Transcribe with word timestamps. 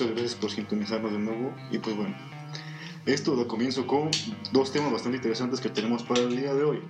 Muchas 0.00 0.16
gracias 0.16 0.40
por 0.40 0.50
sintonizarnos 0.50 1.12
de 1.12 1.18
nuevo. 1.18 1.54
Y 1.70 1.76
pues 1.76 1.94
bueno, 1.94 2.16
esto 3.04 3.34
lo 3.34 3.46
comienzo 3.46 3.86
con 3.86 4.10
dos 4.50 4.72
temas 4.72 4.90
bastante 4.90 5.18
interesantes 5.18 5.60
que 5.60 5.68
tenemos 5.68 6.04
para 6.04 6.22
el 6.22 6.34
día 6.34 6.54
de 6.54 6.64
hoy. 6.64 6.80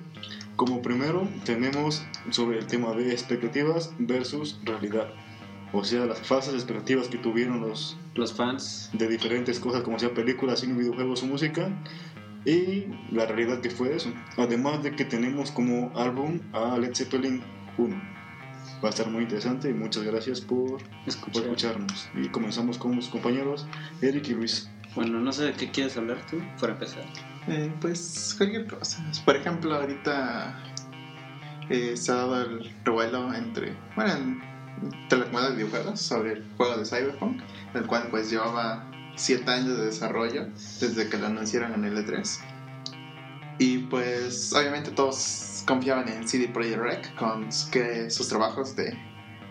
Como 0.55 0.81
primero, 0.81 1.27
tenemos 1.45 2.05
sobre 2.31 2.59
el 2.59 2.69
tema 2.69 2.93
de 2.93 3.11
expectativas 3.11 3.93
versus 3.99 4.61
realidad. 4.63 5.13
O 5.73 5.83
sea, 5.83 6.07
las 6.07 6.21
falsas 6.21 6.55
expectativas 6.55 7.09
que 7.09 7.19
tuvieron 7.19 7.61
los, 7.61 7.97
Los 8.15 8.33
fans. 8.33 8.91
de 8.93 9.09
diferentes 9.09 9.59
cosas, 9.59 9.83
como 9.83 9.99
sea 9.99 10.15
películas, 10.15 10.61
cine, 10.61 10.75
videojuegos 10.75 11.25
o 11.25 11.27
música, 11.27 11.69
y 12.45 12.87
la 13.11 13.27
realidad 13.27 13.61
que 13.61 13.71
fue 13.71 13.97
eso. 13.97 14.13
Además 14.37 14.85
de 14.85 14.93
que 14.95 15.05
tenemos 15.05 15.51
como 15.51 15.91
álbum 15.99 16.39
a 16.53 16.79
Led 16.79 16.95
Zeppelin 16.95 17.43
1. 17.77 18.20
Va 18.83 18.89
a 18.89 18.91
estar 18.91 19.09
muy 19.09 19.25
interesante 19.25 19.69
y 19.69 19.75
muchas 19.75 20.05
gracias 20.05 20.41
por, 20.41 20.71
por 20.71 20.83
Escuchar. 21.07 21.43
escucharnos. 21.45 22.09
Y 22.15 22.29
comenzamos 22.29 22.79
con 22.79 22.97
los 22.97 23.09
compañeros 23.09 23.67
Eric 24.01 24.29
y 24.29 24.35
Luis. 24.35 24.71
Bueno, 24.95 25.21
no 25.21 25.33
sé 25.33 25.45
de 25.45 25.53
qué 25.53 25.71
quieres 25.71 25.97
hablar 25.97 26.19
tú, 26.29 26.41
para 26.61 26.73
empezar. 26.73 27.05
Eh, 27.47 27.73
pues 27.81 28.35
cualquier 28.37 28.67
cosa. 28.67 29.05
Por 29.25 29.37
ejemplo, 29.37 29.75
ahorita 29.75 30.59
eh, 31.69 31.97
se 31.97 32.11
ha 32.11 32.17
dado 32.17 32.41
el 32.43 32.75
revuelo 32.85 33.33
entre, 33.35 33.77
bueno, 33.95 34.43
entre 34.83 35.19
la 35.19 35.25
comunidad 35.27 35.51
de 35.51 35.57
videojuegos 35.57 36.01
sobre 36.01 36.33
el 36.33 36.45
juego 36.57 36.77
de 36.77 36.85
Cyberpunk, 36.85 37.43
el 37.75 37.87
cual 37.87 38.09
pues 38.11 38.31
llevaba 38.31 38.91
7 39.17 39.49
años 39.51 39.77
de 39.77 39.87
desarrollo 39.87 40.47
desde 40.81 41.09
que 41.09 41.19
lo 41.19 41.27
anunciaron 41.27 41.75
en 41.75 41.85
el 41.85 42.05
E3. 42.05 42.41
Y 43.59 43.79
pues 43.79 44.53
obviamente 44.55 44.91
todos 44.91 45.17
confiaban 45.67 46.09
en 46.09 46.27
CD 46.29 46.49
Projekt 46.49 46.79
Red 46.79 47.17
con 47.19 47.49
que 47.71 48.11
sus 48.11 48.29
trabajos 48.29 48.77
de, 48.77 48.97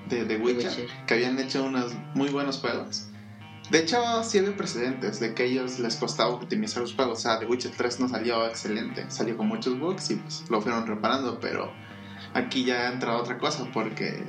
de, 0.10 0.26
de 0.26 0.38
Witcher, 0.38 0.70
Witcher. 0.70 1.06
que 1.06 1.14
habían 1.14 1.40
hecho 1.40 1.64
unos 1.64 1.94
muy 2.14 2.30
buenos 2.30 2.60
juegos. 2.60 3.10
De 3.70 3.80
hecho, 3.80 4.24
sí 4.24 4.40
había 4.40 4.58
precedentes 4.58 5.20
de 5.20 5.36
que 5.36 5.44
a 5.44 5.46
ellos 5.46 5.78
les 5.80 5.96
costaba 5.96 6.32
optimizar 6.32 6.82
los 6.82 6.96
juegos. 6.96 7.20
O 7.20 7.22
sea, 7.22 7.40
The 7.40 7.46
Witcher 7.46 7.72
3 7.76 8.00
no 8.00 8.10
salió 8.10 8.48
excelente, 8.48 9.06
salió 9.10 9.38
con 9.38 9.48
muchos 9.48 9.80
bugs 9.80 10.10
y 10.10 10.16
pues 10.16 10.44
lo 10.50 10.60
fueron 10.60 10.88
reparando, 10.88 11.40
pero 11.40 11.72
aquí 12.34 12.64
ya 12.64 12.88
ha 12.88 12.94
entrado 12.94 13.20
otra 13.20 13.38
cosa 13.38 13.68
porque 13.72 14.24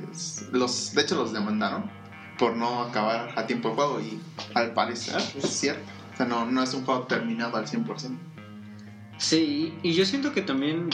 los, 0.51 0.93
de 0.93 1.01
hecho 1.01 1.15
los 1.15 1.33
demandaron 1.33 1.89
por 2.37 2.55
no 2.55 2.81
acabar 2.81 3.33
a 3.35 3.47
tiempo 3.47 3.69
el 3.69 3.75
juego 3.75 3.99
y 3.99 4.21
al 4.53 4.73
parecer 4.73 5.21
es 5.35 5.49
cierto. 5.49 5.89
O 6.13 6.17
sea, 6.17 6.25
no, 6.27 6.45
no 6.45 6.61
es 6.61 6.73
un 6.75 6.85
juego 6.85 7.07
terminado 7.07 7.57
al 7.57 7.65
100%. 7.65 8.17
Sí, 9.17 9.77
y 9.81 9.93
yo 9.93 10.05
siento 10.05 10.33
que 10.33 10.41
también 10.41 10.89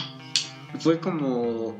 fue 0.79 0.99
como 0.99 1.75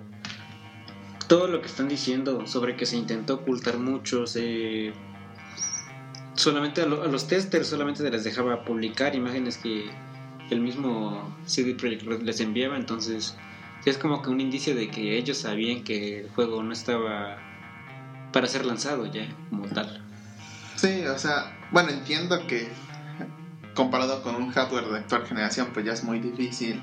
todo 1.27 1.47
lo 1.47 1.61
que 1.61 1.67
están 1.67 1.87
diciendo 1.89 2.47
sobre 2.47 2.75
que 2.75 2.85
se 2.85 2.95
intentó 2.97 3.35
ocultar 3.35 3.77
mucho, 3.77 4.25
se 4.27 4.93
solamente 6.35 6.81
a, 6.81 6.85
lo- 6.85 7.03
a 7.03 7.07
los 7.07 7.27
testers 7.27 7.67
solamente 7.67 8.03
se 8.03 8.09
les 8.11 8.23
dejaba 8.23 8.63
publicar 8.63 9.15
imágenes 9.15 9.57
que 9.57 9.89
el 10.49 10.61
mismo 10.61 11.35
CD 11.45 11.73
Projekt 11.73 12.03
les 12.23 12.39
enviaba, 12.39 12.77
entonces 12.77 13.35
es 13.85 13.97
como 13.97 14.21
que 14.21 14.29
un 14.29 14.39
indicio 14.41 14.75
de 14.75 14.89
que 14.89 15.17
ellos 15.17 15.37
sabían 15.39 15.83
que 15.83 16.19
el 16.21 16.29
juego 16.29 16.61
no 16.63 16.73
estaba 16.73 17.37
para 18.33 18.47
ser 18.47 18.65
lanzado 18.65 19.05
ya 19.11 19.27
como 19.49 19.65
tal. 19.67 20.01
Sí, 20.75 21.05
o 21.05 21.17
sea, 21.17 21.57
bueno, 21.71 21.89
entiendo 21.89 22.45
que 22.47 22.69
comparado 23.77 24.23
con 24.23 24.33
un 24.35 24.49
hardware 24.51 24.87
de 24.87 24.97
actual 24.97 25.27
generación, 25.27 25.69
pues 25.71 25.85
ya 25.85 25.93
es 25.93 26.03
muy 26.03 26.19
difícil 26.19 26.81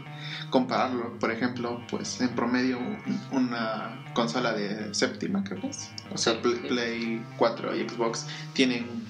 compararlo. 0.49 1.19
Por 1.19 1.33
ejemplo, 1.33 1.83
pues 1.91 2.21
en 2.21 2.31
promedio 2.37 2.79
un- 2.79 3.21
una 3.33 4.01
consola 4.15 4.53
de 4.53 4.95
séptima, 4.95 5.43
creo 5.43 5.61
que 5.61 5.67
es. 5.67 5.91
O 6.13 6.17
sea, 6.19 6.41
Play, 6.41 6.55
sí. 6.63 6.69
Play 6.69 7.27
4 7.37 7.75
y 7.77 7.87
Xbox 7.89 8.27
tienen 8.53 9.03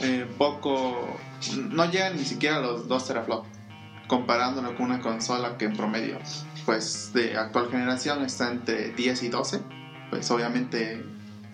eh, 0.00 0.26
poco, 0.38 1.18
no 1.70 1.90
llegan 1.90 2.14
ni 2.16 2.24
siquiera 2.24 2.56
a 2.58 2.60
los 2.60 2.86
2 2.86 3.04
teraflops, 3.08 3.48
comparándolo 4.06 4.76
con 4.76 4.86
una 4.86 5.00
consola 5.00 5.56
que 5.56 5.64
en 5.64 5.76
promedio, 5.76 6.18
pues 6.66 7.10
de 7.14 7.36
actual 7.36 7.68
generación 7.70 8.22
está 8.24 8.48
entre 8.52 8.90
10 8.90 9.22
y 9.24 9.28
12, 9.28 9.60
pues 10.10 10.30
obviamente 10.30 11.02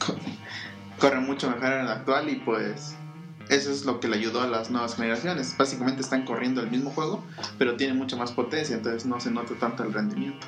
co- 0.05 0.15
corre 1.01 1.21
mucho 1.21 1.49
mejor 1.49 1.73
en 1.73 1.81
el 1.83 1.89
actual 1.89 2.29
y 2.29 2.35
pues 2.37 2.95
eso 3.49 3.71
es 3.71 3.85
lo 3.85 4.01
que 4.01 4.09
le 4.09 4.17
ayudó 4.17 4.41
a 4.43 4.47
las 4.47 4.71
nuevas 4.71 4.97
generaciones. 4.97 5.55
Básicamente 5.57 6.03
están 6.03 6.25
corriendo 6.25 6.61
el 6.63 6.71
mismo 6.71 6.91
juego, 6.91 7.25
pero 7.59 7.77
tiene 7.77 7.95
mucha 7.95 8.17
más 8.17 8.33
potencia, 8.33 8.77
entonces 8.77 9.05
no 9.07 9.21
se 9.21 9.31
nota 9.31 9.55
tanto 9.55 9.83
el 9.85 9.93
rendimiento. 9.93 10.47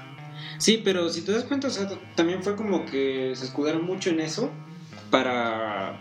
Sí, 0.58 0.80
pero 0.84 1.08
si 1.10 1.22
te 1.22 1.32
das 1.32 1.44
cuenta, 1.44 1.68
o 1.68 1.70
sea, 1.70 1.88
también 2.14 2.42
fue 2.42 2.56
como 2.56 2.86
que 2.86 3.32
se 3.36 3.44
escudaron 3.44 3.84
mucho 3.84 4.10
en 4.10 4.20
eso 4.20 4.52
para 5.10 6.00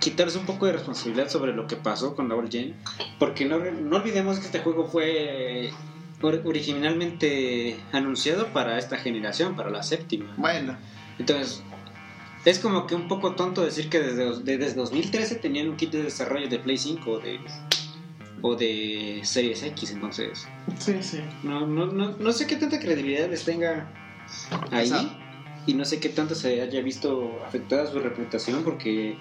quitarse 0.00 0.38
un 0.38 0.46
poco 0.46 0.66
de 0.66 0.72
responsabilidad 0.72 1.28
sobre 1.28 1.52
lo 1.54 1.66
que 1.66 1.76
pasó 1.76 2.14
con 2.14 2.28
Double 2.28 2.50
Gen. 2.50 2.76
Porque 3.18 3.44
no, 3.44 3.58
no 3.58 3.96
olvidemos 3.96 4.38
que 4.38 4.46
este 4.46 4.60
juego 4.60 4.86
fue 4.88 5.70
or- 6.22 6.42
originalmente 6.44 7.80
anunciado 7.92 8.52
para 8.52 8.78
esta 8.78 8.96
generación, 8.98 9.56
para 9.56 9.70
la 9.70 9.82
séptima. 9.82 10.32
Bueno, 10.36 10.76
Entonces, 11.18 11.62
es 12.44 12.58
como 12.58 12.86
que 12.86 12.94
un 12.94 13.08
poco 13.08 13.34
tonto 13.34 13.64
decir 13.64 13.88
que 13.88 14.00
desde, 14.00 14.42
desde 14.42 14.74
2013 14.74 15.36
tenían 15.36 15.68
un 15.68 15.76
kit 15.76 15.90
de 15.92 16.02
desarrollo 16.02 16.48
de 16.48 16.58
Play 16.58 16.76
5 16.76 17.10
o 17.10 17.18
de, 17.18 17.40
o 18.42 18.54
de 18.54 19.20
Series 19.24 19.62
X, 19.62 19.90
entonces... 19.92 20.46
sí, 20.78 20.94
sí. 21.00 21.20
No, 21.42 21.66
no, 21.66 21.86
no, 21.86 22.16
no 22.18 22.32
sé 22.32 22.46
qué 22.46 22.56
tanta 22.56 22.78
credibilidad 22.78 23.30
les 23.30 23.44
tenga 23.44 23.90
ahí 24.70 24.92
y 25.66 25.74
no 25.74 25.84
sé 25.84 26.00
qué 26.00 26.10
tanto 26.10 26.34
se 26.34 26.60
haya 26.60 26.80
visto 26.82 27.40
afectada 27.46 27.90
su 27.90 27.98
reputación 27.98 28.62
porque 28.62 29.16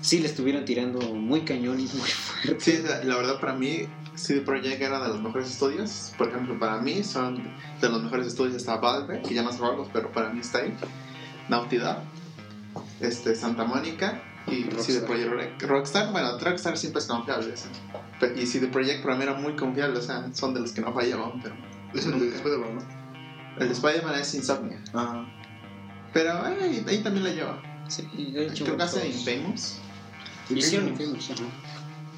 sí 0.00 0.20
le 0.20 0.28
estuvieron 0.28 0.64
tirando 0.64 1.00
muy 1.00 1.42
cañón 1.42 1.80
y 1.80 1.84
muy 1.84 2.08
fuerte. 2.08 2.60
Sí, 2.60 2.82
la, 2.84 3.02
la 3.02 3.16
verdad 3.16 3.40
para 3.40 3.54
mí 3.54 3.88
CD 4.14 4.40
Projekt 4.40 4.80
era 4.80 5.02
de 5.02 5.08
los 5.08 5.22
mejores 5.22 5.50
estudios. 5.50 6.12
Por 6.18 6.28
ejemplo, 6.28 6.58
para 6.58 6.80
mí 6.80 7.02
son 7.02 7.42
de 7.80 7.88
los 7.88 8.02
mejores 8.02 8.26
estudios 8.26 8.54
está 8.54 8.76
Valve, 8.76 9.22
que 9.22 9.34
ya 9.34 9.42
no 9.42 9.56
Valve, 9.56 9.88
pero 9.92 10.12
para 10.12 10.30
mí 10.30 10.40
está 10.40 10.58
ahí. 10.58 10.74
Naughty 11.48 11.78
Dog, 11.78 11.98
este, 13.00 13.34
Santa 13.34 13.64
Mónica 13.64 14.22
y 14.46 14.64
Rockstar. 14.64 14.84
CD 14.84 15.06
Projekt 15.06 15.62
Rockstar. 15.62 16.12
Bueno, 16.12 16.38
Rockstar 16.38 16.76
siempre 16.78 17.00
es 17.00 17.06
confiable. 17.06 17.54
¿sí? 17.56 17.68
Y 18.36 18.46
CD 18.46 18.68
Projekt 18.68 19.02
para 19.02 19.16
mí 19.16 19.22
era 19.24 19.34
muy 19.34 19.54
confiable, 19.56 19.98
o 19.98 20.02
sea, 20.02 20.28
son 20.34 20.54
de 20.54 20.60
los 20.60 20.72
que 20.72 20.80
no 20.80 20.92
fallaban, 20.92 21.40
pero 21.42 21.54
Es 21.94 22.06
el 22.06 22.18
de 22.18 22.28
Spider-Man, 22.36 22.74
¿no? 22.76 23.60
el 23.62 23.68
de 23.68 23.74
Spider-Man 23.74 24.14
es 24.18 24.34
Insomnia. 24.34 24.80
Ah, 24.94 25.24
Pero 26.12 26.46
eh, 26.48 26.84
ahí 26.88 26.98
también 26.98 27.24
la 27.24 27.30
lleva. 27.30 27.62
Sí, 27.88 28.08
de 28.32 28.46
hecho, 28.46 28.64
Creo 28.64 28.76
que 28.76 28.82
hace. 28.84 29.06
Infamous. 29.08 29.78
Hicieron 30.48 30.88
Infamous. 30.88 31.30
Ajá. 31.30 31.42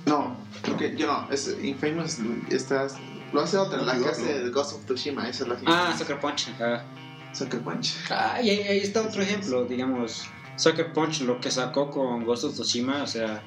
No, 0.06 0.36
creo 0.62 0.76
que 0.76 0.96
yo 0.96 1.06
no, 1.06 1.26
es 1.30 1.56
Infamous 1.62 2.18
estás 2.50 2.96
lo 3.32 3.40
hace 3.40 3.56
otra, 3.56 3.82
la 3.82 3.98
que 3.98 4.06
hace 4.08 4.42
¿no? 4.44 4.52
Ghost 4.52 4.74
of 4.74 4.84
Tsushima, 4.84 5.28
esa 5.28 5.42
es 5.44 5.48
la 5.48 5.56
Ah, 5.66 5.94
Sucker 5.98 6.20
Punch. 6.20 6.48
ajá. 6.50 6.84
Sucker 7.32 7.60
Punch. 7.60 7.94
Ah, 8.10 8.38
y 8.40 8.50
ahí, 8.50 8.60
ahí 8.60 8.78
está 8.78 9.02
otro 9.02 9.22
ejemplo, 9.22 9.64
digamos, 9.64 10.24
Sucker 10.56 10.92
Punch, 10.92 11.22
lo 11.22 11.40
que 11.40 11.50
sacó 11.50 11.90
con 11.90 12.24
Ghost 12.24 12.44
of 12.44 12.54
Tsushima, 12.54 13.02
o 13.02 13.06
sea, 13.06 13.42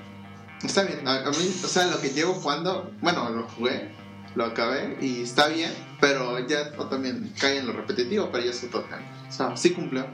Está 0.64 0.84
bien, 0.84 1.08
a, 1.08 1.30
mí, 1.30 1.54
o 1.64 1.68
sea, 1.68 1.86
lo 1.86 2.02
que 2.02 2.10
llevo 2.10 2.34
jugando, 2.34 2.92
bueno, 3.02 3.30
lo 3.30 3.48
jugué, 3.48 3.90
lo 4.34 4.46
acabé 4.46 4.98
y 5.00 5.22
está 5.22 5.48
bien, 5.50 5.72
pero 6.02 6.46
ya 6.48 6.72
también 6.90 7.32
cae 7.40 7.60
en 7.60 7.68
lo 7.68 7.74
repetitivo, 7.74 8.30
pero 8.32 8.44
ya 8.44 8.50
es 8.50 8.64
otro 8.64 8.82
tema. 8.82 9.02
O 9.30 9.32
sea, 9.32 9.56
sí 9.56 9.72
cumplió. 9.72 10.08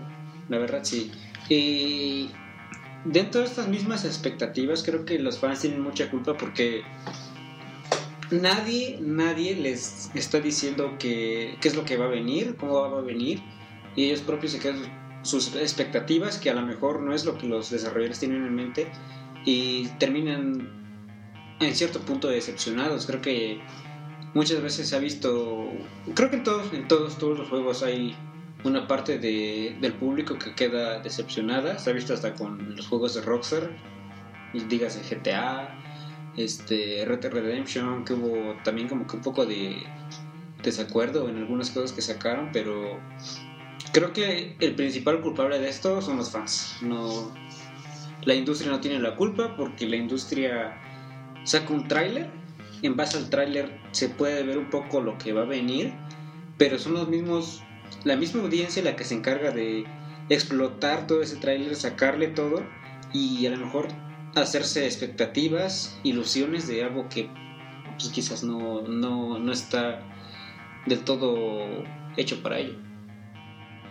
La 0.50 0.58
verdad, 0.58 0.82
sí. 0.84 1.12
Y 1.48 2.30
dentro 3.06 3.40
de 3.40 3.48
estas 3.48 3.70
mismas 3.70 4.04
expectativas, 4.04 4.84
creo 4.84 5.06
que 5.06 5.18
los 5.18 5.40
fans 5.40 5.62
tienen 5.62 5.80
mucha 5.80 6.12
culpa 6.12 6.36
porque 6.38 6.84
nadie, 8.30 9.00
nadie 9.02 9.56
les 9.56 10.12
está 10.14 10.42
diciendo 10.42 10.98
que, 11.00 11.58
qué 11.62 11.68
es 11.70 11.76
lo 11.76 11.86
que 11.86 11.96
va 11.96 12.06
a 12.06 12.10
venir, 12.10 12.58
cómo 12.58 12.82
va 12.82 12.98
a 12.98 13.02
venir, 13.02 13.42
y 13.96 14.08
ellos 14.08 14.20
propios 14.20 14.52
se 14.52 14.60
quedan 14.60 15.03
sus 15.24 15.56
expectativas, 15.56 16.38
que 16.38 16.50
a 16.50 16.54
lo 16.54 16.62
mejor 16.62 17.02
no 17.02 17.14
es 17.14 17.26
lo 17.26 17.38
que 17.38 17.48
los 17.48 17.70
desarrolladores 17.70 18.20
tienen 18.20 18.46
en 18.46 18.56
mente, 18.56 18.88
y 19.46 19.88
terminan 20.00 20.70
en 21.60 21.76
cierto 21.76 22.00
punto 22.00 22.28
decepcionados. 22.30 23.06
Creo 23.06 23.22
que 23.22 23.62
muchas 24.34 24.62
veces 24.62 24.90
se 24.90 24.96
ha 24.96 25.00
visto, 25.00 25.70
creo 26.16 26.30
que 26.30 26.38
en 26.38 26.44
todos, 26.44 26.74
en 26.74 26.88
todos, 26.88 27.18
todos 27.18 27.40
los 27.40 27.50
juegos 27.50 27.84
hay 27.84 28.16
una 28.64 28.88
parte 28.88 29.20
de, 29.20 29.76
del 29.82 29.94
público 29.94 30.38
que 30.38 30.54
queda 30.56 31.00
decepcionada. 31.00 31.80
Se 31.80 31.90
ha 31.90 31.94
visto 31.94 32.14
hasta 32.14 32.34
con 32.34 32.76
los 32.76 32.88
juegos 32.88 33.16
de 33.16 33.22
Rockstar, 33.22 33.72
dígase 34.54 35.02
GTA, 35.04 35.80
este, 36.38 37.04
Red 37.06 37.20
Dead 37.20 37.32
Redemption, 37.32 38.06
que 38.06 38.14
hubo 38.14 38.56
también 38.64 38.88
como 38.88 39.06
que 39.08 39.18
un 39.18 39.22
poco 39.22 39.46
de 39.46 39.84
desacuerdo 40.64 41.28
en 41.28 41.38
algunas 41.38 41.72
cosas 41.72 41.92
que 41.92 42.02
sacaron, 42.02 42.50
pero 42.54 43.00
creo 43.94 44.12
que 44.12 44.58
el 44.60 44.76
principal 44.76 45.22
culpable 45.22 45.60
de 45.60 45.70
esto 45.70 46.02
son 46.02 46.18
los 46.18 46.32
fans. 46.32 46.76
No, 46.82 47.32
la 48.26 48.34
industria 48.34 48.72
no 48.72 48.82
tiene 48.82 49.00
la 49.00 49.16
culpa 49.16 49.56
porque 49.56 49.88
la 49.88 49.96
industria 49.96 50.82
saca 51.46 51.74
un 51.74 51.88
tráiler. 51.88 52.30
En 52.82 52.98
base 52.98 53.18
al 53.18 53.30
tráiler 53.30 53.80
se 53.92 54.10
puede 54.10 54.44
ver 54.44 54.58
un 54.58 54.70
poco 54.70 55.00
lo 55.00 55.18
que 55.18 55.32
va 55.32 55.44
a 55.44 55.46
venir, 55.46 55.94
pero 56.58 56.78
son 56.78 56.96
los 56.96 57.08
mismos, 57.08 57.62
la 58.04 58.18
misma 58.18 58.42
audiencia 58.42 58.84
la 58.84 58.98
que 58.98 59.06
se 59.06 59.16
encarga 59.16 59.52
de 59.52 59.86
explotar 60.28 61.08
todo 61.08 61.22
ese 61.22 61.38
tráiler, 61.38 61.76
sacarle 61.78 62.28
todo 62.28 62.62
y 63.14 63.46
a 63.46 63.52
lo 63.52 63.58
mejor 63.58 63.88
hacerse 64.36 64.86
expectativas, 64.86 65.98
ilusiones 66.04 66.68
de 66.68 66.84
algo 66.84 67.08
que 67.08 67.30
pues, 67.98 68.10
quizás 68.10 68.44
no, 68.44 68.82
no, 68.82 69.40
no 69.40 69.52
está 69.54 70.02
del 70.86 71.00
todo 71.06 71.66
hecho 72.18 72.42
para 72.42 72.60
ello. 72.60 72.93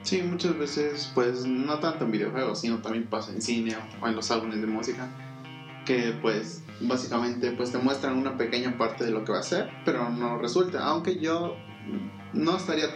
Sí, 0.03 0.21
muchas 0.23 0.59
veces, 0.59 1.11
pues 1.15 1.47
no 1.47 1.79
tanto 1.79 2.05
en 2.05 2.11
videojuegos, 2.11 2.61
sino 2.61 2.79
también 2.79 3.07
pasa 3.07 3.33
en 3.33 3.41
cine 3.41 3.77
o 4.01 4.09
en 4.09 4.17
los 4.17 4.31
álbumes 4.31 4.61
de 4.61 4.67
música, 4.67 5.09
que 5.87 6.13
pues 6.21 6.63
básicamente 6.81 7.53
pues 7.53 7.71
te 7.71 7.79
muestran 7.79 8.19
una 8.19 8.37
pequeña 8.37 8.77
parte 8.77 9.05
de 9.05 9.13
lo 9.13 9.25
que 9.25 9.33
va 9.33 9.39
a 9.39 9.45
ser, 9.45 9.71
pero 9.85 10.11
no 10.11 10.39
resulta, 10.39 10.85
aunque 10.85 11.21
yo 11.21 11.57
no 12.33 12.57
estaría 12.57 12.87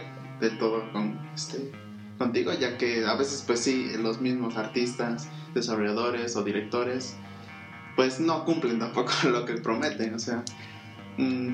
del 0.41 0.57
todo 0.57 0.91
con, 0.91 1.17
este, 1.33 1.71
contigo, 2.17 2.51
ya 2.53 2.77
que 2.77 3.05
a 3.05 3.15
veces 3.15 3.43
pues 3.47 3.61
sí, 3.61 3.91
los 3.97 4.19
mismos 4.19 4.57
artistas, 4.57 5.29
desarrolladores 5.53 6.35
o 6.35 6.43
directores 6.43 7.15
pues 7.95 8.19
no 8.19 8.45
cumplen 8.45 8.79
tampoco 8.79 9.11
lo 9.23 9.45
que 9.45 9.55
prometen, 9.55 10.13
o 10.13 10.19
sea, 10.19 10.43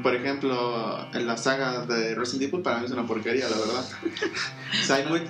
por 0.01 0.13
ejemplo, 0.13 1.07
en 1.13 1.25
la 1.25 1.37
saga 1.37 1.85
de 1.85 2.15
Resident 2.15 2.49
Evil 2.49 2.61
para 2.61 2.79
mí 2.79 2.85
es 2.85 2.91
una 2.91 3.07
porquería, 3.07 3.47
la 3.47 3.57
verdad. 3.57 3.85
o 4.81 4.85
sea, 4.85 4.97
hay 4.97 5.05
muy, 5.05 5.21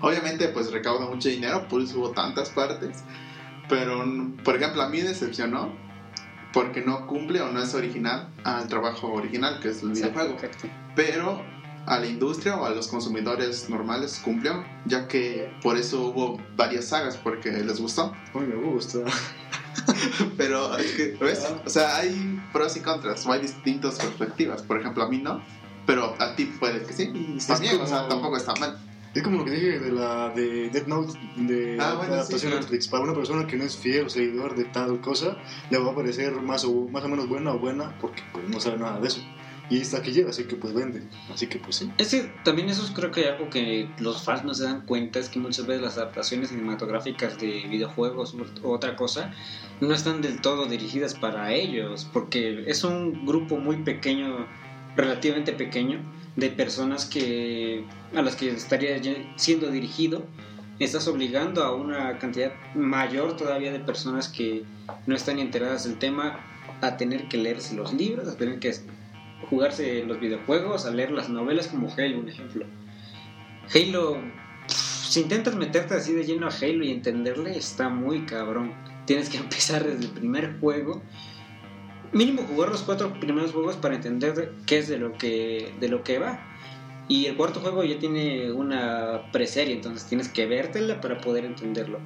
obviamente 0.00 0.48
pues 0.48 0.70
recauda 0.70 1.06
mucho 1.06 1.28
dinero, 1.28 1.66
por 1.68 1.82
eso 1.82 1.98
hubo 1.98 2.10
tantas 2.10 2.50
partes, 2.50 3.02
pero 3.68 4.04
por 4.44 4.56
ejemplo 4.56 4.82
a 4.82 4.88
mí 4.88 5.00
decepcionó 5.00 5.72
porque 6.52 6.82
no 6.82 7.06
cumple 7.06 7.40
o 7.40 7.50
no 7.50 7.62
es 7.62 7.74
original 7.74 8.28
al 8.44 8.68
trabajo 8.68 9.12
original 9.12 9.58
que 9.60 9.70
es 9.70 9.82
el 9.82 9.90
videojuego. 9.90 10.36
Pero 10.94 11.42
a 11.86 11.98
la 11.98 12.06
industria 12.06 12.56
o 12.56 12.64
a 12.64 12.70
los 12.70 12.88
consumidores 12.88 13.68
normales 13.68 14.20
cumplió, 14.22 14.64
ya 14.84 15.08
que 15.08 15.52
por 15.62 15.76
eso 15.76 16.08
hubo 16.08 16.40
varias 16.56 16.86
sagas, 16.88 17.16
porque 17.16 17.50
les 17.50 17.80
gustó. 17.80 18.14
Mí 18.34 18.46
me 18.46 18.54
gusta. 18.54 18.98
Pero 20.36 20.76
es 20.76 20.92
que, 20.92 21.16
¿ves? 21.20 21.46
O 21.64 21.70
sea, 21.70 21.96
hay 21.96 22.40
pros 22.52 22.76
y 22.76 22.80
contras, 22.80 23.26
o 23.26 23.32
hay 23.32 23.40
distintas 23.40 23.96
perspectivas. 23.96 24.62
Por 24.62 24.78
ejemplo, 24.80 25.04
a 25.04 25.08
mí 25.08 25.18
no, 25.18 25.42
pero 25.86 26.14
a 26.18 26.36
ti 26.36 26.44
puede 26.44 26.82
que 26.82 26.92
sí, 26.92 27.34
está 27.36 27.58
bien, 27.58 27.80
o 27.80 27.86
sea, 27.86 28.08
tampoco 28.08 28.36
está 28.36 28.54
mal. 28.56 28.78
Es 29.14 29.22
como 29.22 29.38
lo 29.38 29.44
que 29.44 29.50
dije 29.50 29.78
de 29.78 29.92
la 29.92 30.30
de 30.30 30.70
Death 30.70 30.86
Note, 30.86 31.18
de 31.36 31.76
Ah, 31.78 31.90
la 31.90 31.94
bueno, 31.96 32.14
adaptación 32.14 32.52
sí, 32.52 32.56
a 32.56 32.60
Netflix. 32.60 32.88
Para 32.88 33.02
una 33.04 33.14
persona 33.14 33.46
que 33.46 33.56
no 33.56 33.64
es 33.64 33.76
fiel 33.76 34.06
o 34.06 34.08
seguidor 34.08 34.56
de 34.56 34.64
tal 34.64 35.00
cosa, 35.02 35.36
le 35.68 35.78
va 35.78 35.92
a 35.92 35.94
parecer 35.94 36.32
más 36.40 36.64
o, 36.64 36.88
más 36.88 37.04
o 37.04 37.08
menos 37.08 37.28
buena 37.28 37.52
o 37.52 37.58
buena 37.58 37.94
porque 38.00 38.22
pues, 38.32 38.48
no 38.48 38.58
sabe 38.58 38.78
nada 38.78 39.00
de 39.00 39.08
eso. 39.08 39.20
Y 39.72 39.80
está 39.80 40.02
que 40.02 40.12
llega, 40.12 40.28
así 40.28 40.44
que 40.44 40.54
pues 40.56 40.74
vende. 40.74 41.00
Así 41.32 41.46
que 41.46 41.58
pues 41.58 41.76
sí. 41.76 41.90
Es 41.96 42.10
que 42.10 42.30
también 42.44 42.68
eso 42.68 42.84
es 42.84 42.90
creo 42.90 43.10
que 43.10 43.26
algo 43.26 43.48
que 43.48 43.88
los 44.00 44.22
fans 44.22 44.44
no 44.44 44.52
se 44.52 44.64
dan 44.64 44.82
cuenta 44.82 45.18
es 45.18 45.30
que 45.30 45.38
muchas 45.38 45.66
veces 45.66 45.80
las 45.80 45.96
adaptaciones 45.96 46.50
cinematográficas 46.50 47.38
de 47.38 47.64
videojuegos 47.70 48.34
u 48.34 48.70
otra 48.70 48.96
cosa 48.96 49.32
no 49.80 49.94
están 49.94 50.20
del 50.20 50.42
todo 50.42 50.66
dirigidas 50.66 51.14
para 51.14 51.54
ellos, 51.54 52.06
porque 52.12 52.64
es 52.66 52.84
un 52.84 53.24
grupo 53.24 53.56
muy 53.56 53.76
pequeño, 53.76 54.46
relativamente 54.94 55.54
pequeño, 55.54 56.00
de 56.36 56.50
personas 56.50 57.06
que 57.06 57.86
a 58.14 58.20
las 58.20 58.36
que 58.36 58.50
estaría 58.50 59.00
siendo 59.36 59.70
dirigido. 59.70 60.26
Estás 60.80 61.08
obligando 61.08 61.64
a 61.64 61.74
una 61.74 62.18
cantidad 62.18 62.52
mayor 62.74 63.38
todavía 63.38 63.72
de 63.72 63.80
personas 63.80 64.28
que 64.28 64.64
no 65.06 65.14
están 65.14 65.38
enteradas 65.38 65.84
del 65.84 65.98
tema 65.98 66.40
a 66.82 66.98
tener 66.98 67.28
que 67.28 67.38
leerse 67.38 67.74
los 67.74 67.94
libros, 67.94 68.28
a 68.28 68.36
tener 68.36 68.58
que 68.58 68.68
jugarse 69.48 70.04
los 70.04 70.20
videojuegos, 70.20 70.86
a 70.86 70.90
leer 70.90 71.10
las 71.10 71.28
novelas 71.28 71.68
como 71.68 71.92
Halo, 71.92 72.20
un 72.20 72.28
ejemplo. 72.28 72.66
Halo, 73.74 74.18
si 74.66 75.20
intentas 75.20 75.54
meterte 75.54 75.94
así 75.94 76.14
de 76.14 76.24
lleno 76.24 76.46
a 76.46 76.50
Halo 76.50 76.84
y 76.84 76.90
entenderle, 76.90 77.56
está 77.56 77.88
muy 77.88 78.24
cabrón. 78.24 78.72
Tienes 79.04 79.28
que 79.28 79.36
empezar 79.44 79.84
desde 79.84 80.04
el 80.04 80.10
primer 80.10 80.58
juego. 80.60 81.02
Mínimo 82.12 82.42
jugar 82.42 82.70
los 82.70 82.82
cuatro 82.82 83.12
primeros 83.20 83.52
juegos 83.52 83.76
para 83.76 83.94
entender 83.94 84.52
qué 84.66 84.78
es 84.78 84.88
de 84.88 84.98
lo 84.98 85.12
que, 85.12 85.72
de 85.80 85.88
lo 85.88 86.02
que 86.02 86.18
va. 86.18 86.40
Y 87.08 87.26
el 87.26 87.36
cuarto 87.36 87.60
juego 87.60 87.84
ya 87.84 87.98
tiene 87.98 88.52
una 88.52 89.30
preserie, 89.32 89.74
entonces 89.74 90.08
tienes 90.08 90.28
que 90.28 90.46
vértela 90.46 91.00
para 91.00 91.20
poder 91.20 91.44
entenderlo. 91.44 91.98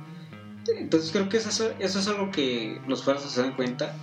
Entonces 0.66 1.12
creo 1.12 1.28
que 1.28 1.36
eso, 1.36 1.72
eso 1.78 1.98
es 1.98 2.08
algo 2.08 2.30
que 2.30 2.80
los 2.88 3.04
fans 3.04 3.22
se 3.22 3.40
dan 3.40 3.54
cuenta, 3.54 3.94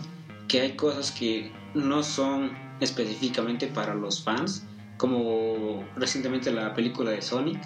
que 0.47 0.61
hay 0.61 0.77
cosas 0.77 1.11
que 1.11 1.51
no 1.73 2.03
son 2.03 2.51
específicamente 2.83 3.67
para 3.67 3.95
los 3.95 4.23
fans, 4.23 4.65
como 4.97 5.83
recientemente 5.95 6.51
la 6.51 6.73
película 6.73 7.11
de 7.11 7.21
Sonic. 7.21 7.61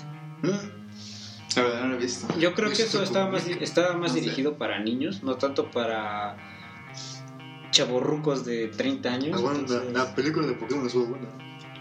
La 1.55 1.63
verdad 1.63 1.81
no 1.83 1.87
lo 1.89 1.95
he 1.95 1.97
visto. 1.99 2.27
Yo 2.39 2.53
creo 2.53 2.69
que 2.69 2.83
Eso 2.83 3.01
estaba 3.01 3.29
más, 3.31 3.43
cómic. 3.43 3.61
estaba 3.61 3.93
más 3.93 4.09
No 4.11 4.15
sé. 4.15 4.21
dirigido 4.21 4.57
para 4.57 4.79
niños, 4.79 5.23
no 5.23 5.35
tanto 5.35 5.71
para 5.71 6.37
chaborrucos 7.71 8.45
de 8.45 8.67
30 8.67 9.09
años. 9.13 9.39
Entonces- 9.39 9.93
la 9.93 10.13
película 10.15 10.47
de 10.47 10.53
Pokémon 10.53 10.85
estuvo 10.85 11.05
buena. 11.07 11.27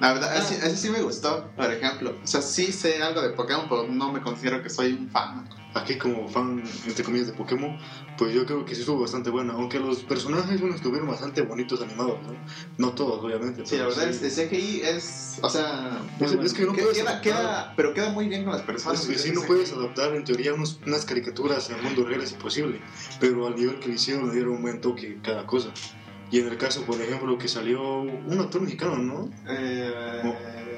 La 0.00 0.12
verdad, 0.12 0.30
Ah. 0.34 0.38
ese, 0.38 0.56
ese 0.66 0.76
sí 0.76 0.90
me 0.90 1.00
gustó, 1.02 1.50
por 1.56 1.72
ejemplo. 1.72 2.14
O 2.22 2.26
sea, 2.26 2.42
sí 2.42 2.72
sé 2.72 3.02
algo 3.02 3.22
de 3.22 3.30
Pokémon, 3.30 3.66
pero 3.68 3.88
no 3.88 4.12
me 4.12 4.20
considero 4.20 4.62
que 4.62 4.68
soy 4.70 4.92
un 4.92 5.08
fan. 5.10 5.48
Aquí 5.74 5.98
como 5.98 6.26
fan, 6.28 6.62
entre 6.86 7.04
comillas, 7.04 7.26
de 7.26 7.34
Pokémon, 7.34 7.78
pues 8.16 8.32
yo 8.34 8.46
creo 8.46 8.64
que 8.64 8.74
sí 8.74 8.80
estuvo 8.80 9.00
bastante 9.02 9.28
buena. 9.28 9.52
Aunque 9.52 9.78
los 9.78 9.98
personajes, 10.04 10.58
bueno, 10.58 10.74
estuvieron 10.74 11.06
bastante 11.06 11.42
bonitos 11.42 11.82
animados, 11.82 12.18
¿no? 12.22 12.32
No 12.78 12.92
todos, 12.94 13.22
obviamente. 13.22 13.66
Sí, 13.66 13.76
la 13.76 13.84
verdad, 13.86 14.04
sí. 14.10 14.24
es, 14.24 14.38
el 14.38 14.48
CGI 14.48 14.80
es, 14.84 15.38
o 15.42 15.50
sea, 15.50 16.00
Es, 16.18 16.32
es 16.32 16.54
que 16.54 16.64
no 16.64 16.72
que- 16.72 16.80
puedes 16.82 16.96
queda, 16.98 17.10
adaptar- 17.10 17.20
queda- 17.20 17.72
pero 17.76 17.92
queda 17.92 18.08
muy 18.10 18.26
bien 18.26 18.44
con 18.44 18.54
las 18.54 18.62
personas. 18.62 19.02
Es 19.02 19.06
que 19.06 19.18
sí, 19.18 19.32
no 19.32 19.42
puedes 19.42 19.70
adaptar 19.72 20.14
en 20.14 20.24
teoría 20.24 20.54
unos- 20.54 20.80
unas 20.86 21.04
caricaturas 21.04 21.68
al 21.70 21.82
mundo 21.82 22.04
real 22.04 22.22
es 22.22 22.32
imposible, 22.32 22.80
pero 23.20 23.46
al 23.46 23.54
nivel 23.56 23.78
que 23.78 23.88
le 23.88 23.94
hicieron 23.96 24.28
le 24.28 24.34
dieron 24.34 24.54
un 24.54 24.62
buen 24.62 24.80
toque 24.80 25.18
cada 25.22 25.46
cosa. 25.46 25.68
Y 26.30 26.40
en 26.40 26.48
el 26.48 26.56
caso, 26.58 26.82
por 26.82 27.00
ejemplo, 27.00 27.38
que 27.38 27.46
salió 27.48 28.00
un 28.00 28.40
actor 28.40 28.60
mexicano, 28.60 28.96
¿no? 28.98 29.30
Eh, 29.48 30.22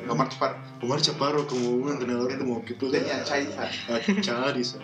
Omar 0.08 0.28
Chaparro. 0.28 0.58
Omar 0.82 1.00
Chaparro 1.00 1.46
como 1.46 1.68
un 1.70 1.88
entrenador 1.90 2.36
como 2.38 2.64
que 2.64 2.74
pues, 2.74 2.92
Tenía 2.92 3.16
a- 3.18 3.24
Charizard. 3.24 3.70
a 3.90 4.20
Charizard. 4.22 4.82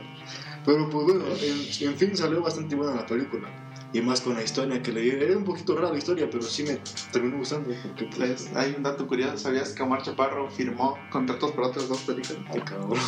Pero 0.65 0.89
pues 0.89 1.05
bueno, 1.05 1.25
en, 1.43 1.89
en 1.89 1.97
fin 1.99 2.17
salió 2.17 2.41
bastante 2.43 2.75
buena 2.75 2.95
la 2.95 3.07
película. 3.07 3.49
Y 3.93 4.01
más 4.01 4.21
con 4.23 4.35
la 4.35 4.43
historia 4.43 4.83
que 4.83 4.91
le 4.91 5.03
dieron. 5.03 5.23
Era 5.23 5.37
un 5.39 5.45
poquito 5.45 5.77
rara 5.77 5.91
la 5.93 5.99
historia, 5.99 6.29
pero 6.29 6.43
sí 6.43 6.65
me 6.65 6.81
terminó 7.13 7.37
gustando. 7.39 7.69
Porque 7.83 8.07
pues, 8.07 8.43
Pues, 8.43 8.57
hay 8.57 8.75
un 8.77 8.83
dato 8.83 9.07
curioso, 9.07 9.37
¿sabías 9.39 9.71
que 9.73 9.83
Omar 9.85 10.03
Chaparro 10.03 10.51
firmó 10.51 10.99
contratos 11.11 11.53
para 11.53 11.69
otras 11.69 11.89
dos 11.89 12.01
películas? 12.01 12.43
Ay, 12.53 12.61
cabrón. 12.63 12.99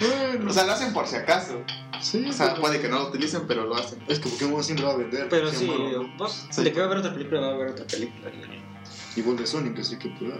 bueno, 0.00 0.50
O 0.50 0.52
sea, 0.52 0.64
lo 0.66 0.72
hacen 0.72 0.92
por 0.92 1.06
si 1.06 1.16
acaso. 1.16 1.62
Sí, 2.00 2.24
O 2.28 2.32
sea, 2.32 2.50
pero- 2.50 2.60
puede 2.62 2.80
que 2.80 2.88
no 2.88 2.98
lo 3.00 3.08
utilicen, 3.08 3.42
pero 3.46 3.64
lo 3.64 3.74
hacen. 3.76 4.02
es 4.08 4.18
que 4.18 4.28
Pokémon 4.28 4.62
siempre 4.64 4.86
va 4.86 4.92
a 4.92 4.96
vender. 4.96 5.28
Pero 5.28 5.50
sí, 5.50 5.66
malo, 5.66 6.02
¿no? 6.04 6.16
vos, 6.16 6.46
Sí. 6.50 6.62
de 6.64 6.72
que 6.72 6.78
va 6.78 6.84
a 6.84 6.88
haber 6.88 6.98
otra 6.98 7.12
película, 7.12 7.40
va 7.40 7.46
a 7.48 7.54
haber 7.54 7.68
otra 7.70 7.86
película. 7.86 8.30
Igual 9.16 9.36
de 9.36 9.46
Sonic, 9.46 9.78
así 9.78 9.96
que 9.98 10.08
pues. 10.10 10.32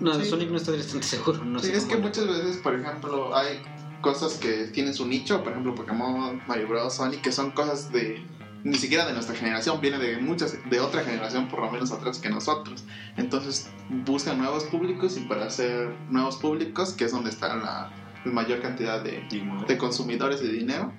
No, 0.00 0.16
de 0.18 0.24
Sí. 0.24 0.30
Sonic 0.30 0.50
no 0.50 0.56
estoy 0.56 0.78
bastante 0.78 1.06
seguro. 1.06 1.44
No 1.44 1.58
sí, 1.60 1.66
sé 1.66 1.76
es 1.76 1.84
que 1.84 1.96
muchas 1.96 2.26
veces, 2.26 2.56
por 2.58 2.74
ejemplo, 2.74 3.34
hay 3.36 3.62
cosas 4.00 4.34
que 4.34 4.66
tienen 4.66 4.92
su 4.92 5.06
nicho, 5.06 5.42
por 5.42 5.52
ejemplo, 5.52 5.74
Pokémon, 5.74 6.42
Mario 6.46 6.68
Bros, 6.68 6.94
Sonic, 6.94 7.20
que 7.22 7.32
son 7.32 7.52
cosas 7.52 7.90
de 7.92 8.26
ni 8.64 8.76
siquiera 8.78 9.06
de 9.06 9.12
nuestra 9.12 9.34
generación, 9.34 9.78
viene 9.82 9.98
de 9.98 10.16
muchas 10.18 10.56
de 10.70 10.80
otra 10.80 11.04
generación 11.04 11.48
por 11.48 11.60
lo 11.60 11.70
menos 11.70 11.92
atrás 11.92 12.18
que 12.18 12.30
nosotros. 12.30 12.84
Entonces, 13.18 13.68
buscan 14.06 14.38
nuevos 14.38 14.64
públicos 14.64 15.16
y 15.18 15.20
para 15.20 15.44
hacer 15.46 15.94
nuevos 16.08 16.36
públicos, 16.38 16.94
que 16.94 17.04
es 17.04 17.12
donde 17.12 17.28
está 17.30 17.54
la 17.56 17.90
mayor 18.32 18.60
cantidad 18.60 19.02
de, 19.02 19.22
de 19.66 19.78
consumidores 19.78 20.42
y 20.42 20.46
de 20.46 20.52
dinero, 20.52 20.92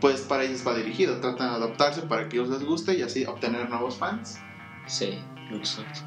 pues 0.00 0.20
para 0.20 0.44
ellos 0.44 0.62
va 0.66 0.74
dirigido, 0.74 1.18
tratan 1.20 1.50
de 1.50 1.56
adaptarse 1.56 2.02
para 2.02 2.28
que 2.28 2.36
ellos 2.36 2.50
les 2.50 2.62
guste 2.64 2.94
y 2.96 3.02
así 3.02 3.24
obtener 3.24 3.68
nuevos 3.70 3.96
fans. 3.96 4.38
Sí. 4.86 5.18
Exacto. 5.52 6.00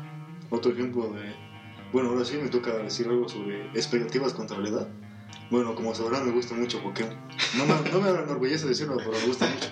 Otro 0.49 0.71
ejemplo 0.71 1.09
de. 1.09 1.35
Bueno, 1.91 2.09
ahora 2.09 2.25
sí 2.25 2.37
me 2.37 2.49
toca 2.49 2.73
decir 2.73 3.07
algo 3.07 3.27
sobre 3.29 3.65
expectativas 3.67 4.33
contra 4.33 4.57
la 4.59 4.69
edad. 4.69 4.87
Bueno, 5.49 5.75
como 5.75 5.95
sabrán, 5.95 6.25
me 6.25 6.31
gusta 6.33 6.53
mucho 6.55 6.81
Pokémon. 6.81 7.15
No 7.57 7.65
me, 7.65 7.89
no 7.89 8.01
me 8.01 8.09
enorgullece 8.09 8.67
decirlo, 8.67 8.97
pero 8.97 9.11
me 9.11 9.25
gusta 9.25 9.47
mucho. 9.47 9.69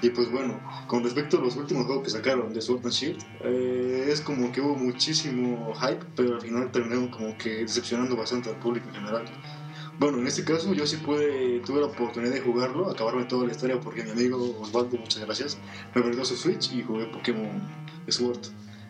Y 0.00 0.10
pues 0.10 0.30
bueno, 0.32 0.58
con 0.86 1.04
respecto 1.04 1.38
a 1.38 1.40
los 1.40 1.54
últimos 1.56 1.84
juegos 1.84 2.04
que 2.04 2.10
sacaron 2.10 2.52
de 2.52 2.60
Sword 2.62 2.80
and 2.84 2.92
Shield, 2.92 3.22
eh, 3.44 4.08
es 4.08 4.22
como 4.22 4.50
que 4.50 4.62
hubo 4.62 4.74
muchísimo 4.74 5.72
hype, 5.74 6.04
pero 6.16 6.36
al 6.36 6.40
final 6.40 6.72
terminaron 6.72 7.08
como 7.08 7.36
que 7.36 7.50
decepcionando 7.58 8.16
bastante 8.16 8.48
al 8.48 8.56
público 8.56 8.88
en 8.88 8.94
general. 8.94 9.24
Bueno, 10.02 10.18
en 10.18 10.26
este 10.26 10.42
caso 10.42 10.74
yo 10.74 10.84
sí 10.84 10.96
pude, 10.96 11.60
tuve 11.60 11.78
la 11.78 11.86
oportunidad 11.86 12.32
de 12.34 12.40
jugarlo, 12.40 12.90
acabarme 12.90 13.22
toda 13.22 13.46
la 13.46 13.52
historia 13.52 13.78
porque 13.78 14.02
mi 14.02 14.10
amigo 14.10 14.58
Osvaldo, 14.60 14.98
muchas 14.98 15.24
gracias, 15.24 15.58
me 15.94 16.02
prestó 16.02 16.24
su 16.24 16.34
Switch 16.34 16.72
y 16.72 16.82
jugué 16.82 17.06
Pokémon 17.06 17.62
Sword. 18.08 18.40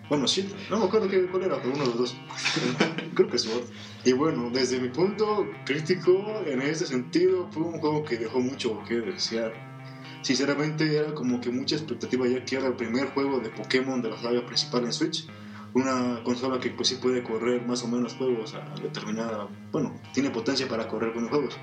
Bueno, 0.08 0.26
shit, 0.26 0.46
no 0.70 0.78
me 0.78 0.86
acuerdo 0.86 1.10
qué, 1.10 1.26
cuál 1.26 1.42
era, 1.42 1.60
pero 1.60 1.74
uno 1.74 1.82
de 1.82 1.90
los 1.90 1.98
dos. 1.98 2.16
Creo 3.14 3.28
que 3.28 3.38
Sword. 3.38 3.64
Y 4.06 4.12
bueno, 4.12 4.48
desde 4.48 4.80
mi 4.80 4.88
punto 4.88 5.46
crítico, 5.66 6.42
en 6.46 6.62
ese 6.62 6.86
sentido, 6.86 7.46
fue 7.52 7.62
un 7.62 7.78
juego 7.78 8.04
que 8.04 8.16
dejó 8.16 8.40
mucho 8.40 8.82
que 8.88 8.94
desear. 9.02 9.52
Sinceramente, 10.22 10.96
era 10.96 11.12
como 11.12 11.42
que 11.42 11.50
mucha 11.50 11.76
expectativa, 11.76 12.26
ya 12.26 12.42
que 12.42 12.56
era 12.56 12.68
el 12.68 12.74
primer 12.76 13.10
juego 13.10 13.38
de 13.38 13.50
Pokémon 13.50 14.00
de 14.00 14.08
la 14.08 14.16
saga 14.18 14.46
principal 14.46 14.86
en 14.86 14.94
Switch. 14.94 15.26
Una 15.74 16.22
consola 16.22 16.60
que 16.60 16.70
pues 16.70 16.88
sí 16.88 16.96
puede 16.96 17.22
correr 17.22 17.66
más 17.66 17.82
o 17.82 17.88
menos 17.88 18.14
juegos 18.14 18.54
a 18.54 18.74
determinada... 18.80 19.48
Bueno, 19.70 20.00
tiene 20.12 20.30
potencia 20.30 20.68
para 20.68 20.88
correr 20.88 21.12
buenos 21.12 21.30
juegos. 21.30 21.58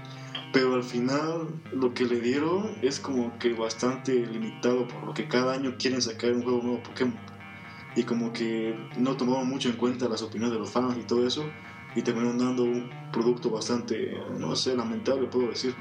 pero 0.52 0.74
al 0.74 0.84
final 0.84 1.62
lo 1.72 1.94
que 1.94 2.06
le 2.06 2.20
dieron 2.20 2.76
es 2.82 3.00
como 3.00 3.38
que 3.38 3.54
bastante 3.54 4.26
limitado 4.26 4.88
por 4.88 5.04
lo 5.04 5.14
que 5.14 5.28
cada 5.28 5.54
año 5.54 5.76
quieren 5.78 6.02
sacar 6.02 6.34
un 6.34 6.44
juego 6.44 6.62
nuevo 6.64 6.84
Pokémon 6.84 7.20
y 7.96 8.04
como 8.04 8.32
que 8.34 8.76
no 8.98 9.18
tomaron 9.18 9.48
mucho 9.48 9.70
en 9.70 9.76
cuenta 9.76 10.08
las 10.08 10.22
opiniones 10.22 10.54
de 10.54 10.60
los 10.60 10.72
fans 10.72 10.98
y 10.98 11.04
todo 11.04 11.26
eso 11.26 11.46
y 11.96 12.02
terminaron 12.02 12.38
dando 12.38 12.64
un 12.64 12.90
producto 13.12 13.50
bastante, 13.50 14.14
no 14.38 14.56
sé, 14.56 14.76
lamentable 14.76 15.28
puedo 15.28 15.50
decir. 15.50 15.74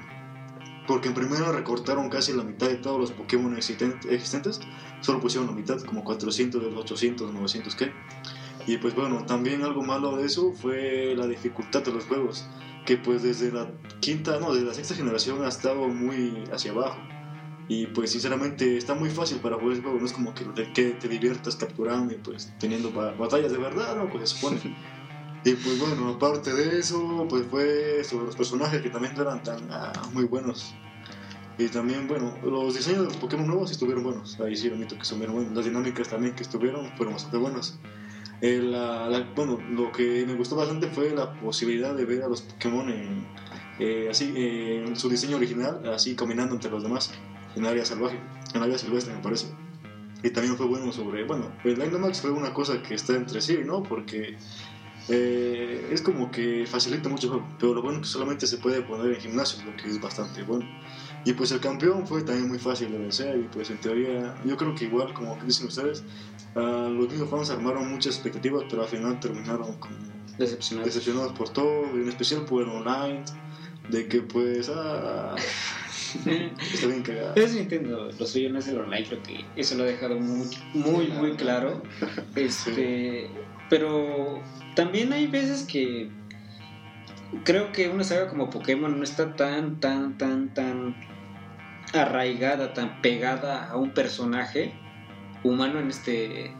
Porque 0.88 1.08
en 1.08 1.14
primera 1.14 1.52
recortaron 1.52 2.08
casi 2.08 2.32
la 2.32 2.42
mitad 2.42 2.66
de 2.66 2.76
todos 2.76 2.98
los 2.98 3.12
Pokémon 3.12 3.54
existentes, 3.56 4.60
solo 5.02 5.20
pusieron 5.20 5.46
la 5.46 5.54
mitad, 5.54 5.78
como 5.82 6.02
400 6.02 6.62
de 6.62 6.70
los 6.70 6.80
800, 6.80 7.32
900 7.32 7.74
que. 7.76 7.92
Y 8.66 8.78
pues 8.78 8.94
bueno, 8.94 9.24
también 9.26 9.62
algo 9.62 9.82
malo 9.82 10.16
de 10.16 10.24
eso 10.24 10.52
fue 10.54 11.14
la 11.14 11.26
dificultad 11.26 11.82
de 11.82 11.92
los 11.92 12.04
juegos 12.06 12.48
que 12.86 12.96
pues 12.96 13.22
desde 13.22 13.52
la 13.52 13.70
quinta, 14.00 14.40
no, 14.40 14.54
desde 14.54 14.66
la 14.66 14.72
sexta 14.72 14.94
generación 14.94 15.44
ha 15.44 15.48
estado 15.48 15.88
muy 15.88 16.44
hacia 16.50 16.70
abajo. 16.70 16.98
Y 17.68 17.86
pues 17.88 18.12
sinceramente 18.12 18.78
está 18.78 18.94
muy 18.94 19.10
fácil 19.10 19.40
para 19.40 19.56
jugar 19.56 19.76
el 19.76 19.82
juego, 19.82 19.98
no 20.00 20.06
es 20.06 20.12
como 20.14 20.32
que, 20.32 20.46
que 20.72 20.92
te 20.92 21.06
diviertas 21.06 21.56
capturando 21.56 22.14
y 22.14 22.16
pues 22.16 22.50
teniendo 22.58 22.90
batallas 22.90 23.52
de 23.52 23.58
verdad, 23.58 23.94
¿no? 23.94 24.08
Pues 24.08 24.30
se 24.30 24.36
supone. 24.36 24.58
y 25.44 25.54
pues 25.54 25.78
bueno, 25.78 26.08
aparte 26.08 26.52
de 26.52 26.78
eso, 26.78 27.26
pues 27.28 27.46
fue 27.46 28.02
sobre 28.04 28.26
los 28.26 28.36
personajes 28.36 28.82
que 28.82 28.90
también 28.90 29.14
no 29.14 29.22
eran 29.22 29.42
tan 29.42 29.70
ah, 29.70 29.92
muy 30.12 30.24
buenos. 30.24 30.74
Y 31.58 31.66
también, 31.68 32.06
bueno, 32.06 32.36
los 32.44 32.76
diseños 32.76 33.00
de 33.00 33.06
los 33.06 33.16
Pokémon 33.16 33.46
nuevos 33.46 33.70
estuvieron 33.70 34.04
buenos. 34.04 34.38
Ahí 34.40 34.56
sí, 34.56 34.68
admito 34.68 34.94
que 34.94 35.02
estuvieron 35.02 35.34
buenos. 35.34 35.52
Las 35.54 35.64
dinámicas 35.64 36.08
también 36.08 36.34
que 36.34 36.44
estuvieron 36.44 36.88
fueron 36.96 37.14
bastante 37.14 37.36
buenas. 37.36 37.78
Eh, 38.40 38.60
bueno, 39.34 39.58
lo 39.70 39.90
que 39.90 40.24
me 40.24 40.34
gustó 40.34 40.54
bastante 40.54 40.86
fue 40.88 41.10
la 41.10 41.32
posibilidad 41.40 41.96
de 41.96 42.04
ver 42.04 42.22
a 42.22 42.28
los 42.28 42.42
Pokémon 42.42 42.88
en, 42.88 43.26
eh, 43.80 44.06
así, 44.08 44.32
en 44.36 44.96
su 44.96 45.08
diseño 45.08 45.36
original, 45.36 45.82
así 45.92 46.14
caminando 46.14 46.54
entre 46.54 46.70
los 46.70 46.84
demás, 46.84 47.10
en 47.56 47.66
área 47.66 47.84
salvaje, 47.84 48.20
en 48.54 48.62
área 48.62 48.78
silvestre 48.78 49.12
me 49.14 49.20
parece. 49.20 49.48
Y 50.22 50.30
también 50.30 50.56
fue 50.56 50.66
bueno 50.66 50.92
sobre, 50.92 51.24
bueno, 51.24 51.52
el 51.64 51.76
Dynamax 51.76 52.20
fue 52.20 52.30
una 52.30 52.52
cosa 52.52 52.82
que 52.82 52.94
está 52.94 53.14
entre 53.14 53.40
sí, 53.40 53.58
¿no? 53.64 53.82
Porque 53.82 54.36
eh, 55.08 55.88
es 55.90 56.02
como 56.02 56.30
que 56.30 56.66
facilita 56.66 57.08
mucho 57.08 57.28
el 57.28 57.32
juego, 57.32 57.48
pero 57.58 57.74
lo 57.74 57.82
bueno 57.82 57.98
es 57.98 58.06
que 58.06 58.12
solamente 58.12 58.46
se 58.46 58.58
puede 58.58 58.82
poner 58.82 59.14
en 59.14 59.20
gimnasio, 59.20 59.64
lo 59.64 59.74
que 59.76 59.88
es 59.88 60.00
bastante 60.00 60.42
bueno. 60.42 60.66
Y 61.24 61.32
pues 61.32 61.50
el 61.50 61.60
campeón 61.60 62.06
fue 62.06 62.22
también 62.22 62.48
muy 62.48 62.58
fácil 62.58 62.92
de 62.92 62.98
vencer 62.98 63.38
y 63.38 63.42
pues 63.52 63.70
en 63.70 63.78
teoría 63.78 64.34
yo 64.44 64.56
creo 64.56 64.74
que 64.74 64.84
igual 64.84 65.12
como 65.12 65.36
dicen 65.44 65.66
ustedes, 65.66 66.04
uh, 66.54 66.88
los 66.90 67.08
mismos 67.10 67.30
fans 67.30 67.50
armaron 67.50 67.90
muchas 67.90 68.14
expectativas 68.14 68.64
pero 68.70 68.82
al 68.82 68.88
final 68.88 69.18
terminaron 69.18 69.72
como 69.74 69.96
decepcionados. 70.38 70.94
decepcionados 70.94 71.32
por 71.32 71.48
todo, 71.50 71.84
en 71.94 72.08
especial 72.08 72.44
por 72.44 72.62
el 72.62 72.68
online, 72.68 73.24
de 73.90 74.06
que 74.06 74.22
pues 74.22 74.70
ah, 74.72 75.34
está 76.72 76.86
bien 76.86 77.02
cagado. 77.02 77.34
Es 77.34 77.54
Nintendo, 77.54 78.10
lo 78.16 78.26
suyo 78.26 78.50
no 78.50 78.60
es 78.60 78.68
el 78.68 78.78
online, 78.78 79.06
creo 79.06 79.22
que 79.22 79.44
eso 79.56 79.74
lo 79.74 79.84
ha 79.84 79.86
dejado 79.86 80.18
muy 80.20 80.48
muy, 80.74 81.08
muy 81.08 81.32
claro. 81.32 81.82
Este, 82.36 83.28
pero 83.68 84.40
también 84.78 85.12
hay 85.12 85.26
veces 85.26 85.64
que 85.64 86.08
creo 87.42 87.72
que 87.72 87.88
una 87.88 88.04
saga 88.04 88.28
como 88.28 88.48
Pokémon 88.48 88.96
no 88.96 89.02
está 89.02 89.34
tan, 89.34 89.80
tan, 89.80 90.16
tan, 90.18 90.54
tan 90.54 90.94
arraigada, 91.92 92.74
tan 92.74 93.02
pegada 93.02 93.68
a 93.68 93.76
un 93.76 93.90
personaje 93.90 94.72
humano 95.42 95.80
en 95.80 95.88
este 95.88 96.54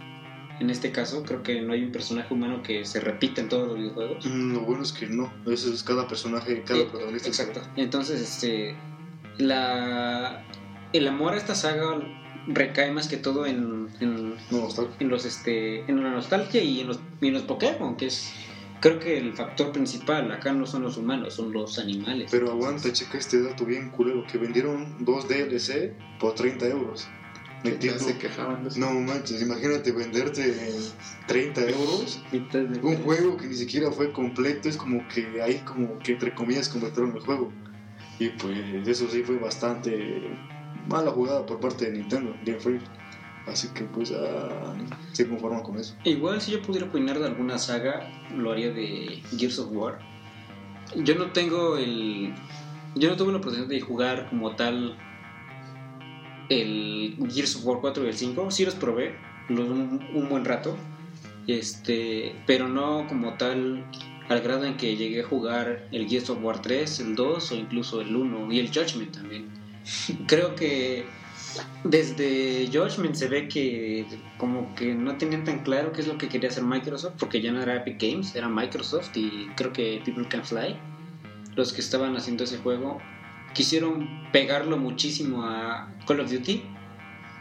en 0.59 0.69
este 0.69 0.91
caso. 0.91 1.23
Creo 1.23 1.45
que 1.45 1.61
no 1.61 1.75
hay 1.75 1.85
un 1.85 1.93
personaje 1.93 2.35
humano 2.35 2.61
que 2.65 2.85
se 2.85 2.99
repita 2.99 3.41
en 3.41 3.49
todos 3.49 3.69
los 3.69 3.79
videojuegos. 3.79 4.27
Mm, 4.27 4.53
lo 4.53 4.61
bueno 4.63 4.83
es 4.83 4.93
que 4.93 5.07
no, 5.07 5.33
eso 5.47 5.73
es 5.73 5.85
cada 5.85 6.09
personaje, 6.09 6.65
cada 6.65 6.81
eh, 6.81 6.89
protagonista. 6.91 7.29
Exacto. 7.29 7.61
Entonces, 7.77 8.21
este 8.21 8.75
la 9.39 10.45
el 10.93 11.09
amor 11.09 11.35
a 11.35 11.37
esta 11.37 11.55
saga 11.55 12.01
recae 12.47 12.91
más 12.93 13.09
que 13.09 13.17
todo 13.19 13.47
en 13.47 13.89
en, 14.01 14.35
en 15.01 15.09
los 15.09 15.25
este 15.25 15.81
en 15.91 16.03
la 16.03 16.11
nostalgia 16.11 16.63
y 16.63 16.81
en 16.81 16.89
los, 16.89 17.01
y 17.21 17.29
en 17.29 17.35
los 17.35 17.43
Pokémon, 17.43 17.97
que 17.97 18.07
es 18.07 18.33
creo 18.81 18.99
que 18.99 19.19
el 19.19 19.35
factor 19.35 19.73
principal 19.73 20.31
acá 20.31 20.53
no 20.53 20.67
son 20.67 20.83
los 20.83 20.97
humanos, 20.97 21.35
son 21.35 21.53
los 21.53 21.79
animales. 21.79 22.29
Pero 22.31 22.51
aguanta, 22.51 22.93
checa 22.93 23.19
este 23.19 23.43
dato 23.43 23.65
bien 23.65 23.91
culero, 23.91 24.25
que 24.31 24.39
vendieron 24.39 25.05
dos 25.05 25.29
DLC 25.29 25.93
por 26.21 26.35
30 26.35 26.67
euros. 26.67 27.09
No 28.77 28.93
manches, 28.93 29.43
imagínate 29.43 29.91
venderte 29.91 30.55
30 31.27 31.61
euros 31.63 32.23
un 32.83 32.97
juego 32.99 33.37
que 33.37 33.49
ni 33.49 33.55
siquiera 33.57 33.91
fue 33.91 34.13
completo, 34.13 34.69
es 34.69 34.77
como 34.77 35.07
que 35.09 35.43
ahí 35.43 35.57
como 35.65 35.99
que 35.99 36.13
entre 36.13 36.33
comillas 36.35 36.69
completaron 36.69 37.17
el 37.17 37.21
juego. 37.21 37.53
Y 38.21 38.29
pues 38.31 38.87
eso 38.87 39.09
sí 39.11 39.23
fue 39.25 39.39
bastante 39.39 40.37
mala 40.89 41.11
jugada 41.11 41.45
por 41.47 41.61
parte 41.61 41.91
de 41.91 41.99
Nintendo, 41.99 42.35
Game 42.45 42.59
Freak. 42.59 42.83
Así 43.47 43.69
que 43.69 43.85
pues 43.85 44.11
uh, 44.11 44.15
se 45.13 45.27
conforman 45.27 45.63
con 45.63 45.79
eso. 45.79 45.95
Igual 46.05 46.41
si 46.41 46.53
yo 46.53 46.61
pudiera 46.61 46.87
opinar 46.87 47.19
de 47.19 47.27
alguna 47.27 47.59
saga, 47.59 48.11
lo 48.35 48.53
haría 48.53 48.71
de 48.71 49.23
Gears 49.37 49.59
of 49.59 49.71
War. 49.73 49.99
Yo 50.97 51.15
no 51.15 51.33
tengo 51.33 51.77
el... 51.79 52.35
Yo 52.95 53.09
no 53.11 53.17
tuve 53.17 53.33
la 53.33 53.39
oportunidad 53.39 53.69
de 53.69 53.81
jugar 53.81 54.29
como 54.29 54.55
tal 54.57 54.97
el 56.51 57.17
Gears 57.31 57.57
of 57.57 57.65
War 57.65 57.79
4 57.81 58.05
y 58.05 58.09
el 58.09 58.15
5. 58.15 58.51
Sí 58.51 58.65
los 58.65 58.75
probé 58.75 59.15
un, 59.49 60.07
un 60.15 60.29
buen 60.29 60.45
rato. 60.45 60.77
Este, 61.47 62.35
pero 62.47 62.69
no 62.69 63.07
como 63.09 63.35
tal 63.35 63.87
al 64.29 64.41
grado 64.43 64.65
en 64.65 64.77
que 64.77 64.97
llegué 64.97 65.23
a 65.23 65.27
jugar 65.27 65.89
el 65.91 66.07
Gears 66.07 66.29
of 66.31 66.43
War 66.43 66.61
3, 66.61 67.01
el 67.01 67.17
2 67.17 67.53
o 67.53 67.55
incluso 67.55 68.01
el 68.03 68.15
1 68.15 68.53
y 68.53 68.59
el 68.59 68.69
Judgment 68.69 69.13
también. 69.13 69.58
Creo 70.27 70.55
que 70.55 71.07
desde 71.85 72.69
Judgment 72.73 73.15
se 73.15 73.29
ve 73.29 73.49
que 73.49 74.07
como 74.37 74.75
que 74.75 74.95
no 74.95 75.17
tenían 75.17 75.45
tan 75.45 75.61
claro 75.61 75.93
qué 75.93 76.01
es 76.01 76.07
lo 76.07 76.19
que 76.19 76.29
quería 76.29 76.49
hacer 76.49 76.65
Microsoft, 76.65 77.15
porque 77.19 77.41
ya 77.41 77.53
no 77.53 77.63
era 77.63 77.77
Epic 77.77 78.01
Games, 78.01 78.35
era 78.35 78.49
Microsoft 78.49 79.17
y 79.17 79.49
creo 79.57 79.73
que 79.73 80.03
People 80.05 80.27
Can 80.29 80.45
Fly, 80.45 80.77
los 81.57 81.73
que 81.73 81.81
estaban 81.81 82.17
haciendo 82.17 82.45
ese 82.45 82.59
juego, 82.59 82.99
quisieron 83.55 84.09
pegarlo 84.33 84.77
muchísimo 84.77 85.45
a 85.45 85.93
Call 86.07 86.21
of 86.21 86.31
Duty 86.31 86.63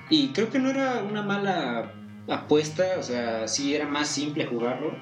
y 0.09 0.29
creo 0.29 0.49
que 0.49 0.59
no 0.59 0.69
era 0.69 1.03
una 1.03 1.21
mala 1.21 1.93
apuesta, 2.27 2.95
o 2.97 3.03
sea, 3.03 3.47
sí 3.47 3.75
era 3.75 3.87
más 3.87 4.07
simple 4.07 4.45
jugarlo, 4.45 4.95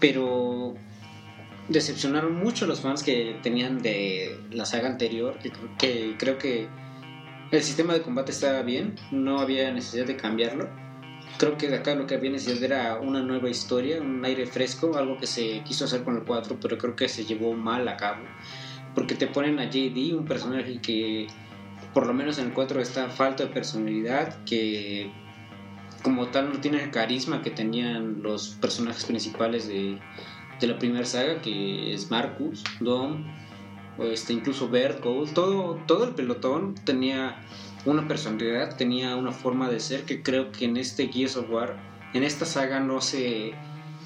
pero 0.00 0.74
decepcionaron 1.68 2.34
mucho 2.34 2.66
los 2.66 2.80
fans 2.80 3.02
que 3.02 3.36
tenían 3.42 3.80
de 3.80 4.38
la 4.50 4.64
saga 4.66 4.88
anterior, 4.88 5.38
que 5.78 6.16
creo 6.18 6.38
que 6.38 6.68
el 7.50 7.62
sistema 7.62 7.94
de 7.94 8.02
combate 8.02 8.32
estaba 8.32 8.62
bien, 8.62 8.94
no 9.10 9.40
había 9.40 9.72
necesidad 9.72 10.06
de 10.06 10.16
cambiarlo. 10.16 10.68
Creo 11.38 11.56
que 11.56 11.68
de 11.68 11.76
acá 11.76 11.94
lo 11.94 12.06
que 12.06 12.14
había 12.14 12.30
necesidad 12.30 12.62
era 12.62 13.00
una 13.00 13.22
nueva 13.22 13.48
historia, 13.48 14.00
un 14.00 14.24
aire 14.24 14.46
fresco, 14.46 14.96
algo 14.96 15.18
que 15.18 15.26
se 15.26 15.62
quiso 15.64 15.86
hacer 15.86 16.04
con 16.04 16.16
el 16.16 16.24
4, 16.24 16.58
pero 16.60 16.78
creo 16.78 16.94
que 16.94 17.08
se 17.08 17.24
llevó 17.24 17.54
mal 17.54 17.88
a 17.88 17.96
cabo. 17.96 18.22
Porque 18.94 19.14
te 19.14 19.26
ponen 19.26 19.58
a 19.58 19.70
JD, 19.70 20.14
un 20.14 20.26
personaje 20.26 20.80
que 20.80 21.26
por 21.94 22.06
lo 22.06 22.12
menos 22.12 22.38
en 22.38 22.46
el 22.46 22.52
4 22.52 22.80
está 22.80 23.08
falta 23.08 23.44
de 23.44 23.50
personalidad, 23.50 24.44
que 24.44 25.10
como 26.02 26.28
tal 26.28 26.52
no 26.52 26.60
tiene 26.60 26.82
el 26.82 26.90
carisma 26.90 27.42
que 27.42 27.50
tenían 27.50 28.22
los 28.22 28.50
personajes 28.60 29.04
principales 29.04 29.66
de, 29.66 29.98
de 30.60 30.66
la 30.66 30.78
primera 30.78 31.04
saga, 31.04 31.40
que 31.40 31.92
es 31.92 32.10
Marcus, 32.10 32.62
Dom, 32.80 33.24
este, 34.02 34.32
incluso 34.32 34.68
Bert, 34.68 35.02
Gold, 35.02 35.32
todo, 35.34 35.78
todo 35.86 36.04
el 36.04 36.14
pelotón 36.14 36.74
tenía 36.84 37.42
una 37.84 38.06
personalidad, 38.08 38.76
tenía 38.76 39.16
una 39.16 39.32
forma 39.32 39.68
de 39.68 39.80
ser 39.80 40.04
que 40.04 40.22
creo 40.22 40.52
que 40.52 40.66
en 40.66 40.76
este 40.76 41.08
Gears 41.08 41.36
of 41.36 41.50
War, 41.50 41.76
en 42.12 42.22
esta 42.22 42.44
saga 42.44 42.80
no 42.80 43.00
se 43.00 43.54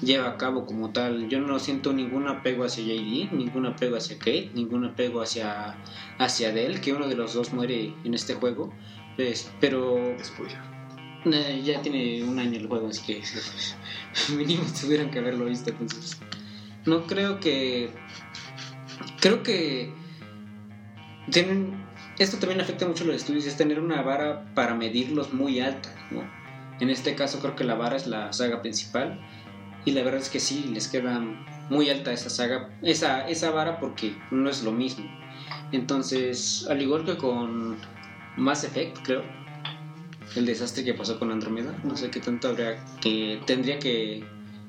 lleva 0.01 0.29
a 0.29 0.37
cabo 0.37 0.65
como 0.65 0.91
tal. 0.91 1.29
Yo 1.29 1.39
no 1.39 1.59
siento 1.59 1.93
ningún 1.93 2.27
apego 2.27 2.65
hacia 2.65 2.83
JD, 2.83 3.31
ningún 3.31 3.65
apego 3.65 3.97
hacia 3.97 4.17
Kate, 4.17 4.51
ningún 4.53 4.85
apego 4.85 5.21
hacia, 5.21 5.75
hacia 6.17 6.51
Dell, 6.51 6.81
que 6.81 6.93
uno 6.93 7.07
de 7.07 7.15
los 7.15 7.33
dos 7.33 7.53
muere 7.53 7.93
en 8.03 8.13
este 8.13 8.35
juego. 8.35 8.71
Pues, 9.15 9.51
pero... 9.59 9.97
Eh, 11.25 11.61
ya 11.63 11.81
tiene 11.81 12.23
un 12.23 12.37
año 12.37 12.59
el 12.59 12.67
juego, 12.67 12.87
así 12.87 13.01
que 13.01 13.23
mínimo 14.35 14.63
tuvieran 14.79 15.09
que 15.09 15.19
haberlo 15.19 15.45
visto. 15.45 15.71
Entonces, 15.71 16.19
no 16.85 17.07
creo 17.07 17.39
que 17.39 17.89
creo 19.19 19.43
que 19.43 19.91
tienen, 21.31 21.73
esto 22.19 22.37
también 22.37 22.61
afecta 22.61 22.87
mucho 22.87 23.03
a 23.03 23.07
los 23.07 23.15
estudios, 23.17 23.45
es 23.45 23.57
tener 23.57 23.79
una 23.79 24.01
vara 24.01 24.45
para 24.53 24.75
medirlos 24.75 25.33
muy 25.33 25.59
alta, 25.59 25.89
¿no? 26.11 26.23
En 26.79 26.89
este 26.89 27.15
caso 27.15 27.39
creo 27.39 27.55
que 27.55 27.63
la 27.63 27.75
vara 27.75 27.95
es 27.95 28.07
la 28.07 28.33
saga 28.33 28.61
principal 28.61 29.19
y 29.85 29.91
la 29.91 30.03
verdad 30.03 30.21
es 30.21 30.29
que 30.29 30.39
sí, 30.39 30.69
les 30.73 30.87
queda 30.87 31.21
muy 31.69 31.89
alta 31.89 32.11
esa 32.11 32.29
saga, 32.29 32.69
esa, 32.81 33.27
esa 33.27 33.51
vara 33.51 33.79
porque 33.79 34.15
no 34.31 34.49
es 34.49 34.63
lo 34.63 34.71
mismo. 34.71 35.05
Entonces, 35.71 36.67
al 36.69 36.81
igual 36.81 37.05
que 37.05 37.17
con 37.17 37.77
Mass 38.37 38.63
Effect, 38.63 38.99
creo, 39.03 39.23
el 40.35 40.45
desastre 40.45 40.83
que 40.83 40.93
pasó 40.93 41.17
con 41.17 41.31
Andromeda, 41.31 41.73
no 41.83 41.95
sé 41.95 42.09
qué 42.09 42.19
tanto 42.19 42.49
habría 42.49 42.83
que 42.99 43.41
tendría 43.45 43.79
que 43.79 44.23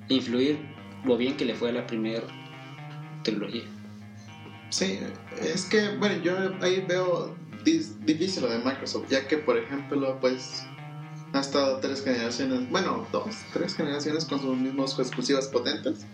influir 0.08 0.58
lo 1.04 1.16
bien 1.16 1.36
que 1.36 1.44
le 1.44 1.54
fue 1.54 1.70
a 1.70 1.72
la 1.72 1.86
primera 1.86 2.22
trilogía. 3.22 3.64
Sí, 4.70 4.98
es 5.40 5.64
que, 5.66 5.96
bueno, 5.96 6.22
yo 6.22 6.34
ahí 6.60 6.84
veo 6.86 7.34
difícil 7.64 8.42
lo 8.42 8.48
de 8.50 8.58
Microsoft, 8.58 9.08
ya 9.08 9.26
que, 9.26 9.38
por 9.38 9.56
ejemplo, 9.56 10.18
pues 10.20 10.64
ha 11.32 11.40
estado 11.40 11.78
tres 11.80 12.02
generaciones, 12.04 12.70
bueno, 12.70 13.06
dos, 13.12 13.36
tres 13.52 13.74
generaciones 13.74 14.24
con 14.24 14.40
sus 14.40 14.56
mismos 14.56 14.98
exclusivas 14.98 15.48
potentes, 15.48 16.06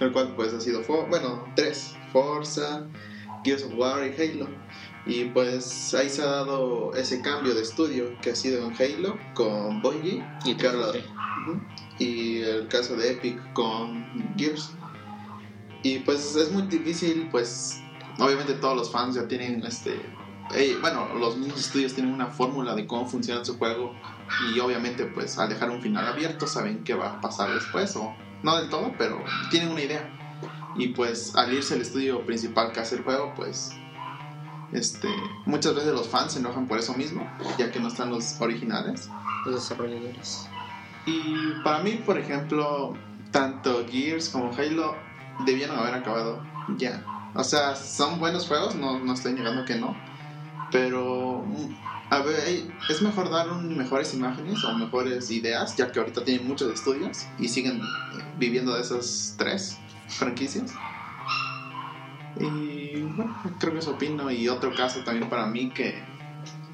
el 0.00 0.12
cual 0.12 0.34
pues 0.36 0.52
ha 0.52 0.60
sido, 0.60 0.82
For- 0.82 1.08
bueno, 1.08 1.44
tres, 1.56 1.94
Forza, 2.12 2.86
Gears 3.44 3.64
of 3.64 3.72
War 3.76 4.00
y 4.06 4.20
Halo. 4.20 4.48
Y 5.06 5.24
pues 5.26 5.94
ahí 5.94 6.10
se 6.10 6.20
ha 6.22 6.26
dado 6.26 6.92
ese 6.94 7.22
cambio 7.22 7.54
de 7.54 7.62
estudio 7.62 8.14
que 8.20 8.30
ha 8.32 8.34
sido 8.36 8.66
en 8.66 8.74
Halo 8.74 9.18
con 9.34 9.80
Bungie 9.80 10.22
Y 10.44 10.54
que 10.54 10.66
ahora- 10.66 10.92
343. 10.92 11.04
Ujú. 11.48 11.60
y 11.98 12.38
el 12.42 12.68
caso 12.68 12.96
de 12.96 13.12
Epic 13.12 13.52
con 13.54 14.04
Gears. 14.36 14.70
Y 15.82 16.00
pues 16.00 16.36
es 16.36 16.50
muy 16.52 16.62
difícil, 16.62 17.28
pues 17.30 17.80
obviamente 18.18 18.54
todos 18.54 18.76
los 18.76 18.90
fans 18.90 19.14
ya 19.14 19.26
tienen 19.28 19.64
este... 19.64 20.00
bueno, 20.80 21.14
los 21.14 21.36
mismos 21.36 21.60
estudios 21.60 21.94
tienen 21.94 22.12
una 22.12 22.26
fórmula 22.26 22.74
de 22.74 22.86
cómo 22.86 23.06
funciona 23.06 23.44
su 23.44 23.58
juego 23.58 23.94
y 24.52 24.58
obviamente 24.60 25.04
pues 25.06 25.38
al 25.38 25.48
dejar 25.48 25.70
un 25.70 25.80
final 25.80 26.06
abierto 26.06 26.46
saben 26.46 26.84
qué 26.84 26.94
va 26.94 27.14
a 27.14 27.20
pasar 27.20 27.52
después 27.52 27.94
o 27.96 28.14
no 28.42 28.56
del 28.56 28.68
todo, 28.68 28.92
pero 28.98 29.22
tienen 29.50 29.70
una 29.70 29.82
idea. 29.82 30.14
Y 30.76 30.88
pues 30.88 31.34
al 31.34 31.52
irse 31.52 31.74
el 31.74 31.82
estudio 31.82 32.24
principal 32.24 32.72
que 32.72 32.80
hace 32.80 32.96
el 32.96 33.02
juego, 33.02 33.32
pues 33.34 33.72
este, 34.72 35.08
muchas 35.46 35.74
veces 35.74 35.92
los 35.92 36.08
fans 36.08 36.32
se 36.32 36.38
enojan 36.38 36.68
por 36.68 36.78
eso 36.78 36.94
mismo, 36.94 37.28
ya 37.58 37.70
que 37.72 37.80
no 37.80 37.88
están 37.88 38.10
los 38.10 38.40
originales. 38.40 39.10
Los 39.44 39.56
desarrolladores. 39.56 40.46
Y 41.06 41.52
para 41.64 41.80
mí, 41.82 42.02
por 42.04 42.18
ejemplo, 42.18 42.94
tanto 43.30 43.86
Gears 43.90 44.28
como 44.28 44.52
Halo 44.52 44.94
debieron 45.46 45.78
haber 45.78 45.94
acabado 45.94 46.42
ya. 46.76 47.02
O 47.34 47.44
sea, 47.44 47.76
son 47.76 48.18
buenos 48.18 48.46
juegos, 48.46 48.74
no, 48.74 48.98
no 49.00 49.12
estoy 49.12 49.32
negando 49.34 49.64
que 49.64 49.76
no. 49.76 50.00
Pero, 50.70 51.44
mm, 51.46 51.74
a 52.10 52.20
ver, 52.20 52.72
es 52.88 53.02
mejor 53.02 53.30
dar 53.30 53.46
mejores 53.62 54.12
imágenes 54.14 54.64
o 54.64 54.74
mejores 54.74 55.30
ideas, 55.30 55.76
ya 55.76 55.90
que 55.92 55.98
ahorita 55.98 56.24
tienen 56.24 56.46
muchos 56.46 56.72
estudios 56.72 57.26
y 57.38 57.48
siguen 57.48 57.76
eh, 57.78 58.24
viviendo 58.36 58.74
de 58.74 58.80
esas 58.82 59.34
tres 59.38 59.78
franquicias. 60.08 60.72
Y 62.36 63.02
bueno, 63.02 63.36
creo 63.58 63.72
que 63.72 63.78
eso 63.80 63.92
opino. 63.92 64.30
Y 64.30 64.48
otro 64.48 64.74
caso 64.74 65.00
también 65.04 65.28
para 65.28 65.46
mí 65.46 65.70
que 65.70 66.02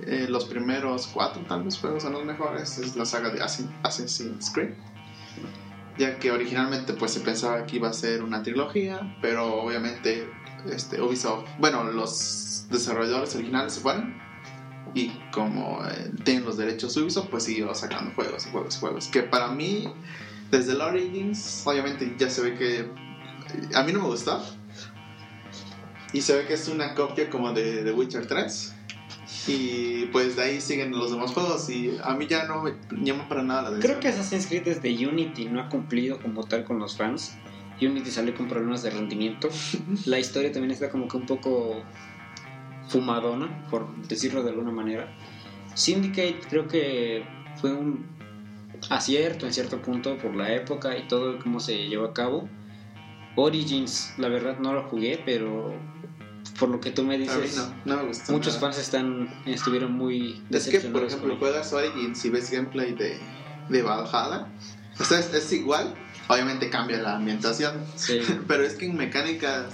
eh, 0.00 0.26
los 0.28 0.44
primeros 0.46 1.06
cuatro 1.06 1.42
tal 1.42 1.62
vez 1.62 1.78
juegos 1.78 2.02
son 2.02 2.12
los 2.12 2.24
mejores 2.24 2.78
es 2.78 2.96
la 2.96 3.06
saga 3.06 3.30
de 3.30 3.40
Assassin- 3.40 3.72
Assassin's 3.82 4.50
Creed 4.50 4.74
ya 5.96 6.18
que 6.18 6.32
originalmente 6.32 6.92
pues 6.94 7.12
se 7.12 7.20
pensaba 7.20 7.64
que 7.66 7.76
iba 7.76 7.88
a 7.88 7.92
ser 7.92 8.22
una 8.24 8.42
trilogía 8.42 9.16
pero 9.22 9.54
obviamente 9.62 10.28
este 10.70 11.00
Ubisoft. 11.00 11.48
Bueno 11.58 11.84
los 11.84 12.66
desarrolladores 12.70 13.34
originales 13.34 13.74
se 13.74 13.80
fueron. 13.80 14.22
Y 14.94 15.08
como 15.32 15.84
eh, 15.86 16.12
tienen 16.24 16.44
los 16.44 16.56
derechos 16.56 16.96
Ubisoft 16.96 17.28
pues 17.28 17.44
siguió 17.44 17.74
sacando 17.74 18.14
juegos 18.14 18.46
y 18.46 18.50
juegos 18.50 18.76
y 18.76 18.80
juegos. 18.80 19.08
Que 19.08 19.22
para 19.22 19.48
mí 19.48 19.92
desde 20.50 20.72
el 20.72 20.80
Origins 20.80 21.62
obviamente 21.66 22.14
ya 22.18 22.30
se 22.30 22.42
ve 22.42 22.54
que 22.54 22.80
eh, 22.80 22.88
a 23.74 23.82
mí 23.82 23.92
no 23.92 24.00
me 24.00 24.08
gustó 24.08 24.42
y 26.12 26.22
se 26.22 26.34
ve 26.36 26.46
que 26.46 26.54
es 26.54 26.68
una 26.68 26.94
copia 26.94 27.28
como 27.28 27.52
de 27.52 27.82
The 27.82 27.92
Witcher 27.92 28.26
3 28.26 28.74
y 29.46 30.06
pues 30.06 30.36
de 30.36 30.42
ahí 30.42 30.60
siguen 30.60 30.92
los 30.92 31.10
demás 31.10 31.32
juegos 31.32 31.68
y 31.68 31.98
a 32.02 32.14
mí 32.14 32.26
ya 32.26 32.46
no 32.46 32.62
me 32.62 32.74
llama 33.02 33.28
para 33.28 33.42
nada 33.42 33.62
la 33.62 33.68
atención. 33.68 33.90
Creo 33.90 34.00
que 34.00 34.08
Assassin's 34.08 34.46
Creed 34.46 34.64
desde 34.64 35.06
Unity 35.06 35.46
no 35.46 35.60
ha 35.60 35.68
cumplido 35.68 36.18
como 36.20 36.44
tal 36.44 36.64
con 36.64 36.78
los 36.78 36.96
fans. 36.96 37.36
Unity 37.80 38.10
salió 38.10 38.34
con 38.34 38.48
problemas 38.48 38.82
de 38.82 38.90
rendimiento. 38.90 39.48
La 40.06 40.18
historia 40.18 40.52
también 40.52 40.70
está 40.70 40.90
como 40.90 41.08
que 41.08 41.16
un 41.16 41.26
poco 41.26 41.82
fumadona, 42.88 43.66
por 43.70 43.94
decirlo 44.06 44.42
de 44.42 44.50
alguna 44.50 44.70
manera. 44.70 45.12
Syndicate 45.74 46.40
creo 46.48 46.68
que 46.68 47.24
fue 47.60 47.72
un 47.72 48.06
acierto 48.90 49.46
en 49.46 49.52
cierto 49.52 49.80
punto 49.80 50.16
por 50.18 50.34
la 50.34 50.52
época 50.54 50.96
y 50.96 51.08
todo 51.08 51.38
cómo 51.38 51.60
se 51.60 51.88
llevó 51.88 52.06
a 52.06 52.14
cabo. 52.14 52.48
Origins, 53.36 54.14
la 54.18 54.28
verdad 54.28 54.58
no 54.58 54.72
lo 54.72 54.84
jugué, 54.84 55.20
pero 55.24 55.74
por 56.58 56.68
lo 56.68 56.80
que 56.80 56.90
tú 56.90 57.02
me 57.02 57.18
dices, 57.18 57.56
no, 57.56 57.96
no 57.96 58.02
me 58.02 58.08
gustó. 58.08 58.32
muchos 58.32 58.54
nada. 58.54 58.66
fans 58.66 58.78
están 58.78 59.28
estuvieron 59.46 59.92
muy 59.92 60.42
Es 60.50 60.68
que, 60.68 60.78
por 60.80 61.02
ejemplo, 61.02 61.36
juegas 61.38 61.72
Origins 61.72 62.24
y 62.24 62.30
ves 62.30 62.50
gameplay 62.50 62.94
de, 62.94 63.18
de 63.68 63.82
Valhalla. 63.82 64.46
O 65.00 65.04
sea, 65.04 65.18
es, 65.18 65.34
es 65.34 65.52
igual. 65.52 65.94
Obviamente 66.28 66.70
cambia 66.70 66.98
la 66.98 67.16
ambientación. 67.16 67.84
Sí. 67.96 68.20
Pero 68.48 68.64
es 68.64 68.74
que 68.74 68.86
en 68.86 68.96
mecánicas, 68.96 69.66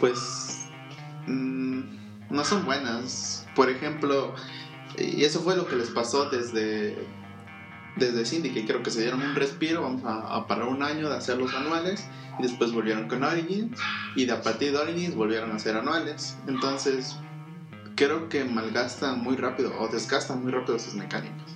pues. 0.00 0.66
mm, 1.26 1.80
no 2.30 2.44
son 2.44 2.64
buenas. 2.64 3.46
Por 3.54 3.70
ejemplo, 3.70 4.34
y 4.98 5.24
eso 5.24 5.40
fue 5.40 5.56
lo 5.56 5.66
que 5.66 5.76
les 5.76 5.90
pasó 5.90 6.28
desde. 6.30 6.96
Desde 7.96 8.26
Syndicate, 8.26 8.66
creo 8.66 8.82
que 8.82 8.90
se 8.90 9.00
dieron 9.00 9.22
un 9.22 9.34
respiro, 9.34 9.80
vamos 9.80 10.04
a, 10.04 10.36
a 10.36 10.46
parar 10.46 10.68
un 10.68 10.82
año 10.82 11.08
de 11.08 11.16
hacer 11.16 11.38
los 11.38 11.54
anuales, 11.54 12.06
y 12.38 12.42
después 12.42 12.70
volvieron 12.70 13.08
con 13.08 13.24
Origins, 13.24 13.78
y 14.14 14.26
de 14.26 14.32
a 14.32 14.42
partir 14.42 14.72
de 14.72 14.78
Origins 14.78 15.14
volvieron 15.14 15.50
a 15.52 15.54
hacer 15.54 15.76
anuales. 15.76 16.36
Entonces, 16.46 17.16
creo 17.94 18.28
que 18.28 18.44
malgastan 18.44 19.22
muy 19.22 19.36
rápido, 19.36 19.72
o 19.80 19.88
desgastan 19.88 20.42
muy 20.42 20.52
rápido 20.52 20.78
sus 20.78 20.94
mecánicas. 20.94 21.55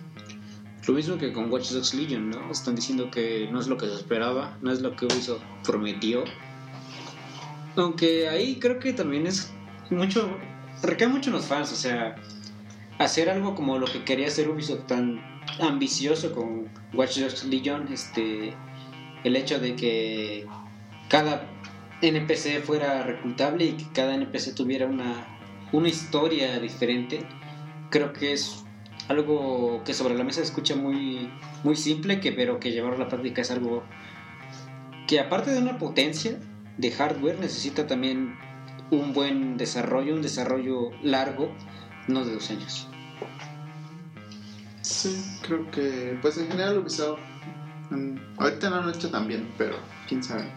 Lo 0.86 0.94
mismo 0.94 1.18
que 1.18 1.32
con 1.32 1.50
Watch 1.52 1.70
Dogs 1.70 1.94
Legion, 1.94 2.30
¿no? 2.30 2.50
Están 2.50 2.74
diciendo 2.74 3.10
que 3.10 3.48
no 3.52 3.60
es 3.60 3.66
lo 3.66 3.76
que 3.76 3.86
se 3.86 3.94
esperaba, 3.94 4.56
no 4.62 4.72
es 4.72 4.80
lo 4.80 4.96
que 4.96 5.06
Ubisoft 5.06 5.42
prometió. 5.64 6.24
Aunque 7.76 8.28
ahí 8.28 8.58
creo 8.58 8.78
que 8.78 8.92
también 8.92 9.26
es 9.26 9.52
mucho. 9.90 10.36
recae 10.82 11.08
mucho 11.08 11.30
en 11.30 11.36
los 11.36 11.46
fans, 11.46 11.72
o 11.72 11.76
sea, 11.76 12.16
hacer 12.98 13.28
algo 13.28 13.54
como 13.54 13.78
lo 13.78 13.86
que 13.86 14.04
quería 14.04 14.28
hacer 14.28 14.48
Ubisoft 14.48 14.86
tan 14.86 15.20
ambicioso 15.60 16.32
con 16.32 16.68
Watch 16.94 17.18
Dogs 17.18 17.44
Legion, 17.44 17.92
este. 17.92 18.54
el 19.24 19.36
hecho 19.36 19.58
de 19.58 19.76
que 19.76 20.46
cada 21.08 21.46
NPC 22.00 22.62
fuera 22.62 23.02
reclutable 23.02 23.66
y 23.66 23.72
que 23.72 23.84
cada 23.92 24.14
NPC 24.14 24.54
tuviera 24.54 24.86
una, 24.86 25.26
una 25.72 25.88
historia 25.88 26.58
diferente, 26.58 27.26
creo 27.90 28.14
que 28.14 28.32
es 28.32 28.64
algo 29.10 29.82
que 29.84 29.92
sobre 29.92 30.14
la 30.14 30.22
mesa 30.22 30.36
se 30.36 30.46
escucha 30.46 30.76
muy, 30.76 31.28
muy 31.64 31.74
simple, 31.74 32.20
que, 32.20 32.30
pero 32.30 32.60
que 32.60 32.70
llevarlo 32.70 32.96
a 32.96 33.00
la 33.00 33.08
práctica 33.08 33.42
es 33.42 33.50
algo 33.50 33.82
que 35.08 35.18
aparte 35.18 35.50
de 35.50 35.58
una 35.58 35.78
potencia 35.78 36.38
de 36.78 36.92
hardware 36.92 37.40
necesita 37.40 37.88
también 37.88 38.38
un 38.92 39.12
buen 39.12 39.56
desarrollo, 39.56 40.14
un 40.14 40.22
desarrollo 40.22 40.90
largo, 41.02 41.52
no 42.06 42.24
de 42.24 42.34
dos 42.34 42.50
años. 42.50 42.86
Sí, 44.82 45.20
creo 45.42 45.68
que, 45.72 46.16
pues 46.22 46.38
en 46.38 46.46
general 46.46 46.78
Ubisoft, 46.78 47.18
mm, 47.90 48.16
ahorita 48.38 48.70
no 48.70 48.76
lo 48.76 48.82
han 48.90 48.94
hecho 48.94 49.10
tan 49.10 49.26
bien, 49.26 49.52
pero 49.58 49.74
quién 50.08 50.22
sabe. 50.22 50.48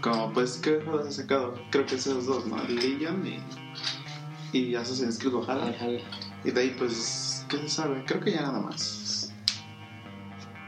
Como, 0.00 0.32
pues, 0.32 0.58
¿qué 0.58 0.80
juegos 0.84 1.06
han 1.06 1.12
sacado? 1.12 1.60
Creo 1.70 1.84
que 1.86 1.96
esos 1.96 2.26
dos, 2.26 2.46
¿no? 2.46 2.62
Legion 2.68 3.26
y, 3.26 4.56
y 4.56 4.76
Assassin's 4.76 5.18
Creed. 5.18 5.32
Valhalla. 5.32 5.98
Y 6.44 6.50
de 6.52 6.60
ahí, 6.60 6.76
pues, 6.78 7.33
¿qué 7.48 7.58
se 7.58 7.68
sabe? 7.68 8.02
Creo 8.06 8.20
que 8.20 8.32
ya 8.32 8.42
nada 8.42 8.60
más. 8.60 9.32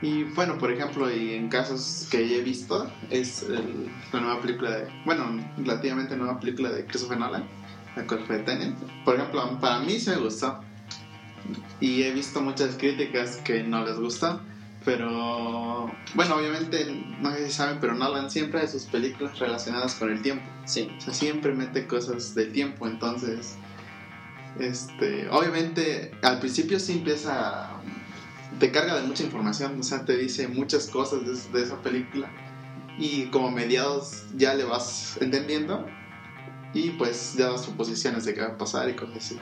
Y 0.02 0.24
bueno, 0.24 0.58
por 0.58 0.70
ejemplo, 0.70 1.10
y 1.10 1.34
en 1.34 1.48
casos 1.48 2.06
que 2.10 2.38
he 2.38 2.42
visto, 2.42 2.90
es 3.10 3.42
el- 3.44 3.90
la 4.12 4.20
nueva 4.20 4.40
película 4.42 4.70
de, 4.70 4.88
bueno, 5.04 5.24
relativamente 5.56 6.16
nueva 6.16 6.38
película 6.38 6.70
de 6.70 6.84
Christopher 6.84 7.18
Nolan, 7.18 7.48
la 7.96 8.06
cual 8.06 8.24
fue 8.26 8.38
Tenet. 8.40 8.76
Por 9.04 9.14
ejemplo, 9.16 9.58
para 9.58 9.80
mí 9.80 9.98
sí 9.98 10.10
me 10.10 10.16
gustó. 10.16 10.60
Y 11.80 12.02
he 12.02 12.12
visto 12.12 12.40
muchas 12.42 12.76
críticas 12.76 13.36
que 13.36 13.62
no 13.62 13.84
les 13.84 13.96
gustó. 13.98 14.40
Pero, 14.84 15.90
bueno, 16.14 16.36
obviamente, 16.36 16.86
no 17.20 17.32
sé 17.32 17.46
si 17.46 17.52
saben, 17.52 17.78
pero 17.80 17.94
Nolan 17.94 18.30
siempre 18.30 18.60
hace 18.60 18.78
sus 18.78 18.88
películas 18.88 19.36
relacionadas 19.38 19.96
con 19.96 20.12
el 20.12 20.22
tiempo. 20.22 20.44
Sí. 20.64 20.88
O 20.96 21.00
sea, 21.00 21.12
siempre 21.12 21.52
mete 21.54 21.88
cosas 21.88 22.34
del 22.36 22.52
tiempo, 22.52 22.86
entonces, 22.86 23.58
este, 24.60 25.28
obviamente, 25.30 26.12
al 26.22 26.38
principio 26.38 26.78
sí 26.80 26.92
empieza, 26.92 27.70
te 28.58 28.70
carga 28.70 29.00
de 29.00 29.06
mucha 29.06 29.22
información, 29.22 29.78
o 29.78 29.82
sea, 29.82 30.04
te 30.04 30.16
dice 30.16 30.48
muchas 30.48 30.88
cosas 30.88 31.20
de, 31.24 31.58
de 31.58 31.64
esa 31.64 31.82
película 31.82 32.30
y 32.98 33.26
como 33.26 33.50
mediados 33.50 34.24
ya 34.34 34.54
le 34.54 34.64
vas 34.64 35.18
entendiendo 35.20 35.86
y 36.72 36.90
pues 36.90 37.34
ya 37.36 37.50
das 37.50 37.64
suposiciones 37.64 38.24
de 38.24 38.34
qué 38.34 38.40
va 38.40 38.48
a 38.48 38.58
pasar 38.58 38.88
y 38.88 38.94
cosas 38.94 39.16
así. 39.16 39.38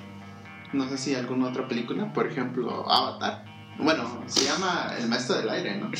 No 0.72 0.88
sé 0.88 0.98
si 0.98 1.14
alguna 1.14 1.48
otra 1.48 1.68
película, 1.68 2.12
por 2.12 2.26
ejemplo, 2.26 2.90
Avatar, 2.90 3.44
Bueno, 3.78 4.22
se 4.26 4.44
llama 4.44 4.94
El 4.98 5.08
Maestro 5.08 5.36
del 5.36 5.48
Aire, 5.50 5.76
¿no? 5.76 5.90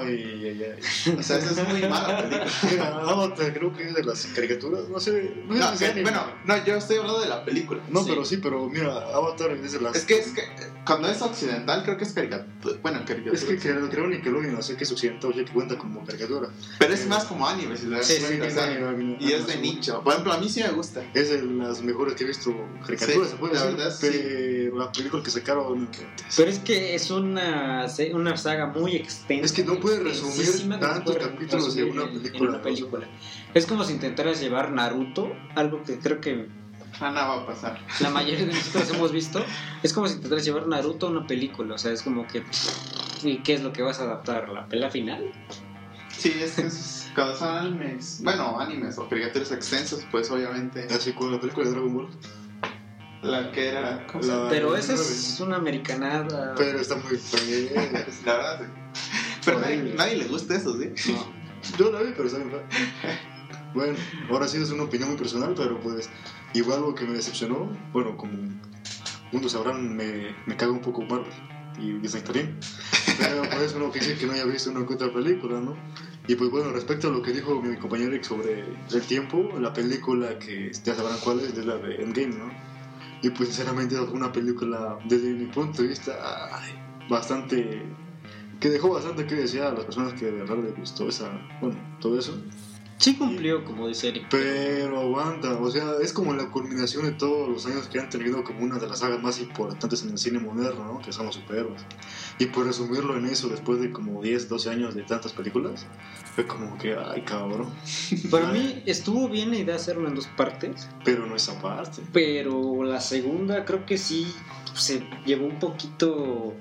Ay, 0.00 0.24
ay, 0.44 0.62
ay. 0.64 1.14
O 1.18 1.22
sea, 1.22 1.38
esa 1.38 1.62
es 1.62 1.68
muy 1.68 1.80
mala 1.82 2.16
película. 2.18 2.46
Mira, 2.70 2.86
Avatar 2.88 3.52
creo 3.54 3.72
que 3.76 3.84
es 3.88 3.94
de 3.94 4.02
las 4.02 4.24
caricaturas, 4.26 4.88
no 4.88 4.98
sé. 4.98 5.34
No, 5.46 5.54
sé 5.54 5.60
No, 5.60 5.72
es 5.72 5.78
que- 5.78 5.86
anime. 5.86 6.02
bueno, 6.02 6.22
no, 6.46 6.64
yo 6.64 6.76
estoy 6.76 6.96
hablando 6.96 7.20
de 7.20 7.28
la 7.28 7.44
película. 7.44 7.82
No, 7.90 8.02
sí. 8.02 8.06
pero 8.08 8.24
sí, 8.24 8.36
pero 8.38 8.66
mira, 8.68 8.92
Avatar 9.14 9.50
es 9.52 9.72
de 9.72 9.80
las. 9.80 9.94
Es 9.96 10.04
que, 10.06 10.18
es 10.18 10.28
que 10.32 10.42
cuando 10.86 11.08
es 11.10 11.20
occidental 11.20 11.82
creo 11.84 11.96
que 11.98 12.04
es 12.04 12.12
caricatura. 12.12 12.76
Bueno, 12.82 13.00
caricatura. 13.06 13.34
Es 13.34 13.44
que 13.44 13.58
creo, 13.58 13.88
creo 13.90 14.06
Nickelodeon, 14.06 14.54
no 14.54 14.62
sé 14.62 14.76
que 14.76 14.84
es 14.84 14.90
occidental, 14.92 15.32
ya 15.34 15.44
que 15.44 15.52
cuenta 15.52 15.76
como 15.76 16.04
caricatura. 16.06 16.48
Pero 16.78 16.94
es 16.94 17.06
más 17.06 17.24
como 17.24 17.46
anime, 17.46 17.76
si 17.76 17.88
das 17.90 18.06
Sí, 18.06 18.14
sí, 18.14 18.20
sí, 18.26 18.50
sí, 18.50 19.16
Y 19.20 19.32
es 19.32 19.46
de 19.46 19.56
nicho. 19.58 20.02
Por 20.02 20.12
ejemplo, 20.14 20.32
a 20.32 20.38
mí 20.38 20.48
sí 20.48 20.62
me 20.62 20.70
gusta. 20.70 21.02
Es 21.12 21.28
de 21.30 21.42
las 21.42 21.82
mejores 21.82 22.14
que 22.14 22.24
he 22.24 22.26
visto 22.26 22.54
caricaturas, 22.86 23.26
Sí, 23.28 23.32
se 23.32 23.36
puede 23.38 23.54
la 23.54 23.62
decir. 23.64 23.76
verdad, 23.76 23.94
sí. 23.94 24.06
pero 24.10 24.78
la 24.78 24.92
película 24.92 25.22
que 25.22 25.30
sacaron. 25.30 25.88
Pero 26.36 26.50
es 26.50 26.58
que 26.60 26.94
es 26.94 27.10
una, 27.20 27.86
una 28.14 28.36
saga 28.36 28.66
muy 28.66 28.96
extensa. 28.96 29.44
Es 29.44 29.52
que 29.52 29.64
no 29.64 29.78
puedes 29.80 30.02
resumir 30.02 30.78
tantos 30.80 31.16
capítulos 31.16 31.76
en 31.76 31.84
resumir 31.86 31.92
una 31.92 32.02
en- 32.04 32.12
película, 32.22 32.50
una 32.50 32.62
película. 32.62 33.08
Es 33.54 33.66
como 33.66 33.84
si 33.84 33.92
intentaras 33.94 34.40
llevar 34.40 34.72
Naruto, 34.72 35.36
algo 35.54 35.82
que 35.84 35.98
creo 35.98 36.20
que 36.20 36.46
Ah, 37.00 37.10
no 37.10 37.20
va 37.20 37.34
a 37.42 37.46
pasar. 37.46 37.78
la 38.00 38.10
mayoría 38.10 38.46
de 38.46 38.52
nosotros 38.54 38.90
hemos 38.90 39.12
visto. 39.12 39.44
Es 39.82 39.92
como 39.92 40.08
si 40.08 40.14
intentaras 40.14 40.44
llevar 40.44 40.66
Naruto 40.66 41.06
a 41.06 41.10
una 41.10 41.26
película. 41.26 41.74
O 41.74 41.78
sea, 41.78 41.92
es 41.92 42.02
como 42.02 42.26
que. 42.26 42.42
¿Y 43.22 43.38
qué 43.38 43.54
es 43.54 43.62
lo 43.62 43.72
que 43.72 43.82
vas 43.82 44.00
a 44.00 44.04
adaptar? 44.04 44.48
¿La 44.48 44.66
pelea 44.66 44.90
final? 44.90 45.24
Sí, 46.16 46.34
es 46.40 46.52
que 46.52 46.62
es- 46.62 47.10
cuando 47.14 47.36
son 47.36 47.48
animes, 47.56 48.20
bueno, 48.22 48.58
animes 48.60 48.96
o 48.98 49.08
caricaturas 49.08 49.50
extensos, 49.52 50.06
pues 50.10 50.30
obviamente 50.30 50.86
Así 50.90 51.12
como 51.12 51.30
la 51.32 51.40
película 51.40 51.66
de 51.66 51.72
Dragon 51.72 51.94
Ball. 51.94 52.08
La 53.22 53.50
que 53.52 53.68
era. 53.68 54.06
¿cómo 54.06 54.22
se 54.22 54.30
La-? 54.30 54.48
Pero 54.48 54.76
esa 54.76 54.94
es 54.94 55.40
una 55.40 55.56
americanada. 55.56 56.54
Pero 56.56 56.78
está 56.80 56.96
muy 56.96 57.16
fea. 57.16 58.06
La 58.24 58.36
verdad, 58.36 58.60
sí. 58.60 59.00
Pero 59.44 59.60
nadie, 59.60 59.94
nadie 59.96 60.16
le 60.16 60.24
gusta 60.26 60.56
eso, 60.56 60.76
¿sí? 60.78 61.12
No, 61.12 61.32
yo 61.78 61.90
la 61.90 62.02
vi, 62.02 62.12
pero 62.16 62.26
está 62.26 62.38
bien. 62.38 62.62
Bueno, 63.74 63.96
ahora 64.30 64.48
sí 64.48 64.60
es 64.60 64.70
una 64.70 64.84
opinión 64.84 65.10
muy 65.10 65.18
personal, 65.18 65.54
pero 65.56 65.80
pues 65.80 66.10
igual 66.54 66.80
lo 66.80 66.94
que 66.94 67.04
me 67.04 67.14
decepcionó, 67.14 67.70
bueno, 67.92 68.16
como 68.16 68.32
muchos 69.32 69.52
sabrán, 69.52 69.96
me, 69.96 70.34
me 70.46 70.56
caga 70.56 70.72
un 70.72 70.80
poco 70.80 71.02
Marvel 71.02 71.32
y 71.78 71.92
Disney 71.98 72.22
también. 72.22 72.58
Pero 73.18 73.42
pues 73.50 73.74
uno 73.74 73.90
que 73.90 74.00
dice 74.00 74.16
que 74.16 74.26
no 74.26 74.32
haya 74.32 74.44
visto 74.44 74.70
una 74.70 74.80
otra 74.80 75.12
película, 75.12 75.60
¿no? 75.60 75.76
Y 76.26 76.34
pues 76.34 76.50
bueno, 76.50 76.72
respecto 76.72 77.08
a 77.08 77.10
lo 77.10 77.22
que 77.22 77.32
dijo 77.32 77.60
mi 77.62 77.76
compañero 77.76 78.10
Eric 78.10 78.24
sobre 78.24 78.64
el 78.92 79.02
tiempo, 79.02 79.50
la 79.58 79.72
película 79.72 80.38
que 80.38 80.70
ya 80.84 80.94
sabrán 80.94 81.18
cuál 81.24 81.40
es, 81.40 81.56
es 81.56 81.64
la 81.64 81.76
de 81.76 82.02
Endgame, 82.02 82.34
¿no? 82.36 82.50
Y 83.22 83.30
pues 83.30 83.48
sinceramente 83.48 83.94
es 83.94 84.00
una 84.10 84.32
película, 84.32 84.98
desde 85.06 85.32
mi 85.32 85.46
punto 85.46 85.82
de 85.82 85.88
vista, 85.88 86.12
bastante... 87.08 87.82
que 88.60 88.70
dejó 88.70 88.90
bastante 88.90 89.26
que 89.26 89.34
desear 89.34 89.68
a 89.68 89.72
las 89.72 89.84
personas 89.84 90.12
que 90.14 90.26
de 90.26 90.32
verdad 90.32 90.58
les 90.58 90.76
gustó 90.76 91.08
esa, 91.08 91.30
bueno, 91.60 91.76
todo 92.00 92.18
eso. 92.18 92.32
Sí 92.98 93.16
cumplió, 93.16 93.64
como 93.64 93.86
dice 93.86 94.08
Eric. 94.08 94.26
Pero 94.28 94.98
aguanta, 94.98 95.56
o 95.56 95.70
sea, 95.70 95.92
es 96.02 96.12
como 96.12 96.34
la 96.34 96.50
culminación 96.50 97.04
de 97.04 97.12
todos 97.12 97.48
los 97.48 97.64
años 97.66 97.86
que 97.86 98.00
han 98.00 98.10
tenido 98.10 98.42
como 98.42 98.64
una 98.64 98.78
de 98.78 98.88
las 98.88 98.98
sagas 98.98 99.22
más 99.22 99.40
importantes 99.40 100.02
en 100.02 100.10
el 100.10 100.18
cine 100.18 100.40
moderno, 100.40 100.84
¿no? 100.84 101.00
Que 101.00 101.12
son 101.12 101.26
los 101.26 101.36
superhéroes. 101.36 101.80
Y 102.40 102.46
por 102.46 102.66
resumirlo 102.66 103.16
en 103.16 103.26
eso, 103.26 103.48
después 103.48 103.80
de 103.80 103.92
como 103.92 104.20
10, 104.20 104.48
12 104.48 104.70
años 104.70 104.94
de 104.96 105.04
tantas 105.04 105.32
películas, 105.32 105.86
fue 106.34 106.44
como 106.48 106.76
que, 106.76 106.96
ay, 106.96 107.22
cabrón. 107.22 107.70
Para 108.32 108.48
mí 108.52 108.82
estuvo 108.84 109.28
bien 109.28 109.50
la 109.50 109.56
idea 109.58 109.74
de 109.74 109.80
hacerlo 109.80 110.08
en 110.08 110.16
dos 110.16 110.26
partes. 110.26 110.88
Pero 111.04 111.24
no 111.24 111.36
esa 111.36 111.60
parte. 111.62 112.02
Pero 112.12 112.82
la 112.82 113.00
segunda 113.00 113.64
creo 113.64 113.86
que 113.86 113.96
sí 113.96 114.26
se 114.74 115.08
llevó 115.24 115.46
un 115.46 115.60
poquito 115.60 116.52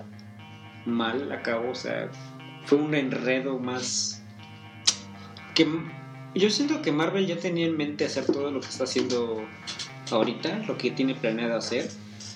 mal 0.85 1.31
a 1.31 1.41
cabo. 1.41 1.71
O 1.71 1.75
sea, 1.75 2.11
fue 2.65 2.77
un 2.77 2.93
enredo 2.93 3.57
más. 3.57 4.21
que 5.55 5.65
Yo 6.35 6.49
siento 6.49 6.81
que 6.81 6.91
Marvel 6.91 7.25
ya 7.25 7.37
tenía 7.37 7.65
en 7.65 7.75
mente 7.77 8.05
hacer 8.05 8.25
todo 8.25 8.51
lo 8.51 8.59
que 8.59 8.67
está 8.67 8.83
haciendo 8.83 9.43
ahorita, 10.11 10.63
lo 10.67 10.77
que 10.77 10.91
tiene 10.91 11.15
planeado 11.15 11.57
hacer 11.57 11.89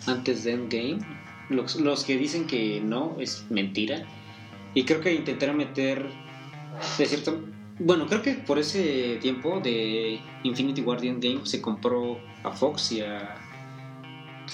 antes 0.08 0.44
de 0.44 0.54
Endgame. 0.54 1.00
Los, 1.50 1.76
los 1.76 2.04
que 2.06 2.18
dicen 2.18 2.48
que 2.48 2.82
no 2.82 3.18
es 3.20 3.46
mentira. 3.50 4.06
Y 4.74 4.86
creo 4.86 5.02
que 5.02 5.14
intentaron 5.14 5.58
meter 5.58 6.06
de 6.98 7.06
cierto. 7.06 7.44
Bueno, 7.78 8.08
creo 8.08 8.22
que 8.22 8.34
por 8.36 8.58
ese 8.60 9.18
tiempo 9.22 9.60
de 9.60 10.22
Infinity 10.44 10.82
War 10.82 11.00
Game 11.02 11.42
se 11.44 11.62
compró 11.62 12.20
a 12.44 12.52
Fox 12.52 12.92
y 12.94 13.02
a. 13.02 13.36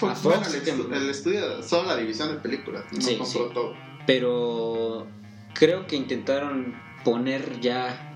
bueno, 0.00 0.14
Fox, 0.16 0.54
el, 0.54 0.62
que- 0.62 0.72
estu- 0.74 0.92
el 0.96 1.10
estudio, 1.10 1.62
solo 1.62 1.88
la 1.88 1.96
división 1.96 2.28
de 2.30 2.40
películas, 2.40 2.84
no 2.92 3.00
Sí, 3.00 3.16
compró 3.16 3.48
sí. 3.48 3.54
todo. 3.54 3.74
Pero 4.06 5.06
creo 5.54 5.86
que 5.86 5.96
intentaron 5.96 6.74
poner 7.04 7.60
ya 7.60 8.07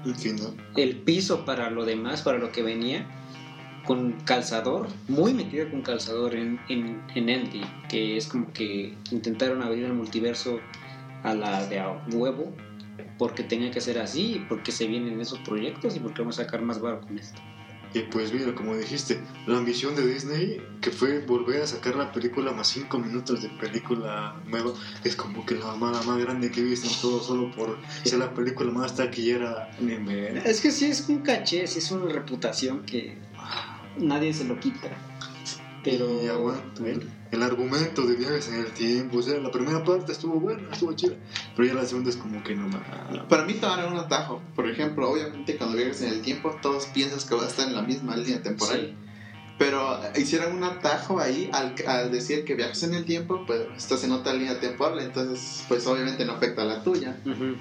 El 0.77 0.97
piso 0.97 1.45
para 1.45 1.71
lo 1.71 1.85
demás, 1.85 2.23
para 2.23 2.39
lo 2.39 2.51
que 2.51 2.63
venía, 2.63 3.07
con 3.87 4.13
calzador, 4.25 4.89
muy 5.09 5.35
metido 5.35 5.71
con 5.71 5.83
calzador 5.83 6.35
en, 6.35 6.61
en, 6.69 7.03
en 7.15 7.29
Endgame, 7.29 7.67
que 7.89 8.17
es 8.17 8.27
como 8.27 8.53
que 8.53 8.95
intentaron 9.11 9.63
abrir 9.63 9.85
el 9.85 9.93
multiverso 9.93 10.61
a 11.23 11.35
la 11.35 11.67
de 11.67 11.83
huevo, 12.13 12.53
porque 13.19 13.43
tenía 13.43 13.71
que 13.71 13.81
ser 13.81 13.99
así, 13.99 14.45
porque 14.49 14.73
se 14.73 14.87
vienen 14.87 15.21
esos 15.21 15.39
proyectos 15.41 15.97
y 15.97 16.01
porque 16.01 16.21
vamos 16.21 16.39
a 16.39 16.45
sacar 16.45 16.63
más 16.63 16.81
barro 16.81 17.01
con 17.01 17.19
esto. 17.19 17.41
Y 17.95 18.01
pues 18.01 18.33
mira, 18.33 18.55
como 18.55 18.75
dijiste, 18.75 19.21
la 19.47 19.59
ambición 19.59 19.95
de 19.95 20.07
Disney, 20.07 20.63
que 20.81 20.91
fue 20.91 21.21
volver 21.21 21.63
a 21.63 21.67
sacar 21.67 21.95
la 21.97 22.11
película 22.11 22.53
más 22.53 22.69
5 22.69 22.99
minutos 22.99 23.43
de 23.43 23.51
película 23.51 24.35
nueva, 24.47 24.73
es 25.05 25.15
como 25.15 25.45
que 25.45 25.57
la 25.57 25.75
mala 25.75 26.01
más 26.03 26.19
grande 26.19 26.51
que 26.51 26.61
he 26.61 26.65
visto 26.65 26.89
en 26.89 26.95
todo, 27.03 27.23
solo 27.23 27.51
por 27.55 27.79
ser 28.03 28.19
la 28.19 28.33
película 28.33 28.71
más 28.71 28.97
taquillera. 28.97 29.71
Es 30.45 30.61
que 30.63 30.71
sí 30.71 30.87
es 30.87 31.07
un 31.09 31.19
caché, 31.19 31.67
sí 31.67 31.81
es 31.81 31.91
una 31.91 32.11
reputación 32.11 32.85
que 32.87 33.19
nadie 33.99 34.33
se 34.33 34.45
lo 34.45 34.59
quita. 34.59 34.91
Pero 35.85 36.23
Y 36.23 36.29
aguanta, 36.29 36.87
el, 36.87 37.11
el 37.33 37.43
argumento 37.43 38.07
de 38.07 38.15
viajes 38.15 38.49
en 38.49 38.61
el 38.61 38.71
tiempo, 38.73 39.19
o 39.19 39.23
sea, 39.23 39.39
la 39.39 39.51
primera 39.51 39.83
parte 39.83 40.13
estuvo 40.13 40.39
buena, 40.39 40.69
estuvo 40.71 40.93
chida, 40.93 41.15
pero 41.57 41.67
ya 41.69 41.75
la 41.75 41.85
segunda 41.85 42.11
es 42.11 42.17
como 42.17 42.43
que 42.45 42.55
no 42.55 42.69
más. 42.69 42.83
Para 43.29 43.45
mí 43.45 43.55
tomaron 43.55 43.95
un 43.95 43.99
atajo. 43.99 44.41
Por 44.55 44.69
ejemplo, 44.71 45.11
obviamente 45.11 45.57
cuando 45.57 45.77
viajas 45.77 46.03
en 46.03 46.13
el 46.13 46.23
tiempo, 46.23 46.57
todos 46.63 46.87
piensas 46.87 47.25
que 47.25 47.35
va 47.35 47.45
a 47.45 47.49
estar 47.49 47.67
en 47.67 47.75
la 47.75 47.83
misma 47.83 48.17
línea 48.17 48.43
temporal. 48.43 48.81
Sí. 48.81 48.95
Pero 49.59 50.01
hicieron 50.17 50.57
un 50.57 50.65
atajo 50.65 51.21
ahí 51.21 51.49
al, 51.53 51.75
al 51.87 52.11
decir 52.11 52.45
que 52.45 52.55
viajas 52.55 52.83
en 52.83 52.95
el 52.95 53.05
tiempo, 53.05 53.45
pues 53.47 53.63
estás 53.77 54.03
en 54.05 54.13
otra 54.13 54.35
línea 54.35 54.59
temporal, 54.61 54.99
entonces 55.01 55.65
pues 55.69 55.87
obviamente 55.87 56.25
no 56.25 56.33
afecta 56.33 56.63
a 56.63 56.65
la 56.65 56.83
tuya. 56.83 57.21
Ujú. 57.25 57.57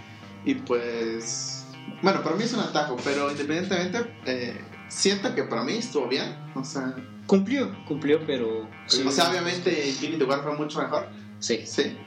Y 0.46 0.56
pues, 0.56 1.66
bueno, 2.02 2.24
para 2.24 2.36
mí 2.36 2.44
es 2.44 2.54
un 2.54 2.62
atajo, 2.62 2.98
pero 3.04 3.30
independientemente, 3.30 4.16
eh, 4.26 4.60
siento 4.92 5.34
que 5.34 5.44
para 5.44 5.64
mí 5.64 5.74
estuvo 5.74 6.08
bien. 6.08 6.36
O 6.56 6.64
sea, 6.64 6.96
Cumplió, 7.28 7.72
cumplió, 7.86 8.20
pero. 8.26 8.68
sí. 8.88 9.04
o 9.08 9.12
sea 9.12 9.30
obviamente 9.30 9.88
Infinity 9.88 10.24
War 10.26 10.44
fue 10.44 10.54
mucho 10.56 10.80
mejor, 10.82 11.08
Sí, 11.40 11.62
sí. 11.66 11.98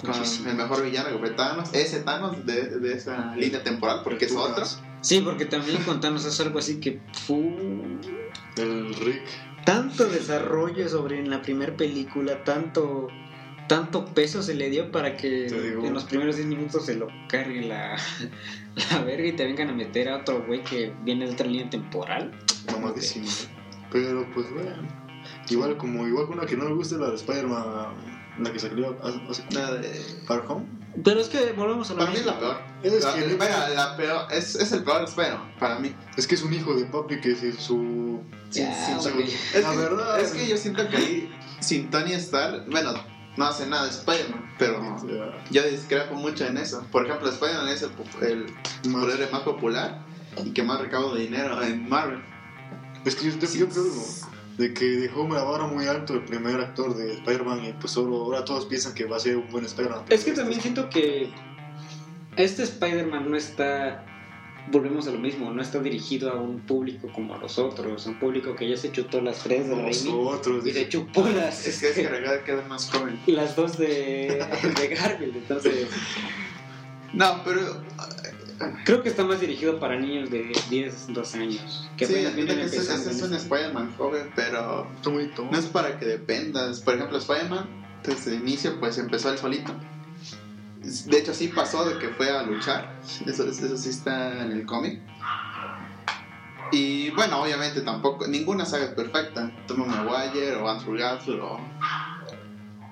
Con 0.00 0.10
muchísimo. 0.10 0.50
el 0.50 0.56
mejor 0.56 0.82
villano 0.84 1.08
que 1.10 1.18
fue 1.18 1.30
Thanos, 1.30 1.70
ese 1.72 2.00
Thanos 2.00 2.44
de, 2.44 2.78
de 2.80 2.92
esa 2.94 3.34
línea 3.36 3.62
temporal, 3.62 4.00
porque 4.04 4.26
es 4.26 4.34
otro. 4.34 4.64
Sí, 5.00 5.20
porque 5.20 5.46
también 5.46 5.82
contanos 5.84 6.24
es 6.24 6.38
algo 6.40 6.58
así 6.58 6.80
que 6.80 7.00
fu 7.26 7.36
El 8.56 8.94
Rick, 8.96 9.22
tanto 9.64 10.04
desarrollo 10.06 10.88
sobre 10.88 11.18
en 11.20 11.30
la 11.30 11.40
primera 11.42 11.74
película, 11.76 12.42
tanto 12.44 13.08
tanto 13.68 14.04
peso 14.06 14.42
se 14.42 14.54
le 14.54 14.70
dio 14.70 14.90
para 14.92 15.16
que 15.16 15.46
en 15.46 15.92
los 15.94 16.04
primeros 16.04 16.36
10 16.36 16.48
minutos 16.48 16.86
se 16.86 16.94
lo 16.94 17.08
cargue 17.28 17.62
la, 17.62 17.96
la 18.90 19.02
verga 19.02 19.26
y 19.28 19.32
te 19.32 19.44
vengan 19.44 19.70
a 19.70 19.72
meter 19.72 20.08
a 20.08 20.18
otro 20.18 20.44
güey 20.46 20.62
que 20.62 20.92
viene 21.02 21.26
de 21.26 21.32
otra 21.32 21.46
línea 21.46 21.68
temporal. 21.70 22.32
mamadísimo. 22.72 23.26
Pero 23.90 24.26
pues 24.34 24.52
bueno, 24.52 24.70
igual 25.48 25.76
como 25.76 26.06
igual 26.06 26.26
una 26.30 26.46
que 26.46 26.56
no 26.56 26.64
me 26.64 26.74
gusta 26.74 26.96
la 26.96 27.10
de 27.10 27.16
Spider-Man, 27.16 27.64
la 28.40 28.52
que 28.52 28.58
salió 28.58 28.96
hace, 29.28 29.42
La 29.50 29.72
de- 29.74 29.88
Far 30.26 30.44
Home. 30.48 30.66
Pero 31.04 31.20
es 31.20 31.28
que 31.28 31.52
volvemos 31.52 31.90
a 31.90 31.94
lo 31.94 31.98
Para 32.00 32.10
mí 32.10 32.16
es 32.18 32.24
mismo. 32.24 32.40
la 32.40 32.40
peor. 32.40 32.60
Es 32.82 33.04
La, 33.04 33.14
que- 33.14 33.26
espera, 33.26 33.68
la 33.70 33.96
peor, 33.96 34.26
es, 34.32 34.54
es 34.54 34.72
el 34.72 34.82
peor 34.84 35.04
Spider-Man, 35.04 35.54
para 35.58 35.78
mí. 35.78 35.94
Es 36.16 36.26
que 36.26 36.34
es 36.36 36.42
un 36.42 36.52
hijo 36.54 36.74
de 36.74 36.84
papi 36.86 37.20
que 37.20 37.34
sin 37.36 37.52
su... 37.58 38.22
Ya, 38.50 38.72
sin 38.86 39.00
su-. 39.00 39.18
Es 39.20 39.62
la 39.62 39.70
que, 39.72 39.76
verdad. 39.76 40.20
es 40.20 40.32
que 40.32 40.46
yo 40.46 40.56
siento 40.56 40.88
que 40.88 40.96
ahí, 40.96 41.30
sin 41.60 41.90
Tony 41.90 42.12
Stark, 42.14 42.64
bueno, 42.70 42.94
no 43.36 43.44
hace 43.44 43.66
nada 43.66 43.84
de 43.84 43.90
Spider-Man, 43.90 44.54
pero 44.58 44.96
yo 45.50 45.62
discrepo 45.62 46.14
mucho 46.14 46.46
en 46.46 46.56
eso. 46.56 46.86
Por 46.90 47.04
ejemplo, 47.06 47.28
Spider-Man 47.28 47.68
es 47.68 47.82
el, 47.82 47.90
el 48.26 48.46
más- 48.90 49.02
superhéroe 49.02 49.30
más 49.30 49.42
popular 49.42 50.00
y 50.44 50.50
que 50.52 50.62
más 50.62 50.80
recaudo 50.80 51.14
de 51.14 51.22
dinero 51.22 51.62
en 51.62 51.88
Marvel. 51.88 52.22
Es 53.04 53.14
que 53.14 53.30
yo, 53.30 53.38
yo 53.38 53.68
creo 53.68 53.84
de 54.56 54.72
que 54.72 54.84
dejó 54.86 55.28
la 55.28 55.42
vara 55.44 55.66
muy 55.66 55.86
alto 55.86 56.14
el 56.14 56.24
primer 56.24 56.58
actor 56.60 56.96
de 56.96 57.12
Spider-Man 57.12 57.64
y 57.66 57.72
pues 57.74 57.92
solo, 57.92 58.16
ahora 58.16 58.42
todos 58.44 58.64
piensan 58.64 58.94
que 58.94 59.04
va 59.04 59.18
a 59.18 59.20
ser 59.20 59.36
un 59.36 59.48
buen 59.50 59.66
Spider-Man. 59.66 60.04
Es 60.08 60.24
que 60.24 60.32
también 60.32 60.60
siento 60.62 60.88
que 60.88 61.30
este 62.36 62.62
Spider-Man 62.62 63.30
no 63.30 63.36
está 63.36 64.05
volvemos 64.70 65.06
a 65.08 65.10
lo 65.12 65.18
mismo, 65.18 65.50
no 65.50 65.62
está 65.62 65.78
dirigido 65.80 66.30
a 66.30 66.34
un 66.40 66.60
público 66.60 67.08
como 67.12 67.34
a 67.34 67.38
los 67.38 67.58
otros, 67.58 68.06
a 68.06 68.10
un 68.10 68.18
público 68.18 68.54
que 68.54 68.68
ya 68.68 68.76
se 68.76 68.90
chutó 68.92 69.20
las 69.20 69.38
tres 69.42 69.68
de 69.68 69.74
Raimi 69.74 70.10
Nosotros. 70.10 70.66
y 70.66 70.72
se 70.72 70.88
chupó 70.88 71.28
las, 71.28 71.66
Es 71.66 71.78
que 71.80 71.88
es 71.88 71.94
que 71.94 72.08
recuerda 72.08 72.44
que 72.44 72.58
es 72.58 72.68
más 72.68 72.90
joven. 72.90 73.18
las 73.26 73.54
dos 73.56 73.78
de, 73.78 74.44
de 74.80 74.88
Garfield, 74.88 75.36
entonces 75.36 75.88
No, 77.12 77.42
pero. 77.44 77.82
creo 78.84 79.02
que 79.02 79.08
está 79.08 79.24
más 79.24 79.40
dirigido 79.40 79.78
para 79.78 79.98
niños 79.98 80.30
de 80.30 80.52
10, 80.70 81.12
12 81.12 81.38
años, 81.38 81.88
que 81.96 82.06
sí, 82.06 82.14
apenas 82.14 82.34
vienen 82.36 82.58
este, 82.60 82.78
este 82.78 82.94
es 82.94 83.22
en 83.22 83.24
un. 83.24 83.34
Spider-Man 83.34 83.94
joven, 83.96 84.30
pero 84.34 84.86
muy 85.10 85.30
no 85.50 85.58
es 85.58 85.66
para 85.66 85.98
que 85.98 86.06
dependas. 86.06 86.80
Por 86.80 86.94
ejemplo, 86.94 87.18
Spider-Man, 87.18 87.68
desde 88.04 88.34
el 88.34 88.42
inicio, 88.42 88.78
pues 88.80 88.98
empezó 88.98 89.30
él 89.30 89.38
solito. 89.38 89.72
De 91.06 91.18
hecho, 91.18 91.34
sí 91.34 91.48
pasó 91.48 91.84
de 91.84 91.98
que 91.98 92.08
fue 92.10 92.30
a 92.30 92.42
luchar. 92.42 92.98
Eso, 93.26 93.48
eso 93.48 93.76
sí 93.76 93.88
está 93.88 94.44
en 94.44 94.52
el 94.52 94.66
cómic. 94.66 95.00
Y 96.72 97.10
bueno, 97.10 97.42
obviamente 97.42 97.80
tampoco, 97.82 98.26
ninguna 98.26 98.64
saga 98.64 98.84
es 98.84 98.90
perfecta. 98.90 99.52
Tom 99.66 99.86
Maguire 99.86 100.56
o 100.56 100.68
Andrew 100.68 100.96
Garfield 100.96 101.40
o. 101.40 101.60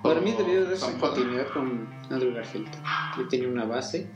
Para 0.03 0.21
mí 0.21 0.33
debió 0.33 0.65
Tom 0.65 0.89
Holland. 0.89 1.01
continuidad 1.01 1.49
con 1.53 1.89
Andrew 2.11 2.35
Garfield. 2.35 2.71
Ya 3.17 3.29
tenía 3.29 3.49
una 3.49 3.65
base. 3.65 4.11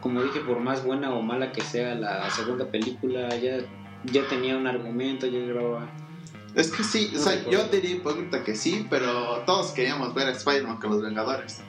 Como 0.00 0.22
dije, 0.22 0.40
por 0.40 0.60
más 0.60 0.84
buena 0.84 1.12
o 1.12 1.22
mala 1.22 1.52
que 1.52 1.60
sea 1.60 1.94
la 1.94 2.30
segunda 2.30 2.70
película, 2.70 3.28
ya, 3.36 3.58
ya 4.04 4.28
tenía 4.28 4.56
un 4.56 4.66
argumento, 4.66 5.26
ya 5.26 5.40
llevaba... 5.40 5.88
Es 6.54 6.70
que 6.70 6.84
sí, 6.84 7.12
o 7.14 7.18
sea, 7.18 7.34
recuerdo. 7.34 7.64
yo 7.64 7.68
diría 7.68 7.96
hipócrita 7.96 8.44
que 8.44 8.54
sí, 8.54 8.86
pero 8.88 9.42
todos 9.44 9.72
queríamos 9.72 10.14
ver 10.14 10.28
a 10.28 10.30
Spider-Man 10.30 10.78
con 10.78 10.90
los 10.90 11.02
Vengadores. 11.02 11.60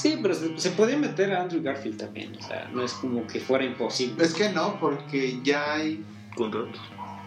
Sí, 0.00 0.18
pero 0.22 0.34
se, 0.34 0.58
se 0.58 0.70
podía 0.70 0.96
meter 0.96 1.32
a 1.34 1.42
Andrew 1.42 1.62
Garfield 1.62 1.98
también, 1.98 2.34
o 2.36 2.42
sea, 2.42 2.70
no 2.72 2.82
es 2.82 2.92
como 2.94 3.26
que 3.26 3.38
fuera 3.38 3.64
imposible. 3.64 4.24
Es 4.24 4.32
que 4.32 4.48
no, 4.48 4.80
porque 4.80 5.40
ya 5.42 5.74
hay 5.74 6.02
Contratos. 6.34 6.80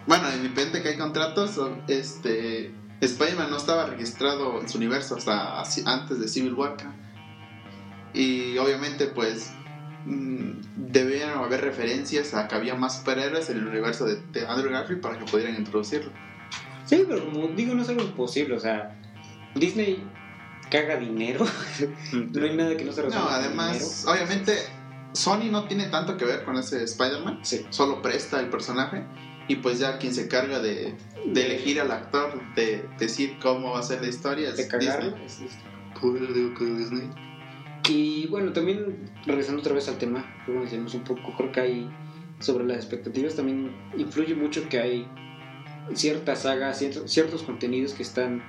Bueno, 0.06 0.28
independiente 0.34 0.82
que 0.82 0.90
hay 0.90 0.96
contratos, 0.96 1.60
este 1.88 2.72
Spider-Man 3.00 3.50
no 3.50 3.56
estaba 3.56 3.86
registrado 3.86 4.60
en 4.60 4.68
su 4.68 4.78
universo 4.78 5.16
hasta 5.16 5.62
antes 5.86 6.20
de 6.20 6.28
Civil 6.28 6.54
War. 6.54 6.76
Y 8.12 8.56
obviamente, 8.58 9.06
pues, 9.06 9.52
mm, 10.04 10.50
debían 10.76 11.30
haber 11.38 11.62
referencias 11.62 12.34
a 12.34 12.48
que 12.48 12.54
había 12.54 12.74
más 12.74 12.98
superhéroes 12.98 13.50
en 13.50 13.58
el 13.58 13.66
universo 13.66 14.04
de, 14.04 14.16
de 14.32 14.46
Andrew 14.46 14.70
Garfield 14.70 15.00
para 15.00 15.18
que 15.18 15.24
pudieran 15.24 15.56
introducirlo. 15.56 16.10
Sí, 16.84 17.04
pero 17.08 17.24
como 17.24 17.48
digo, 17.48 17.74
no 17.74 17.82
es 17.82 17.88
algo 17.88 18.02
imposible, 18.02 18.56
o 18.56 18.60
sea, 18.60 19.00
Disney 19.54 20.02
caga 20.74 20.96
dinero, 20.96 21.46
no 22.12 22.44
hay 22.44 22.56
nada 22.56 22.76
que 22.76 22.84
no 22.84 22.92
se 22.92 23.02
resuelva 23.02 23.30
No, 23.30 23.36
además, 23.36 24.04
obviamente, 24.08 24.56
Sony 25.12 25.50
no 25.50 25.68
tiene 25.68 25.86
tanto 25.86 26.16
que 26.16 26.24
ver 26.24 26.44
con 26.44 26.56
ese 26.56 26.82
Spider-Man. 26.82 27.40
Sí. 27.42 27.64
solo 27.70 28.02
presta 28.02 28.40
el 28.40 28.48
personaje. 28.48 29.04
Y 29.46 29.56
pues 29.56 29.78
ya 29.78 29.98
quien 29.98 30.14
se 30.14 30.26
carga 30.26 30.58
de, 30.58 30.96
de 31.26 31.46
elegir 31.46 31.80
al 31.80 31.92
actor, 31.92 32.40
de 32.54 32.88
decir 32.98 33.38
cómo 33.40 33.72
va 33.72 33.80
a 33.80 33.82
ser 33.82 34.00
la 34.00 34.08
historia, 34.08 34.48
es 34.48 34.56
de 34.56 34.66
cagarlo. 34.66 35.14
Disney. 35.16 35.48
Disney. 36.76 37.08
De. 37.08 37.92
Y 37.92 38.26
bueno, 38.28 38.52
también 38.52 39.10
regresando 39.26 39.60
otra 39.60 39.74
vez 39.74 39.86
al 39.88 39.98
tema, 39.98 40.24
nos 40.48 40.64
decimos 40.64 40.94
un 40.94 41.04
poco, 41.04 41.34
creo 41.36 41.52
que 41.52 41.60
hay 41.60 41.90
sobre 42.40 42.64
las 42.64 42.78
expectativas 42.78 43.36
también 43.36 43.70
influye 43.96 44.34
mucho 44.34 44.68
que 44.68 44.80
hay 44.80 45.08
ciertas 45.94 46.42
sagas, 46.42 46.78
ciertos, 46.78 47.10
ciertos 47.10 47.42
contenidos 47.42 47.92
que 47.92 48.02
están 48.02 48.42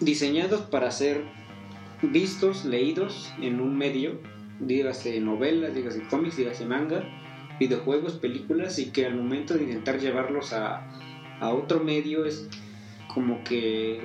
diseñados 0.00 0.62
para 0.62 0.90
ser 0.90 1.24
vistos, 2.02 2.64
leídos 2.64 3.32
en 3.40 3.60
un 3.60 3.76
medio, 3.76 4.20
dígase 4.60 5.20
novelas, 5.20 5.74
dígase 5.74 6.02
cómics, 6.08 6.36
dígase 6.36 6.64
manga, 6.66 7.04
videojuegos, 7.58 8.14
películas, 8.14 8.78
y 8.78 8.90
que 8.90 9.06
al 9.06 9.16
momento 9.16 9.54
de 9.54 9.64
intentar 9.64 9.98
llevarlos 9.98 10.52
a, 10.52 10.86
a 11.40 11.50
otro 11.50 11.80
medio 11.80 12.24
es 12.24 12.48
como 13.12 13.42
que 13.44 14.00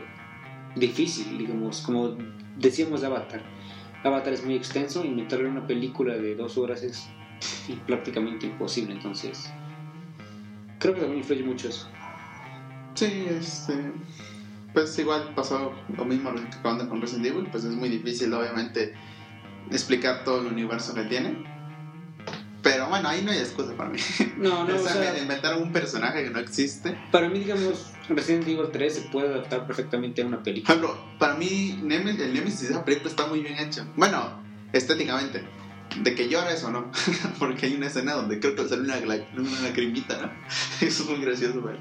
difícil, 0.75 1.37
digamos, 1.37 1.81
como 1.81 2.17
decíamos 2.57 3.01
de 3.01 3.07
Avatar. 3.07 3.41
Avatar 4.03 4.33
es 4.33 4.43
muy 4.43 4.55
extenso 4.55 5.05
y 5.05 5.09
meterle 5.09 5.49
una 5.49 5.65
película 5.65 6.17
de 6.17 6.35
dos 6.35 6.57
horas 6.57 6.83
es 6.83 7.07
prácticamente 7.87 8.47
imposible, 8.47 8.93
entonces 8.93 9.51
creo 10.79 10.93
que 10.93 11.01
también 11.01 11.19
influye 11.19 11.43
mucho 11.43 11.69
eso. 11.69 11.87
Sí, 12.95 13.25
este. 13.29 13.73
Pues 14.73 14.97
igual 14.97 15.33
pasó 15.35 15.73
lo 15.95 16.05
mismo 16.05 16.33
que 16.33 16.41
cuando 16.61 16.89
con 16.89 16.99
Resident 17.01 17.27
Evil, 17.27 17.47
pues 17.51 17.63
es 17.63 17.71
muy 17.73 17.89
difícil, 17.89 18.33
obviamente, 18.33 18.93
explicar 19.71 20.23
todo 20.23 20.41
el 20.41 20.47
universo 20.47 20.93
que 20.93 21.03
tiene. 21.03 21.45
Pero 22.63 22.87
bueno, 22.87 23.09
ahí 23.09 23.21
no 23.23 23.31
hay 23.31 23.39
excusa 23.39 23.73
para 23.75 23.89
mí. 23.89 23.99
No, 24.37 24.65
no, 24.65 24.75
O 24.79 24.79
sea, 24.79 25.17
inventar 25.19 25.57
un 25.57 25.71
personaje 25.73 26.23
que 26.23 26.29
no 26.29 26.39
existe. 26.39 26.97
para 27.11 27.29
mí, 27.29 27.39
digamos, 27.39 27.91
Resident 28.09 28.47
Evil 28.47 28.69
3 28.71 28.93
se 28.95 29.01
puede 29.01 29.27
adaptar 29.27 29.67
perfectamente 29.67 30.21
a 30.21 30.25
una 30.25 30.37
Por 30.37 30.45
película. 30.45 30.73
ejemplo, 30.73 31.05
para 31.19 31.35
mí, 31.35 31.79
Nemesis, 31.83 32.21
el 32.21 32.33
Nemesis 32.33 32.61
de 32.61 32.73
esa 32.73 32.85
película 32.85 33.09
está 33.09 33.27
muy 33.27 33.41
bien 33.41 33.59
hecho. 33.59 33.85
Bueno, 33.95 34.41
estéticamente. 34.71 35.43
De 36.01 36.15
que 36.15 36.29
llores 36.29 36.63
o 36.63 36.71
no. 36.71 36.89
Porque 37.39 37.65
hay 37.67 37.75
una 37.75 37.87
escena 37.87 38.13
donde 38.13 38.39
creo 38.39 38.55
que 38.55 38.67
sale 38.67 38.81
una, 38.81 38.95
una 38.97 39.61
lagrimita, 39.61 40.17
¿no? 40.21 40.31
Eso 40.87 41.03
es 41.03 41.09
muy 41.09 41.19
gracioso, 41.19 41.61
güey. 41.61 41.75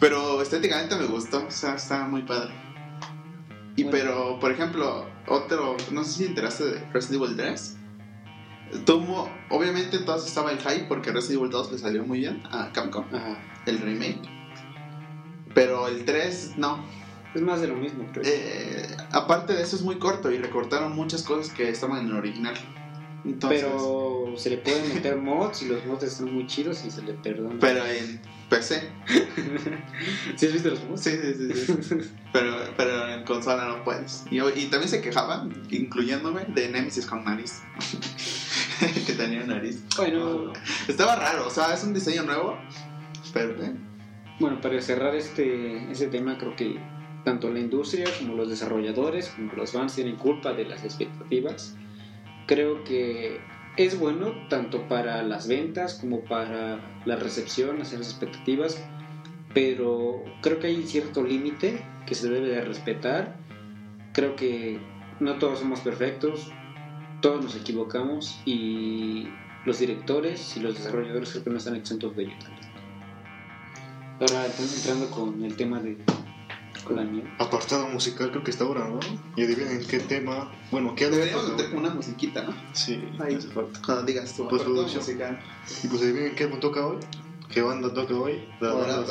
Pero 0.00 0.42
estéticamente 0.42 0.96
me 0.96 1.06
gustó. 1.06 1.44
O 1.46 1.50
sea, 1.50 1.74
está 1.74 2.06
muy 2.06 2.22
padre. 2.22 2.52
Y 3.76 3.84
Bueno. 3.84 3.90
pero, 3.98 4.40
por 4.40 4.50
ejemplo, 4.52 5.06
otro, 5.26 5.76
no 5.90 6.04
sé 6.04 6.10
si 6.12 6.18
te 6.24 6.28
enteraste 6.30 6.64
de 6.64 6.78
Resident 6.92 7.22
Evil 7.24 7.36
3. 7.36 7.76
Tuvo, 8.84 9.28
obviamente 9.50 9.98
todos 10.00 10.26
estaba 10.26 10.50
el 10.50 10.58
hype 10.58 10.84
porque 10.88 11.12
Resident 11.12 11.40
Evil 11.40 11.50
2 11.50 11.72
le 11.72 11.78
salió 11.78 12.04
muy 12.04 12.20
bien 12.20 12.42
a 12.50 12.70
Capcom, 12.72 13.04
Ajá. 13.12 13.38
el 13.66 13.78
remake. 13.80 14.20
Pero 15.54 15.86
el 15.88 16.04
3 16.04 16.54
no, 16.56 16.84
Es 17.34 17.42
más 17.42 17.60
de 17.60 17.68
lo 17.68 17.74
mismo, 17.76 18.04
creo. 18.12 18.24
eh, 18.26 18.96
aparte 19.12 19.54
de 19.54 19.62
eso 19.62 19.76
es 19.76 19.82
muy 19.82 19.96
corto 19.98 20.30
y 20.30 20.38
recortaron 20.38 20.94
muchas 20.94 21.22
cosas 21.22 21.52
que 21.52 21.68
estaban 21.68 21.98
en 22.00 22.06
el 22.06 22.16
original. 22.16 22.54
Entonces, 23.24 23.62
pero, 23.62 24.22
pero 24.24 24.36
se 24.36 24.50
le 24.50 24.58
pueden 24.58 24.94
meter 24.94 25.16
mods 25.16 25.62
y 25.62 25.68
los 25.68 25.84
mods 25.86 26.02
están 26.04 26.32
muy 26.32 26.46
chidos 26.46 26.84
y 26.84 26.90
se 26.90 27.02
le 27.02 27.14
perdona. 27.14 27.58
en 27.92 28.20
PC. 28.50 28.82
¿Sí 30.36 30.46
has 30.46 30.52
visto 30.52 30.70
los 30.70 30.84
mods? 30.84 31.00
Sí, 31.02 31.10
sí, 31.10 31.52
sí. 31.52 31.82
sí. 31.82 31.96
pero, 32.32 32.56
pero 32.76 33.08
en 33.08 33.24
consola 33.24 33.66
no 33.66 33.82
puedes. 33.84 34.24
Y, 34.30 34.40
y 34.40 34.66
también 34.66 34.88
se 34.88 35.00
quejaban, 35.00 35.52
incluyéndome, 35.70 36.44
de 36.48 36.68
Nemesis 36.68 37.06
con 37.06 37.24
nariz. 37.24 37.62
que 39.06 39.12
tenía 39.14 39.44
nariz. 39.44 39.82
Bueno, 39.96 40.52
Estaba 40.88 41.16
raro, 41.16 41.46
o 41.46 41.50
sea, 41.50 41.72
es 41.72 41.82
un 41.84 41.94
diseño 41.94 42.24
nuevo. 42.24 42.58
Pero, 43.32 43.62
eh, 43.62 43.74
bueno, 44.38 44.60
para 44.60 44.80
cerrar 44.80 45.14
este, 45.14 45.90
este 45.90 46.08
tema, 46.08 46.36
creo 46.38 46.54
que 46.56 46.78
tanto 47.24 47.50
la 47.50 47.58
industria 47.58 48.04
como 48.18 48.34
los 48.34 48.48
desarrolladores, 48.48 49.28
como 49.28 49.52
los 49.54 49.72
fans 49.72 49.94
tienen 49.94 50.16
culpa 50.16 50.52
de 50.52 50.64
las 50.66 50.84
expectativas. 50.84 51.76
Creo 52.46 52.84
que 52.84 53.40
es 53.76 53.98
bueno 53.98 54.32
tanto 54.48 54.86
para 54.88 55.22
las 55.22 55.48
ventas 55.48 55.94
como 55.94 56.20
para 56.20 56.80
la 57.04 57.16
recepción, 57.16 57.80
hacer 57.80 57.98
las 57.98 58.10
expectativas, 58.10 58.82
pero 59.52 60.22
creo 60.42 60.58
que 60.58 60.68
hay 60.68 60.82
cierto 60.84 61.22
límite 61.22 61.84
que 62.06 62.14
se 62.14 62.28
debe 62.28 62.48
de 62.48 62.60
respetar. 62.60 63.36
Creo 64.12 64.36
que 64.36 64.78
no 65.20 65.34
todos 65.38 65.60
somos 65.60 65.80
perfectos, 65.80 66.50
todos 67.20 67.42
nos 67.42 67.56
equivocamos 67.56 68.40
y 68.44 69.28
los 69.64 69.78
directores 69.78 70.56
y 70.56 70.60
los 70.60 70.74
desarrolladores 70.74 71.30
creo 71.30 71.44
que 71.44 71.50
no 71.50 71.56
están 71.56 71.76
exentos 71.76 72.14
de 72.16 72.24
ello 72.24 72.34
también. 72.38 72.74
Ahora 74.20 74.46
entrando 74.46 75.10
con 75.10 75.42
el 75.42 75.56
tema 75.56 75.80
de 75.80 75.96
con 76.84 76.96
la 76.96 77.02
mía. 77.02 77.24
Apartado 77.38 77.88
musical 77.88 78.30
creo 78.30 78.44
que 78.44 78.50
está 78.50 78.64
ahora, 78.64 78.86
¿no? 78.88 79.00
Y 79.36 79.42
adivinen 79.44 79.84
qué 79.86 79.98
tema. 80.00 80.50
Bueno, 80.70 80.94
¿qué 80.94 81.10
deberíamos 81.10 81.50
meter 81.50 81.74
una 81.74 81.90
musiquita, 81.90 82.42
¿no? 82.42 82.54
Sí, 82.72 83.02
Ahí. 83.18 83.34
hace 83.34 83.48
falta. 83.48 83.80
Cuando 83.84 84.04
digas 84.04 84.34
tú, 84.36 84.46
Pues, 84.48 84.62
producción. 84.62 85.00
musical. 85.00 85.40
Y 85.82 85.88
pues 85.88 86.02
adivinen 86.02 86.34
qué 86.34 86.46
toca 86.46 86.86
hoy. 86.86 86.98
¿Qué 87.48 87.62
banda 87.62 87.92
toca 87.92 88.14
hoy? 88.14 88.48
De 88.60 88.68
las 88.68 89.10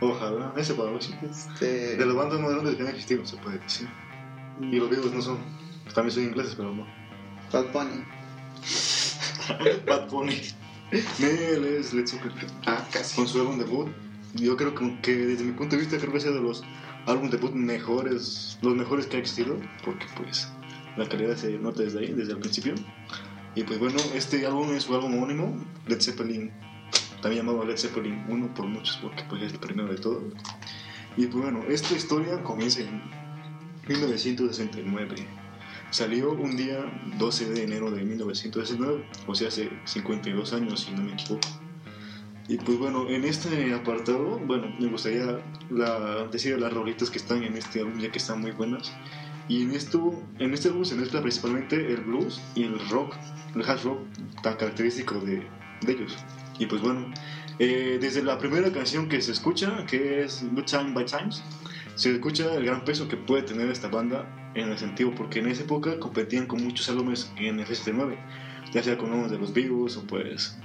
Ojalá. 0.00 0.52
ese 0.56 0.74
para 0.74 0.98
sí. 1.00 1.14
Este, 1.22 1.96
De 1.96 2.06
las 2.06 2.14
bandas 2.16 2.40
grandes 2.40 2.74
que 2.76 2.82
han 2.82 2.88
existido, 2.88 3.24
se 3.26 3.36
puede 3.36 3.58
decir. 3.58 3.88
Y 4.60 4.76
los 4.76 4.88
videos 4.90 5.12
no 5.12 5.20
son. 5.22 5.38
También 5.94 6.14
son 6.14 6.24
ingleses, 6.24 6.54
pero 6.54 6.72
no. 6.72 6.86
Bad 7.52 7.72
Bunny. 7.72 8.04
Bad 9.86 10.08
Bunny. 10.10 10.40
Nel 11.18 11.64
es 11.64 11.90
Zeppelin. 11.90 12.34
Ah, 12.66 12.86
casi. 12.92 13.16
Con 13.16 13.28
su 13.28 13.40
álbum 13.40 13.58
debut. 13.58 13.88
Yo 14.34 14.56
creo 14.56 14.74
que, 14.74 15.00
que 15.02 15.16
desde 15.16 15.44
mi 15.44 15.52
punto 15.52 15.76
de 15.76 15.82
vista 15.82 15.98
creo 15.98 16.12
que 16.12 16.20
sea 16.20 16.30
de 16.30 16.40
los 16.40 16.62
álbumes 17.06 17.30
debut 17.30 17.52
mejores, 17.52 18.58
los 18.62 18.74
mejores 18.74 19.06
que 19.06 19.16
ha 19.16 19.20
existido, 19.20 19.56
porque 19.84 20.06
pues 20.16 20.48
la 20.96 21.08
calidad 21.08 21.36
se 21.36 21.58
nota 21.58 21.82
desde 21.82 22.00
ahí, 22.00 22.12
desde 22.12 22.32
el 22.32 22.38
principio. 22.38 22.74
Y 23.54 23.64
pues 23.64 23.78
bueno, 23.78 23.98
este 24.14 24.46
álbum 24.46 24.72
es 24.74 24.84
su 24.84 24.94
álbum 24.94 25.14
homónimo, 25.14 25.56
Led 25.86 26.00
Zeppelin, 26.00 26.52
también 27.20 27.44
llamado 27.44 27.64
Led 27.64 27.76
Zeppelin 27.76 28.24
1 28.28 28.54
por 28.54 28.66
muchos, 28.66 28.98
porque 29.02 29.24
pues 29.28 29.42
es 29.42 29.52
el 29.52 29.58
primero 29.58 29.88
de 29.88 29.98
todo. 29.98 30.22
Y 31.16 31.26
pues 31.26 31.42
bueno, 31.42 31.64
esta 31.68 31.94
historia 31.94 32.42
comienza 32.42 32.80
en 32.80 33.02
1969. 33.88 35.16
salió 35.90 36.30
un 36.30 36.56
día 36.56 36.84
12 37.18 37.50
de 37.50 37.64
enero 37.64 37.90
de 37.90 38.04
1919, 38.04 39.04
o 39.26 39.34
sea, 39.34 39.48
hace 39.48 39.70
52 39.84 40.52
años, 40.52 40.80
si 40.80 40.92
no 40.92 41.02
me 41.02 41.12
equivoco. 41.12 41.48
Y 42.50 42.56
pues 42.56 42.78
bueno, 42.78 43.08
en 43.08 43.24
este 43.24 43.72
apartado, 43.72 44.40
bueno, 44.40 44.74
me 44.80 44.88
gustaría 44.88 45.38
la, 45.70 46.26
decir 46.32 46.58
las 46.58 46.72
rolitas 46.72 47.08
que 47.08 47.18
están 47.18 47.44
en 47.44 47.56
este 47.56 47.78
álbum, 47.78 48.00
ya 48.00 48.10
que 48.10 48.18
están 48.18 48.40
muy 48.40 48.50
buenas. 48.50 48.92
Y 49.46 49.62
en, 49.62 49.70
esto, 49.70 50.20
en 50.40 50.52
este 50.52 50.66
álbum 50.66 50.84
se 50.84 50.96
mezcla 50.96 51.22
principalmente 51.22 51.76
el 51.76 51.98
blues 51.98 52.40
y 52.56 52.64
el 52.64 52.76
rock, 52.88 53.14
el 53.54 53.62
hard 53.62 53.84
rock 53.84 54.00
tan 54.42 54.56
característico 54.56 55.20
de, 55.20 55.46
de 55.82 55.92
ellos. 55.92 56.16
Y 56.58 56.66
pues 56.66 56.82
bueno, 56.82 57.14
eh, 57.60 57.98
desde 58.00 58.20
la 58.20 58.36
primera 58.36 58.72
canción 58.72 59.08
que 59.08 59.22
se 59.22 59.30
escucha, 59.30 59.86
que 59.86 60.24
es 60.24 60.44
Good 60.52 60.64
Time 60.64 60.92
by 60.92 61.04
Times, 61.04 61.44
se 61.94 62.10
escucha 62.10 62.52
el 62.52 62.64
gran 62.64 62.84
peso 62.84 63.06
que 63.06 63.16
puede 63.16 63.42
tener 63.42 63.70
esta 63.70 63.86
banda 63.86 64.26
en 64.56 64.70
el 64.70 64.76
sentido, 64.76 65.14
porque 65.14 65.38
en 65.38 65.46
esa 65.46 65.62
época 65.62 66.00
competían 66.00 66.46
con 66.46 66.64
muchos 66.64 66.88
álbumes 66.88 67.30
en 67.36 67.60
F79, 67.60 68.18
ya 68.72 68.82
sea 68.82 68.98
con 68.98 69.10
álbumes 69.12 69.30
de 69.30 69.38
los 69.38 69.54
Beatles 69.54 69.96
o 69.96 70.04
pues 70.04 70.58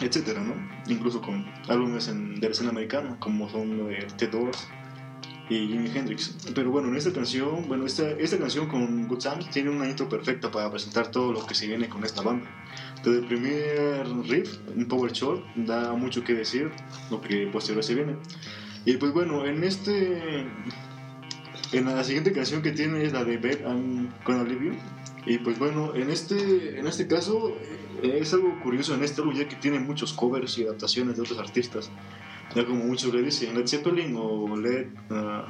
etcétera, 0.00 0.42
¿no? 0.42 0.54
Incluso 0.86 1.20
con 1.20 1.46
álbumes 1.68 2.08
en, 2.08 2.34
de 2.40 2.46
la 2.46 2.52
escena 2.52 2.70
americana, 2.70 3.16
como 3.18 3.48
son 3.48 3.88
de 3.88 4.06
The 4.16 4.28
Doors 4.28 4.68
y 5.50 5.66
Jimi 5.66 5.90
Hendrix. 5.94 6.36
Pero 6.54 6.70
bueno, 6.70 6.88
en 6.88 6.96
esta 6.96 7.12
canción, 7.12 7.66
bueno, 7.68 7.84
esta, 7.84 8.10
esta 8.12 8.38
canción 8.38 8.68
con 8.68 9.08
Good 9.08 9.18
Times 9.18 9.50
tiene 9.50 9.70
una 9.70 9.88
intro 9.88 10.08
perfecta 10.08 10.50
para 10.50 10.70
presentar 10.70 11.10
todo 11.10 11.32
lo 11.32 11.44
que 11.44 11.54
se 11.54 11.66
viene 11.66 11.88
con 11.88 12.04
esta 12.04 12.22
banda. 12.22 12.48
Desde 13.04 13.18
el 13.18 13.26
primer 13.26 14.06
riff, 14.28 14.58
un 14.74 14.86
power 14.86 15.12
short, 15.12 15.44
da 15.56 15.92
mucho 15.94 16.22
que 16.22 16.34
decir 16.34 16.70
lo 17.10 17.20
que 17.20 17.48
posterior 17.48 17.82
se 17.82 17.94
viene. 17.94 18.16
Y 18.84 18.96
pues 18.96 19.12
bueno, 19.12 19.44
en 19.44 19.64
este. 19.64 20.46
En 21.72 21.84
la 21.84 22.02
siguiente 22.02 22.32
canción 22.32 22.62
que 22.62 22.72
tiene 22.72 23.04
es 23.04 23.12
la 23.12 23.24
de 23.24 23.36
Bed 23.36 23.60
I'm 23.60 24.08
Gonna 24.24 24.42
Leave 24.44 24.66
You. 24.66 24.72
Y 25.26 25.38
pues 25.38 25.58
bueno, 25.58 25.94
en 25.94 26.10
este, 26.10 26.78
en 26.78 26.86
este 26.86 27.06
caso 27.06 27.56
eh, 28.02 28.18
es 28.20 28.32
algo 28.32 28.58
curioso 28.62 28.94
en 28.94 29.04
este 29.04 29.20
álbum 29.20 29.34
ya 29.34 29.48
que 29.48 29.56
tiene 29.56 29.78
muchos 29.78 30.12
covers 30.12 30.58
y 30.58 30.64
adaptaciones 30.64 31.16
de 31.16 31.22
otros 31.22 31.38
artistas. 31.38 31.90
Ya 32.54 32.64
como 32.64 32.84
muchos 32.84 33.14
le 33.14 33.22
dicen 33.22 33.54
Led 33.54 33.66
Zeppelin 33.66 34.16
o 34.16 34.56
Led. 34.56 34.88
ah, 35.10 35.46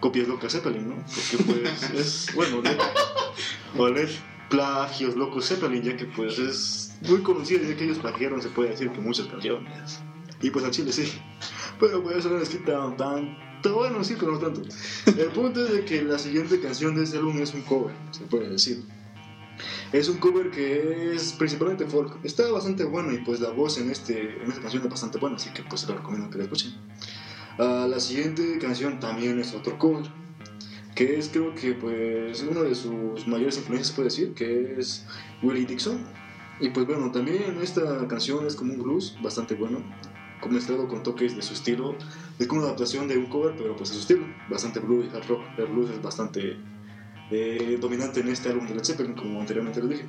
copias 0.00 0.28
locas 0.28 0.52
Zeppelin, 0.52 0.88
¿no? 0.88 0.96
Porque 0.96 1.44
pues 1.44 1.90
es. 1.94 2.34
Bueno, 2.34 2.60
Led. 2.60 2.76
O 3.78 3.88
Led 3.88 4.10
plagios 4.50 5.16
locos 5.16 5.48
Zeppelin, 5.48 5.82
ya 5.82 5.96
que 5.96 6.04
pues 6.04 6.38
es 6.38 6.96
muy 7.08 7.22
conocido 7.22 7.62
ya 7.68 7.76
que 7.76 7.84
ellos 7.84 7.98
plagiaron, 7.98 8.42
se 8.42 8.50
puede 8.50 8.70
decir 8.70 8.90
que 8.90 9.00
muchas 9.00 9.26
canciones. 9.26 10.00
Y 10.42 10.50
pues 10.50 10.64
a 10.64 10.70
Chile 10.70 10.92
sí. 10.92 11.10
Pero 11.80 12.02
pues 12.02 12.18
eso 12.18 12.30
no 12.30 12.38
es 12.38 12.50
que 12.50 12.58
tan, 12.58 12.96
tanto, 12.96 13.74
bueno, 13.74 14.04
sí, 14.04 14.14
pero 14.18 14.32
no 14.32 14.38
tanto. 14.38 14.62
El 15.06 15.28
punto 15.28 15.64
es 15.64 15.72
de 15.72 15.84
que 15.84 16.02
la 16.02 16.18
siguiente 16.18 16.60
canción 16.60 16.94
de 16.94 17.04
ese 17.04 17.16
álbum 17.16 17.38
es 17.38 17.54
un 17.54 17.62
cover, 17.62 17.94
se 18.10 18.24
puede 18.24 18.50
decir. 18.50 18.84
Es 19.92 20.08
un 20.08 20.18
cover 20.18 20.50
que 20.50 21.14
es 21.14 21.32
principalmente 21.32 21.86
folk. 21.86 22.18
Está 22.24 22.50
bastante 22.50 22.84
bueno 22.84 23.12
y 23.12 23.18
pues 23.18 23.40
la 23.40 23.50
voz 23.50 23.78
en, 23.78 23.90
este, 23.90 24.42
en 24.42 24.48
esta 24.48 24.60
canción 24.60 24.82
es 24.82 24.90
bastante 24.90 25.18
buena, 25.18 25.36
así 25.36 25.50
que 25.50 25.62
pues 25.62 25.82
se 25.82 25.88
lo 25.88 25.96
recomiendo 25.96 26.30
que 26.30 26.38
la 26.38 26.44
escuchen. 26.44 26.74
Ah, 27.58 27.86
la 27.88 28.00
siguiente 28.00 28.58
canción 28.58 28.98
también 28.98 29.38
es 29.38 29.54
otro 29.54 29.78
cover, 29.78 30.06
que 30.94 31.18
es 31.18 31.28
creo 31.28 31.54
que 31.54 31.74
pues 31.74 32.42
una 32.42 32.62
de 32.62 32.74
sus 32.74 33.26
mayores 33.26 33.56
influencias 33.58 33.94
puede 33.94 34.08
decir, 34.08 34.34
que 34.34 34.76
es 34.78 35.06
Willie 35.42 35.66
Dixon. 35.66 36.04
Y 36.60 36.70
pues 36.70 36.86
bueno, 36.86 37.10
también 37.10 37.58
esta 37.62 38.06
canción 38.08 38.46
es 38.46 38.54
como 38.54 38.74
un 38.74 38.82
blues 38.82 39.16
bastante 39.22 39.54
bueno, 39.54 39.82
mezclado 40.50 40.88
con 40.88 41.02
toques 41.02 41.36
de 41.36 41.42
su 41.42 41.54
estilo. 41.54 41.94
Es 42.38 42.46
como 42.46 42.60
una 42.60 42.68
adaptación 42.68 43.08
de 43.08 43.16
un 43.16 43.26
cover, 43.26 43.54
pero 43.56 43.76
pues 43.76 43.90
a 43.90 43.94
su 43.94 44.00
estilo, 44.00 44.26
bastante 44.50 44.80
blues 44.80 45.06
y 45.06 45.16
hard 45.16 45.26
rock. 45.28 45.42
El 45.58 45.66
blues 45.66 45.90
es 45.90 46.02
bastante 46.02 46.56
eh, 47.34 47.78
dominante 47.80 48.20
en 48.20 48.28
este 48.28 48.50
álbum 48.50 48.66
de 48.66 48.74
Led 48.74 48.84
Zeppelin, 48.84 49.14
como 49.14 49.40
anteriormente 49.40 49.80
lo 49.80 49.88
dije. 49.88 50.06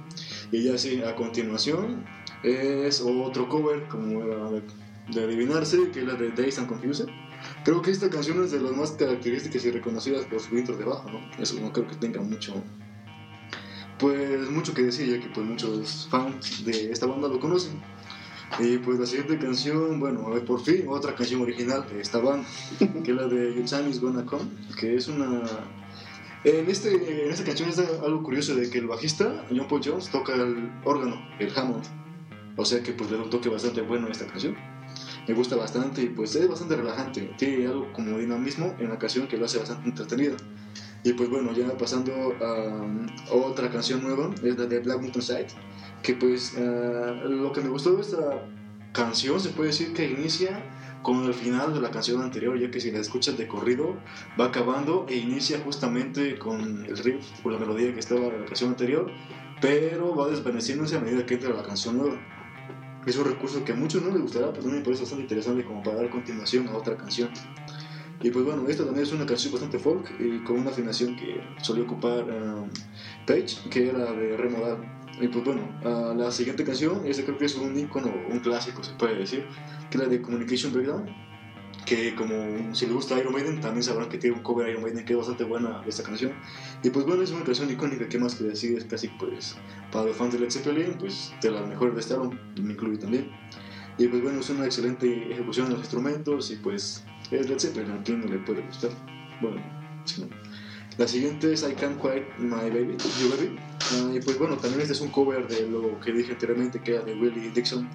Y 0.51 0.63
ya 0.63 0.77
sí, 0.77 1.01
a 1.01 1.15
continuación 1.15 2.05
es 2.43 3.01
otro 3.01 3.49
cover, 3.49 3.87
como 3.87 4.23
de 5.13 5.23
adivinarse, 5.23 5.89
que 5.91 6.01
es 6.01 6.05
la 6.05 6.13
de 6.13 6.29
Days 6.29 6.59
and 6.59 6.67
Confused. 6.67 7.07
Creo 7.63 7.81
que 7.81 7.91
esta 7.91 8.09
canción 8.09 8.43
es 8.43 8.51
de 8.51 8.59
las 8.59 8.71
más 8.71 8.91
características 8.91 9.65
y 9.65 9.71
reconocidas 9.71 10.25
por 10.25 10.39
su 10.39 10.57
intro 10.57 10.77
de 10.77 10.85
bajo, 10.85 11.09
¿no? 11.09 11.19
Eso 11.41 11.59
no 11.59 11.71
creo 11.71 11.87
que 11.87 11.95
tenga 11.95 12.21
mucho, 12.21 12.53
pues 13.99 14.49
mucho 14.49 14.73
que 14.73 14.83
decir, 14.83 15.07
ya 15.07 15.19
que 15.19 15.29
pues 15.33 15.45
muchos 15.45 16.07
fans 16.09 16.65
de 16.65 16.91
esta 16.91 17.05
banda 17.05 17.27
lo 17.27 17.39
conocen. 17.39 17.81
Y 18.59 18.77
pues 18.77 18.99
la 18.99 19.05
siguiente 19.05 19.37
canción, 19.37 19.99
bueno, 19.99 20.27
a 20.27 20.29
ver, 20.31 20.45
por 20.45 20.61
fin, 20.61 20.85
otra 20.87 21.15
canción 21.15 21.41
original 21.41 21.85
de 21.89 22.01
esta 22.01 22.19
banda, 22.19 22.47
que 23.03 23.11
es 23.11 23.17
la 23.17 23.27
de 23.27 23.55
Your 23.55 23.65
Time 23.65 23.89
Is 23.89 23.99
Gonna 23.99 24.25
Come, 24.25 24.45
que 24.79 24.95
es 24.95 25.07
una... 25.07 25.43
En, 26.45 26.69
este, 26.69 26.93
en 26.93 27.31
esta 27.31 27.43
canción 27.43 27.69
está 27.69 27.81
algo 28.03 28.21
curioso 28.21 28.55
de 28.55 28.69
que 28.69 28.77
el 28.77 28.85
bajista, 28.85 29.45
John 29.49 29.67
Paul 29.67 29.81
Jones, 29.83 30.09
toca 30.11 30.35
el 30.35 30.71
órgano, 30.83 31.19
el 31.39 31.51
Hammond. 31.57 31.83
O 32.55 32.63
sea 32.63 32.83
que 32.83 32.93
pues 32.93 33.09
le 33.09 33.17
da 33.17 33.23
un 33.23 33.31
toque 33.31 33.49
bastante 33.49 33.81
bueno 33.81 34.05
a 34.05 34.11
esta 34.11 34.27
canción. 34.27 34.55
Me 35.27 35.33
gusta 35.33 35.55
bastante 35.55 36.03
y 36.03 36.09
pues 36.09 36.35
es 36.35 36.47
bastante 36.47 36.75
relajante. 36.75 37.33
Tiene 37.39 37.65
algo 37.65 37.91
como 37.93 38.19
dinamismo 38.19 38.75
en 38.77 38.89
la 38.89 38.99
canción 38.99 39.27
que 39.27 39.37
lo 39.37 39.45
hace 39.45 39.57
bastante 39.57 39.89
entretenida. 39.89 40.37
Y 41.03 41.13
pues 41.13 41.31
bueno, 41.31 41.51
ya 41.51 41.75
pasando 41.79 42.13
a 42.39 43.33
otra 43.33 43.71
canción 43.71 44.03
nueva, 44.03 44.29
es 44.43 44.55
la 44.55 44.67
de 44.67 44.79
Black 44.81 45.01
Mountain 45.01 45.23
Side, 45.23 45.47
que 46.03 46.13
pues 46.13 46.53
ah, 46.59 47.23
lo 47.27 47.51
que 47.53 47.61
me 47.61 47.69
gustó 47.69 47.95
de 47.95 48.01
esta 48.03 48.47
canción 48.91 49.39
se 49.39 49.49
puede 49.49 49.69
decir 49.69 49.93
que 49.93 50.11
inicia 50.11 50.63
con 51.05 51.23
el 51.23 51.35
final 51.35 51.71
de 51.71 51.79
la 51.79 51.91
canción 51.91 52.23
anterior, 52.23 52.59
ya 52.59 52.71
que 52.71 52.81
si 52.81 52.89
la 52.89 52.97
escuchas 52.97 53.37
de 53.37 53.47
corrido 53.47 53.95
va 54.39 54.45
acabando 54.45 55.05
e 55.07 55.15
inicia 55.17 55.59
justamente 55.59 56.39
con 56.39 56.83
el 56.83 56.97
riff 56.97 57.23
o 57.43 57.51
la 57.51 57.59
melodía 57.59 57.93
que 57.93 57.99
estaba 57.99 58.25
en 58.25 58.41
la 58.41 58.45
canción 58.47 58.71
anterior, 58.71 59.11
pero 59.61 60.15
va 60.15 60.27
desvaneciéndose 60.27 60.97
a 60.97 61.01
medida 61.01 61.23
que 61.23 61.35
entra 61.35 61.53
la 61.53 61.61
canción 61.61 61.99
nueva. 61.99 62.19
Es 63.05 63.15
un 63.17 63.25
recurso 63.25 63.63
que 63.63 63.73
a 63.73 63.75
muchos 63.75 64.01
no 64.01 64.09
les 64.09 64.19
gustará, 64.19 64.51
pero 64.51 64.63
a 64.63 64.71
mí 64.71 64.77
me 64.79 64.81
parece 64.81 65.03
bastante 65.03 65.21
interesante 65.25 65.63
como 65.63 65.83
para 65.83 65.97
dar 65.97 66.09
continuación 66.09 66.67
a 66.69 66.75
otra 66.75 66.97
canción. 66.97 67.29
Y 68.23 68.31
pues 68.31 68.43
bueno, 68.43 68.67
esta 68.67 68.83
también 68.83 69.05
es 69.05 69.13
una 69.13 69.27
canción 69.27 69.53
bastante 69.53 69.77
folk 69.77 70.09
y 70.19 70.43
con 70.43 70.57
una 70.57 70.71
afinación 70.71 71.15
que 71.15 71.39
solía 71.61 71.83
ocupar 71.83 72.23
um, 72.23 72.67
Page, 73.27 73.69
que 73.69 73.89
era 73.89 74.11
de 74.11 74.37
re 74.37 74.49
modal. 74.49 75.04
Y 75.19 75.27
pues 75.29 75.45
bueno, 75.45 75.61
uh, 75.83 76.13
la 76.13 76.29
siguiente 76.31 76.63
canción, 76.63 77.05
esta 77.05 77.23
creo 77.23 77.37
que 77.37 77.45
es 77.45 77.55
un 77.55 77.77
icono, 77.77 78.13
un 78.29 78.39
clásico 78.39 78.83
se 78.83 78.93
puede 78.93 79.15
decir, 79.15 79.45
que 79.89 79.97
es 79.97 80.03
la 80.03 80.09
de 80.09 80.21
Communication 80.21 80.73
Breakdown, 80.73 81.05
que 81.85 82.15
como 82.15 82.75
si 82.75 82.85
le 82.87 82.93
gusta 82.93 83.17
Iron 83.17 83.31
Maiden, 83.31 83.61
también 83.61 83.83
sabrán 83.83 84.09
que 84.09 84.17
tiene 84.17 84.35
un 84.35 84.43
cover 84.43 84.69
Iron 84.69 84.81
Maiden 84.83 85.05
que 85.05 85.13
es 85.13 85.17
bastante 85.17 85.43
buena 85.43 85.81
esta 85.87 86.03
canción. 86.03 86.33
Y 86.83 86.89
pues 86.89 87.05
bueno, 87.05 87.23
es 87.23 87.31
una 87.31 87.45
canción 87.45 87.71
icónica, 87.71 88.09
que 88.09 88.17
más 88.17 88.35
que 88.35 88.43
decir, 88.43 88.77
es 88.77 88.85
casi 88.85 89.07
pues 89.07 89.55
para 89.91 90.05
los 90.05 90.17
fans 90.17 90.33
de 90.33 90.39
Led 90.39 90.51
Zeppelin, 90.51 90.97
pues 90.99 91.33
de 91.41 91.51
las 91.51 91.65
mejores 91.67 91.93
de 91.93 92.01
este 92.01 92.13
álbum, 92.15 92.37
me 92.61 92.73
incluye 92.73 92.97
también. 92.97 93.31
Y 93.97 94.07
pues 94.07 94.21
bueno, 94.21 94.41
es 94.41 94.49
una 94.49 94.65
excelente 94.65 95.31
ejecución 95.31 95.67
de 95.67 95.73
los 95.73 95.81
instrumentos 95.81 96.51
y 96.51 96.57
pues 96.57 97.05
es 97.31 97.49
Led 97.49 97.59
Zeppelin, 97.59 97.91
a 97.91 98.03
quien 98.03 98.21
no 98.21 98.27
le 98.27 98.39
puede 98.39 98.61
gustar. 98.63 98.91
Bueno, 99.41 99.61
si 100.03 100.21
no. 100.21 100.27
La 100.97 101.09
siguiente 101.09 101.51
es 101.51 101.63
I 101.63 101.73
Can't 101.73 101.99
Quiet 101.99 102.37
My 102.37 102.69
Baby, 102.69 102.95
You 103.19 103.29
Baby. 103.29 103.59
Ah, 103.91 104.11
y 104.15 104.21
pues 104.21 104.39
bueno, 104.39 104.55
también 104.55 104.79
este 104.79 104.93
es 104.93 105.01
un 105.01 105.09
cover 105.09 105.45
de 105.45 105.67
lo 105.67 105.99
que 105.99 106.13
dije 106.13 106.31
anteriormente, 106.31 106.79
que 106.79 106.95
era 106.95 107.03
de 107.03 107.13
Willie 107.13 107.51
Dixon. 107.51 107.89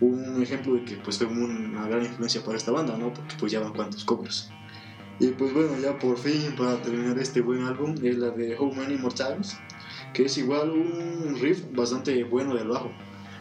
Un 0.00 0.40
ejemplo 0.40 0.74
de 0.74 0.84
que 0.84 0.94
pues 0.98 1.18
fue 1.18 1.26
una 1.26 1.88
gran 1.88 2.04
influencia 2.04 2.40
para 2.44 2.56
esta 2.56 2.70
banda, 2.70 2.96
¿no? 2.96 3.12
Porque 3.12 3.34
pues 3.40 3.50
ya 3.50 3.58
van 3.58 3.72
cuantos 3.72 4.04
covers. 4.04 4.50
Y 5.18 5.28
pues 5.28 5.52
bueno, 5.52 5.76
ya 5.82 5.98
por 5.98 6.16
fin, 6.16 6.54
para 6.56 6.80
terminar 6.80 7.18
este 7.18 7.40
buen 7.40 7.64
álbum, 7.64 7.96
es 8.04 8.16
la 8.16 8.30
de 8.30 8.56
How 8.56 8.72
Many 8.72 8.96
More 8.98 9.16
Times, 9.16 9.58
que 10.14 10.26
es 10.26 10.38
igual 10.38 10.70
un 10.70 11.36
riff 11.40 11.64
bastante 11.72 12.22
bueno 12.22 12.54
del 12.54 12.68
bajo. 12.68 12.92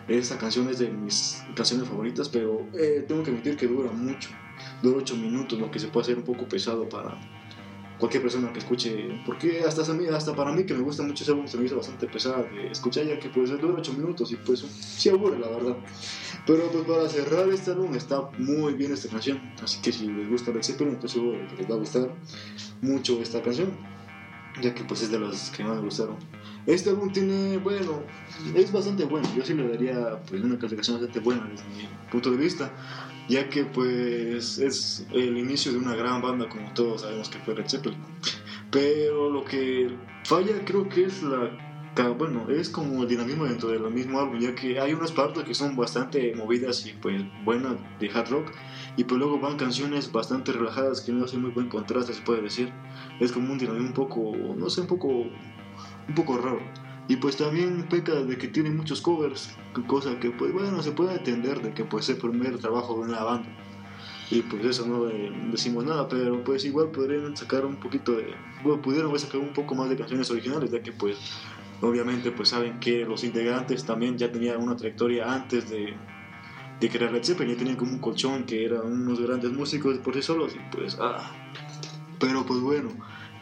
Esta 0.08 0.40
canción 0.40 0.70
es 0.70 0.80
de 0.80 0.90
mis 0.90 1.44
canciones 1.54 1.88
favoritas, 1.88 2.30
pero 2.30 2.66
eh, 2.74 3.06
tengo 3.08 3.22
que 3.22 3.30
admitir 3.30 3.58
que 3.58 3.68
dura 3.68 3.92
mucho. 3.92 4.30
Dura 4.82 4.98
8 4.98 5.16
minutos, 5.18 5.60
lo 5.60 5.70
que 5.70 5.78
se 5.78 5.88
puede 5.88 6.06
hacer 6.06 6.18
un 6.18 6.24
poco 6.24 6.48
pesado 6.48 6.90
para 6.90 7.16
cualquier 8.00 8.24
persona 8.24 8.52
que 8.52 8.60
escuche. 8.60 9.22
Porque 9.26 9.62
hasta, 9.62 9.82
hasta 10.16 10.36
para 10.36 10.52
mí, 10.52 10.66
que 10.66 10.74
me 10.74 10.84
gusta 10.84 11.04
mucho 11.04 11.24
ese 11.24 11.32
álbum, 11.32 11.48
se 11.48 11.58
me 11.58 11.66
hizo 11.66 11.78
bastante 11.78 12.08
pesada 12.08 12.44
de 12.44 12.72
escuchar, 12.72 13.06
ya 13.06 13.20
que 13.20 13.30
pues 13.30 13.50
dura 13.50 13.76
8 13.78 13.94
minutos 13.94 14.32
y 14.32 14.36
pues 14.38 14.60
sí 14.60 15.10
aburre, 15.10 15.40
la 15.40 15.50
verdad. 15.50 15.78
Pero 16.46 16.70
pues 16.72 16.86
para 16.86 17.10
cerrar 17.10 17.50
este 17.50 17.72
álbum 17.72 17.96
está 17.96 18.30
muy 18.38 18.74
bien 18.74 18.94
esta 18.94 19.10
canción. 19.10 19.42
Así 19.62 19.82
que 19.82 19.92
si 19.92 20.08
les 20.08 20.30
gusta 20.30 20.52
Led 20.52 20.64
Zeppelin, 20.64 20.94
estoy 20.94 21.10
seguro 21.10 21.38
les 21.58 21.70
va 21.70 21.76
a 21.76 21.80
gustar 21.80 22.14
mucho 22.82 23.22
esta 23.22 23.42
canción. 23.42 23.97
Ya 24.62 24.74
que 24.74 24.84
pues 24.84 25.04
es 25.04 25.12
de 25.12 25.20
las 25.20 25.52
que 25.52 25.64
más 25.64 25.76
me 25.76 25.84
gustaron. 25.84 26.16
Este 26.66 26.90
álbum 26.90 27.12
tiene, 27.12 27.58
bueno, 27.58 28.02
es 28.56 28.72
bastante 28.72 29.06
bueno. 29.06 29.28
Yo 29.36 29.46
sí 29.46 29.54
le 29.54 29.68
daría 29.68 30.20
pues 30.28 30.44
una 30.44 30.58
calificación 30.58 30.98
bastante 30.98 31.20
buena 31.20 31.48
desde 31.50 31.66
mi 31.66 31.88
punto 32.12 32.32
de 32.32 32.38
vista. 32.38 32.72
Ya 33.30 33.50
que 33.50 33.66
pues 33.66 34.58
es 34.58 35.06
el 35.12 35.38
inicio 35.38 35.72
de 35.72 35.78
una 35.78 35.96
gran 35.96 36.22
banda 36.22 36.48
como 36.50 36.74
todos 36.74 37.02
sabemos 37.02 37.30
que 37.30 37.40
fue 37.40 37.56
Led 37.56 37.68
Zeppelin. 37.68 38.00
Pero 38.72 39.30
lo 39.30 39.46
que 39.46 39.96
falla 40.24 40.64
creo 40.66 40.90
que 40.90 41.06
es 41.06 41.24
la 41.24 41.52
bueno, 42.18 42.48
es 42.50 42.70
como 42.70 43.04
el 43.04 43.10
dinamismo 43.10 43.46
dentro 43.46 43.70
del 43.70 43.82
mismo 43.92 44.20
álbum, 44.20 44.40
ya 44.40 44.54
que 44.54 44.80
hay 44.80 44.94
unas 44.94 45.12
partes 45.12 45.44
que 45.44 45.56
son 45.56 45.76
bastante 45.76 46.34
movidas 46.36 46.86
y 46.86 46.92
pues 46.94 47.24
buenas 47.44 47.76
de 48.00 48.10
hard 48.10 48.30
rock, 48.30 48.52
y 48.98 49.04
pues 49.04 49.20
luego 49.20 49.40
van 49.40 49.58
canciones 49.58 50.12
bastante 50.12 50.52
relajadas 50.52 51.02
que 51.02 51.12
no 51.12 51.24
hacen 51.24 51.44
muy 51.44 51.52
buen 51.52 51.70
contraste, 51.70 52.14
se 52.14 52.22
puede 52.24 52.42
decir. 52.42 52.74
Es 53.20 53.32
como 53.32 53.54
un 53.54 53.60
dinamismo 53.60 53.90
un 53.90 53.94
poco, 53.94 54.36
no 54.58 54.70
sé, 54.72 54.82
un 54.82 54.88
poco 54.88 55.08
un 55.08 56.16
poco 56.16 56.38
raro. 56.38 56.60
Y 57.08 57.16
pues 57.18 57.38
también 57.38 57.88
peca 57.90 58.16
de 58.16 58.38
que 58.38 58.48
tiene 58.48 58.72
muchos 58.72 59.00
covers, 59.00 59.56
cosa 59.86 60.20
que 60.20 60.32
pues 60.32 60.52
bueno, 60.52 60.82
se 60.82 60.92
puede 60.92 61.16
entender 61.16 61.62
de 61.62 61.74
que 61.74 61.86
pues 61.86 62.10
es 62.10 62.16
el 62.16 62.22
primer 62.22 62.58
trabajo 62.58 62.96
de 62.96 63.02
una 63.02 63.24
banda. 63.24 63.48
Y 64.32 64.42
pues 64.42 64.66
eso 64.66 64.86
no 64.86 65.08
eh, 65.08 65.32
decimos 65.52 65.86
nada, 65.86 66.10
pero 66.10 66.44
pues 66.44 66.66
igual 66.66 66.90
podrían 66.90 67.38
sacar 67.38 67.66
un 67.66 67.78
poquito 67.78 68.14
de... 68.14 68.34
Bueno, 68.64 68.82
pudieron 68.82 69.18
sacar 69.18 69.40
un 69.40 69.54
poco 69.54 69.76
más 69.76 69.90
de 69.90 69.96
canciones 69.96 70.30
originales, 70.32 70.72
ya 70.72 70.82
que 70.82 70.92
pues 70.92 71.18
obviamente 71.82 72.32
pues 72.32 72.50
saben 72.50 72.80
que 72.80 73.06
los 73.06 73.24
integrantes 73.24 73.86
también 73.86 74.18
ya 74.18 74.32
tenían 74.32 74.62
una 74.62 74.76
trayectoria 74.76 75.32
antes 75.32 75.70
de, 75.70 75.96
de 76.80 76.90
crear 76.90 77.12
Led 77.12 77.24
Zeppelin, 77.24 77.54
ya 77.54 77.60
tenían 77.60 77.78
como 77.78 77.92
un 77.92 78.00
colchón 78.00 78.46
que 78.46 78.66
eran 78.66 78.86
unos 78.86 79.20
grandes 79.20 79.52
músicos 79.52 79.98
por 80.00 80.14
sí 80.14 80.22
solos 80.22 80.56
y 80.56 80.76
pues 80.76 80.98
ah. 81.00 81.32
Pero 82.20 82.46
pues 82.46 82.60
bueno, 82.60 82.90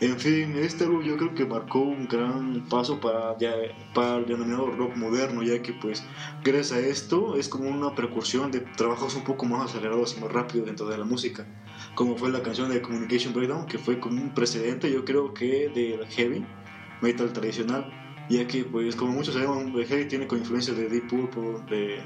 en 0.01 0.19
fin, 0.19 0.57
este 0.57 0.83
álbum 0.83 1.03
yo 1.03 1.15
creo 1.15 1.33
que 1.33 1.45
marcó 1.45 1.79
un 1.79 2.05
gran 2.07 2.67
paso 2.67 2.99
para, 2.99 3.37
ya, 3.37 3.53
para 3.93 4.17
el 4.17 4.25
denominado 4.25 4.69
rock 4.71 4.97
moderno, 4.97 5.41
ya 5.41 5.61
que 5.61 5.71
pues 5.71 6.03
gracias 6.43 6.73
a 6.73 6.79
esto 6.79 7.37
es 7.37 7.47
como 7.47 7.69
una 7.69 7.95
precursión 7.95 8.51
de 8.51 8.59
trabajos 8.59 9.15
un 9.15 9.23
poco 9.23 9.45
más 9.45 9.69
acelerados 9.69 10.17
y 10.17 10.19
más 10.19 10.33
rápidos 10.33 10.67
dentro 10.67 10.87
de 10.87 10.97
la 10.97 11.05
música, 11.05 11.47
como 11.95 12.17
fue 12.17 12.29
la 12.29 12.43
canción 12.43 12.69
de 12.69 12.81
Communication 12.81 13.33
Breakdown, 13.33 13.67
que 13.67 13.77
fue 13.77 13.97
como 14.01 14.21
un 14.21 14.33
precedente 14.33 14.91
yo 14.91 15.05
creo 15.05 15.33
que 15.33 15.69
del 15.69 16.05
heavy 16.07 16.45
metal 17.01 17.31
tradicional, 17.31 17.89
ya 18.29 18.45
que 18.47 18.65
pues 18.65 18.97
como 18.97 19.13
muchos 19.13 19.33
sabemos, 19.33 19.63
el 19.63 19.85
heavy 19.85 20.09
tiene 20.09 20.27
con 20.27 20.39
influencia 20.39 20.73
de 20.73 20.89
Deep 20.89 21.07
Purple, 21.07 21.59
de 21.69 22.03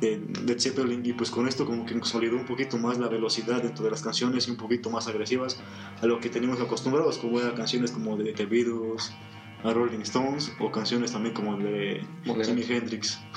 de, 0.00 0.18
de 0.18 0.60
Zeppelin 0.60 1.04
y 1.04 1.12
pues 1.12 1.30
con 1.30 1.48
esto 1.48 1.66
como 1.66 1.84
que 1.84 1.94
consolidó 1.94 2.36
un 2.36 2.46
poquito 2.46 2.78
más 2.78 2.98
la 2.98 3.08
velocidad 3.08 3.62
dentro 3.62 3.84
de 3.84 3.90
las 3.90 4.02
canciones 4.02 4.48
y 4.48 4.50
un 4.50 4.56
poquito 4.56 4.90
más 4.90 5.08
agresivas 5.08 5.60
a 6.00 6.06
lo 6.06 6.20
que 6.20 6.28
teníamos 6.28 6.60
acostumbrados 6.60 7.18
como 7.18 7.40
eran 7.40 7.54
canciones 7.54 7.90
como 7.90 8.16
de 8.16 8.32
The 8.32 8.46
Beatles 8.46 9.12
a 9.64 9.72
Rolling 9.72 10.00
Stones 10.00 10.52
o 10.60 10.70
canciones 10.70 11.12
también 11.12 11.34
como 11.34 11.56
de 11.56 12.04
Jimi 12.24 12.62
Hendrix. 12.62 13.18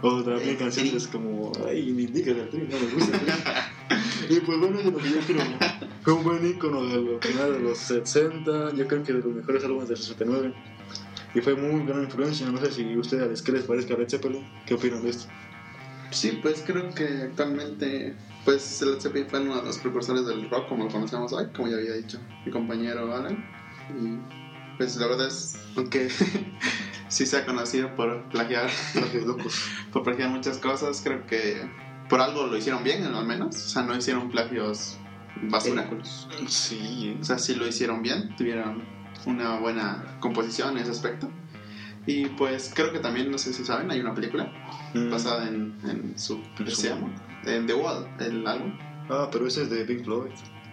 O 0.00 0.22
también 0.22 0.54
canciones 0.54 1.08
como 1.08 1.50
ay 1.66 1.92
me 1.92 2.02
indica 2.02 2.30
el 2.30 2.48
tri 2.48 2.68
no 2.70 2.78
me 2.78 2.94
gusta 2.94 3.18
y 4.28 4.38
pues 4.38 4.58
bueno 4.60 4.78
eso 4.78 4.90
es 4.90 4.94
lo 4.94 5.00
que 5.00 5.10
yo 5.10 5.20
creo 5.26 5.42
fue 6.02 6.12
un 6.12 6.22
buen 6.22 6.46
icono 6.46 6.84
de 6.84 7.00
lo 7.00 7.20
final 7.20 7.52
de 7.54 7.58
los 7.58 7.78
60 7.78 8.74
yo 8.74 8.86
creo 8.86 9.02
que 9.02 9.12
de 9.14 9.18
los 9.18 9.34
mejores 9.34 9.64
álbumes 9.64 9.88
del 9.88 9.96
69 9.96 10.54
y 11.34 11.40
fue 11.40 11.54
muy 11.54 11.84
gran 11.86 12.04
influencia. 12.04 12.48
No 12.50 12.58
sé 12.58 12.72
si 12.72 12.96
ustedes, 12.96 13.42
¿qué 13.42 13.52
les 13.52 13.64
parece 13.64 13.92
a 13.92 13.98
Led 13.98 14.08
Zeppelin? 14.08 14.46
¿Qué 14.66 14.74
opinan 14.74 15.02
de 15.02 15.10
esto? 15.10 15.26
Sí, 16.10 16.38
pues 16.42 16.62
creo 16.66 16.92
que 16.94 17.04
actualmente, 17.22 18.14
pues 18.44 18.80
Led 18.82 19.00
Zeppelin 19.00 19.28
fue 19.28 19.40
uno 19.40 19.56
de 19.56 19.62
los 19.62 19.78
precursores 19.78 20.26
del 20.26 20.48
rock 20.48 20.68
como 20.68 20.84
lo 20.84 20.90
conocemos 20.90 21.32
hoy, 21.32 21.46
como 21.54 21.68
ya 21.68 21.76
había 21.76 21.92
dicho 21.94 22.18
mi 22.44 22.50
compañero 22.50 23.14
Alan. 23.14 23.44
Y 23.90 24.18
pues 24.78 24.96
la 24.96 25.06
verdad 25.06 25.26
es, 25.28 25.58
aunque 25.76 26.08
sí 27.08 27.26
se 27.26 27.36
ha 27.36 27.44
conocido 27.44 27.94
por 27.94 28.28
plagiar, 28.30 28.70
locos. 29.26 29.68
por 29.92 30.02
plagiar 30.02 30.30
muchas 30.30 30.58
cosas, 30.58 31.00
creo 31.02 31.26
que 31.26 31.68
por 32.08 32.20
algo 32.20 32.46
lo 32.46 32.56
hicieron 32.56 32.82
bien, 32.82 33.04
al 33.04 33.26
menos. 33.26 33.54
O 33.56 33.68
sea, 33.68 33.82
no 33.82 33.96
hicieron 33.96 34.30
plagios 34.30 34.98
basura. 35.42 35.88
Sí. 36.46 37.16
O 37.20 37.24
sea, 37.24 37.38
sí 37.38 37.54
lo 37.54 37.66
hicieron 37.66 38.02
bien, 38.02 38.34
tuvieron 38.36 38.82
una 39.26 39.58
buena 39.58 40.16
composición 40.20 40.76
en 40.76 40.82
ese 40.82 40.90
aspecto. 40.92 41.30
Y 42.06 42.26
pues 42.26 42.72
creo 42.74 42.92
que 42.92 43.00
también, 43.00 43.30
no 43.30 43.36
sé 43.38 43.52
si 43.52 43.64
saben, 43.64 43.90
hay 43.90 44.00
una 44.00 44.14
película 44.14 44.50
Mm. 44.94 45.10
basada 45.10 45.46
en, 45.46 45.78
en 45.86 46.18
su... 46.18 46.40
¿Qué 46.56 46.70
se 46.70 46.88
llama? 46.88 47.08
En 47.44 47.66
The 47.66 47.74
Wall, 47.74 48.08
el 48.20 48.46
álbum. 48.46 48.72
Ah, 49.10 49.28
pero 49.30 49.46
ese 49.46 49.62
es 49.64 49.70
de 49.70 49.84
Pink 49.84 50.04
Floyd. 50.04 50.30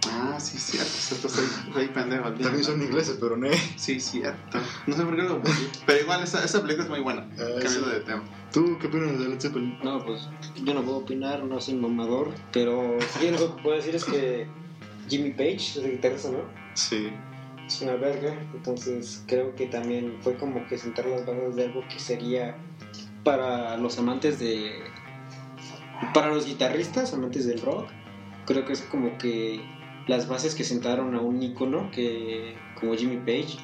Ah, 0.09 0.39
sí, 0.39 0.57
cierto, 0.57 0.89
cierto, 0.89 1.27
soy, 1.27 1.45
soy 1.73 1.87
pendejo. 1.87 2.31
También 2.31 2.63
son 2.63 2.81
ingleses, 2.81 3.17
pero 3.19 3.35
no. 3.35 3.47
Sí, 3.75 3.99
cierto. 3.99 4.59
No 4.87 4.95
sé 4.95 5.03
por 5.03 5.15
qué 5.15 5.23
lo 5.23 5.41
Pero 5.85 5.99
igual, 6.01 6.23
esa, 6.23 6.45
esa 6.45 6.61
película 6.61 6.85
es 6.85 6.89
muy 6.89 6.99
buena. 7.01 7.21
Ah, 7.33 7.59
Cambiando 7.61 7.89
sí. 7.89 7.91
de 7.95 7.99
tema. 8.01 8.23
¿Tú 8.53 8.77
qué 8.79 8.87
opinas 8.87 9.19
de 9.19 9.27
Led 9.27 9.39
Zeppelin? 9.41 9.77
No, 9.83 10.05
pues 10.05 10.29
Yo 10.63 10.73
no 10.73 10.81
puedo 10.83 10.97
opinar, 10.99 11.43
no 11.43 11.59
soy 11.59 11.73
mamador, 11.73 12.33
pero 12.53 12.97
sí, 13.19 13.29
lo 13.31 13.37
que 13.57 13.61
puedo 13.63 13.75
decir 13.75 13.95
es 13.95 14.05
que 14.05 14.47
Jimmy 15.09 15.31
Page, 15.31 15.55
es 15.55 15.75
el 15.77 15.91
guitarrista, 15.91 16.29
¿no? 16.29 16.37
Sí. 16.75 17.09
Es 17.67 17.81
una 17.81 17.95
verga, 17.95 18.37
entonces 18.53 19.23
creo 19.27 19.55
que 19.55 19.65
también 19.65 20.17
fue 20.21 20.35
como 20.37 20.67
que 20.67 20.77
sentar 20.77 21.05
las 21.07 21.25
bases 21.25 21.55
de 21.55 21.65
algo 21.65 21.83
que 21.87 21.99
sería 21.99 22.55
para 23.23 23.75
los 23.77 23.97
amantes 23.97 24.39
de. 24.39 24.71
Para 26.13 26.27
los 26.27 26.45
guitarristas, 26.45 27.13
amantes 27.13 27.47
del 27.47 27.61
rock, 27.61 27.87
creo 28.45 28.65
que 28.65 28.73
es 28.73 28.81
como 28.81 29.17
que 29.17 29.61
las 30.07 30.27
bases 30.27 30.53
que 30.53 30.63
sentaron 30.63 31.15
a 31.15 31.21
un 31.21 31.41
ícono 31.41 31.89
que, 31.91 32.55
como 32.79 32.95
Jimmy 32.95 33.17
Page, 33.17 33.57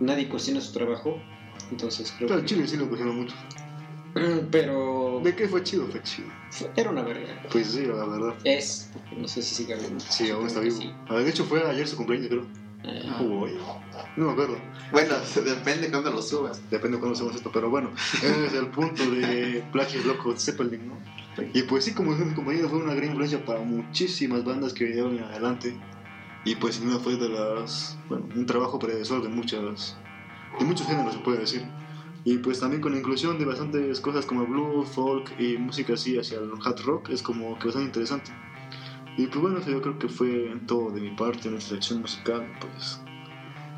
nadie 0.00 0.28
cuestiona 0.28 0.60
su 0.60 0.72
trabajo. 0.72 1.18
Entonces 1.70 2.12
creo 2.16 2.28
Pero 2.28 2.40
que. 2.40 2.46
Chile 2.46 2.66
sí 2.66 2.76
lo 2.76 2.88
pusieron 2.88 3.16
mucho. 3.16 3.36
Pero. 4.50 5.20
¿De 5.22 5.34
qué 5.36 5.48
fue 5.48 5.62
chido? 5.62 5.86
Fue 5.86 6.02
chido. 6.02 6.28
Era 6.76 6.90
una 6.90 7.02
verga. 7.02 7.42
Pues 7.50 7.68
sí, 7.68 7.86
la 7.86 8.04
verdad. 8.04 8.34
Es. 8.44 8.90
No 9.16 9.28
sé 9.28 9.42
si 9.42 9.54
sigue 9.54 9.76
vivo. 9.76 10.00
Sí, 10.00 10.30
aún 10.30 10.46
está 10.46 10.60
vivo. 10.60 10.76
sí. 10.76 10.92
Ah, 11.08 11.18
de 11.18 11.30
hecho, 11.30 11.44
fue 11.44 11.62
ayer 11.68 11.86
su 11.86 11.96
cumpleaños, 11.96 12.28
creo. 12.28 12.63
No 14.16 14.26
me 14.26 14.32
acuerdo. 14.32 14.58
Bueno, 14.92 15.14
depende 15.44 15.90
cuando 15.90 16.10
lo 16.10 16.22
subas. 16.22 16.60
Depende 16.70 16.96
de 16.96 17.00
cuándo 17.00 17.14
hacemos 17.14 17.34
esto, 17.34 17.50
pero 17.52 17.70
bueno, 17.70 17.90
ese 18.14 18.46
es 18.46 18.54
el 18.54 18.68
punto 18.68 19.10
de 19.10 19.64
Plagios 19.72 20.04
Locos 20.04 20.44
Zeppelin, 20.44 20.88
¿no? 20.88 20.98
Y 21.52 21.62
pues 21.62 21.84
sí, 21.84 21.94
como 21.94 22.12
dijo 22.12 22.24
mi 22.24 22.34
compañero, 22.34 22.68
fue 22.68 22.78
una 22.78 22.94
gran 22.94 23.08
influencia 23.08 23.44
para 23.44 23.60
muchísimas 23.60 24.44
bandas 24.44 24.72
que 24.72 24.84
vinieron 24.84 25.18
adelante. 25.18 25.76
Y 26.44 26.56
pues 26.56 26.76
sin 26.76 26.88
duda 26.88 26.98
fue 26.98 27.16
de 27.16 27.28
las, 27.28 27.96
bueno, 28.08 28.28
un 28.34 28.46
trabajo 28.46 28.78
predecesor 28.78 29.22
de 29.22 29.28
muchas, 29.28 29.96
de 30.58 30.64
muchos 30.64 30.86
géneros 30.86 31.14
se 31.14 31.20
puede 31.20 31.38
decir. 31.38 31.66
Y 32.24 32.38
pues 32.38 32.60
también 32.60 32.80
con 32.80 32.92
la 32.92 32.98
inclusión 32.98 33.38
de 33.38 33.44
bastantes 33.44 34.00
cosas 34.00 34.26
como 34.26 34.46
blues, 34.46 34.88
folk 34.90 35.38
y 35.38 35.58
música 35.58 35.94
así 35.94 36.18
hacia 36.18 36.38
el 36.38 36.52
hard 36.62 36.80
rock 36.84 37.10
es 37.10 37.22
como 37.22 37.58
que 37.58 37.66
bastante 37.66 37.86
interesante. 37.86 38.30
Y 39.16 39.26
pues 39.26 39.40
bueno, 39.40 39.60
yo 39.64 39.80
creo 39.80 39.98
que 39.98 40.08
fue 40.08 40.56
todo 40.66 40.90
de 40.90 41.00
mi 41.00 41.10
parte 41.10 41.48
en 41.48 41.56
esta 41.56 41.70
sección 41.70 42.00
musical, 42.00 42.46
pues... 42.60 43.00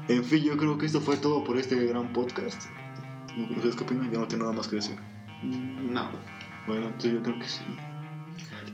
En 0.09 0.25
fin, 0.25 0.45
yo 0.45 0.57
creo 0.57 0.79
que 0.79 0.87
esto 0.87 1.01
fue 1.01 1.17
todo 1.17 1.43
por 1.43 1.59
este 1.59 1.75
gran 1.87 2.13
podcast. 2.13 2.63
¿Ustedes 3.51 3.75
qué 3.75 3.85
opinan? 3.85 4.11
Yo 4.11 4.21
no 4.21 4.29
tengo 4.29 4.45
nada 4.45 4.57
más 4.57 4.69
que 4.69 4.77
decir. 4.77 4.97
Mm, 5.43 5.93
No. 5.93 6.09
Bueno, 6.67 6.87
entonces 6.87 7.13
yo 7.13 7.23
creo 7.23 7.39
que 7.39 7.49
sí. 7.49 7.65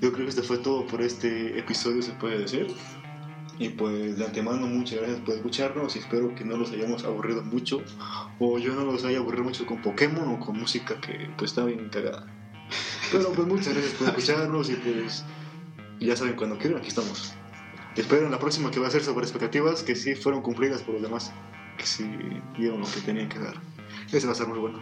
Yo 0.01 0.13
creo 0.13 0.27
que 0.27 0.31
este 0.31 0.43
fue 0.43 0.59
todo 0.59 0.87
por 0.87 1.03
este 1.03 1.59
episodio, 1.59 2.03
se 2.03 2.13
puede 2.13 2.39
decir. 2.39 2.69
Y 3.59 3.69
pues 3.71 4.19
de 4.19 4.25
antemano, 4.25 4.67
muchas 4.67 4.99
gracias 4.99 5.21
por 5.21 5.35
escucharnos 5.35 5.95
y 5.97 6.01
espero 6.01 6.35
que 6.35 6.45
no 6.45 6.57
los 6.57 6.71
hayamos 6.73 7.05
aburrido 7.05 7.43
mucho. 7.43 7.83
O 8.39 8.59
yo 8.59 8.75
no 8.75 8.85
los 8.85 9.05
haya 9.05 9.19
aburrido 9.19 9.45
mucho 9.45 9.67
con 9.67 9.81
Pokémon 9.83 10.29
o 10.29 10.41
con 10.41 10.59
música 10.59 11.01
que 11.01 11.31
pues 11.37 11.53
está 11.53 11.65
bien 11.65 11.89
cagada. 11.89 12.27
Pero 13.11 13.33
pues 13.33 13.47
muchas 13.47 13.75
gracias 13.75 13.95
por 13.95 14.09
escucharnos 14.09 14.71
y 14.71 14.75
pues 14.75 15.25
ya 16.01 16.17
saben, 16.17 16.35
cuando 16.35 16.59
quieran, 16.59 16.79
aquí 16.79 16.89
estamos. 16.89 17.35
Espero 17.97 18.25
en 18.25 18.31
la 18.33 18.39
próxima 18.39 18.71
que 18.71 18.81
va 18.81 18.89
a 18.89 18.91
ser 18.91 19.03
sobre 19.03 19.25
expectativas 19.25 19.83
que 19.83 19.95
sí 19.95 20.15
fueron 20.15 20.41
cumplidas 20.43 20.83
por 20.83 20.95
los 20.95 21.03
demás. 21.03 21.33
Que 21.77 21.87
sí 21.87 22.09
dieron 22.57 22.81
lo 22.81 22.87
que 22.87 23.01
tenían 23.01 23.29
que 23.29 23.39
dar. 23.39 23.55
Ese 24.11 24.27
va 24.27 24.33
a 24.33 24.37
ser 24.37 24.47
muy 24.49 24.59
bueno. 24.59 24.81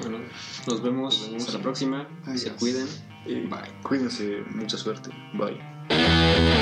Bueno, 0.00 0.18
nos 0.66 0.82
vemos. 0.82 1.20
Nos 1.20 1.28
vemos. 1.28 1.42
Hasta 1.44 1.58
la 1.58 1.62
próxima. 1.62 2.08
Se 2.24 2.30
Adiós. 2.48 2.52
cuiden. 2.58 2.86
Y 3.26 3.34
Bye. 3.40 3.60
cuídense, 3.82 4.42
mucha 4.54 4.76
suerte. 4.76 5.10
Bye. 5.34 6.57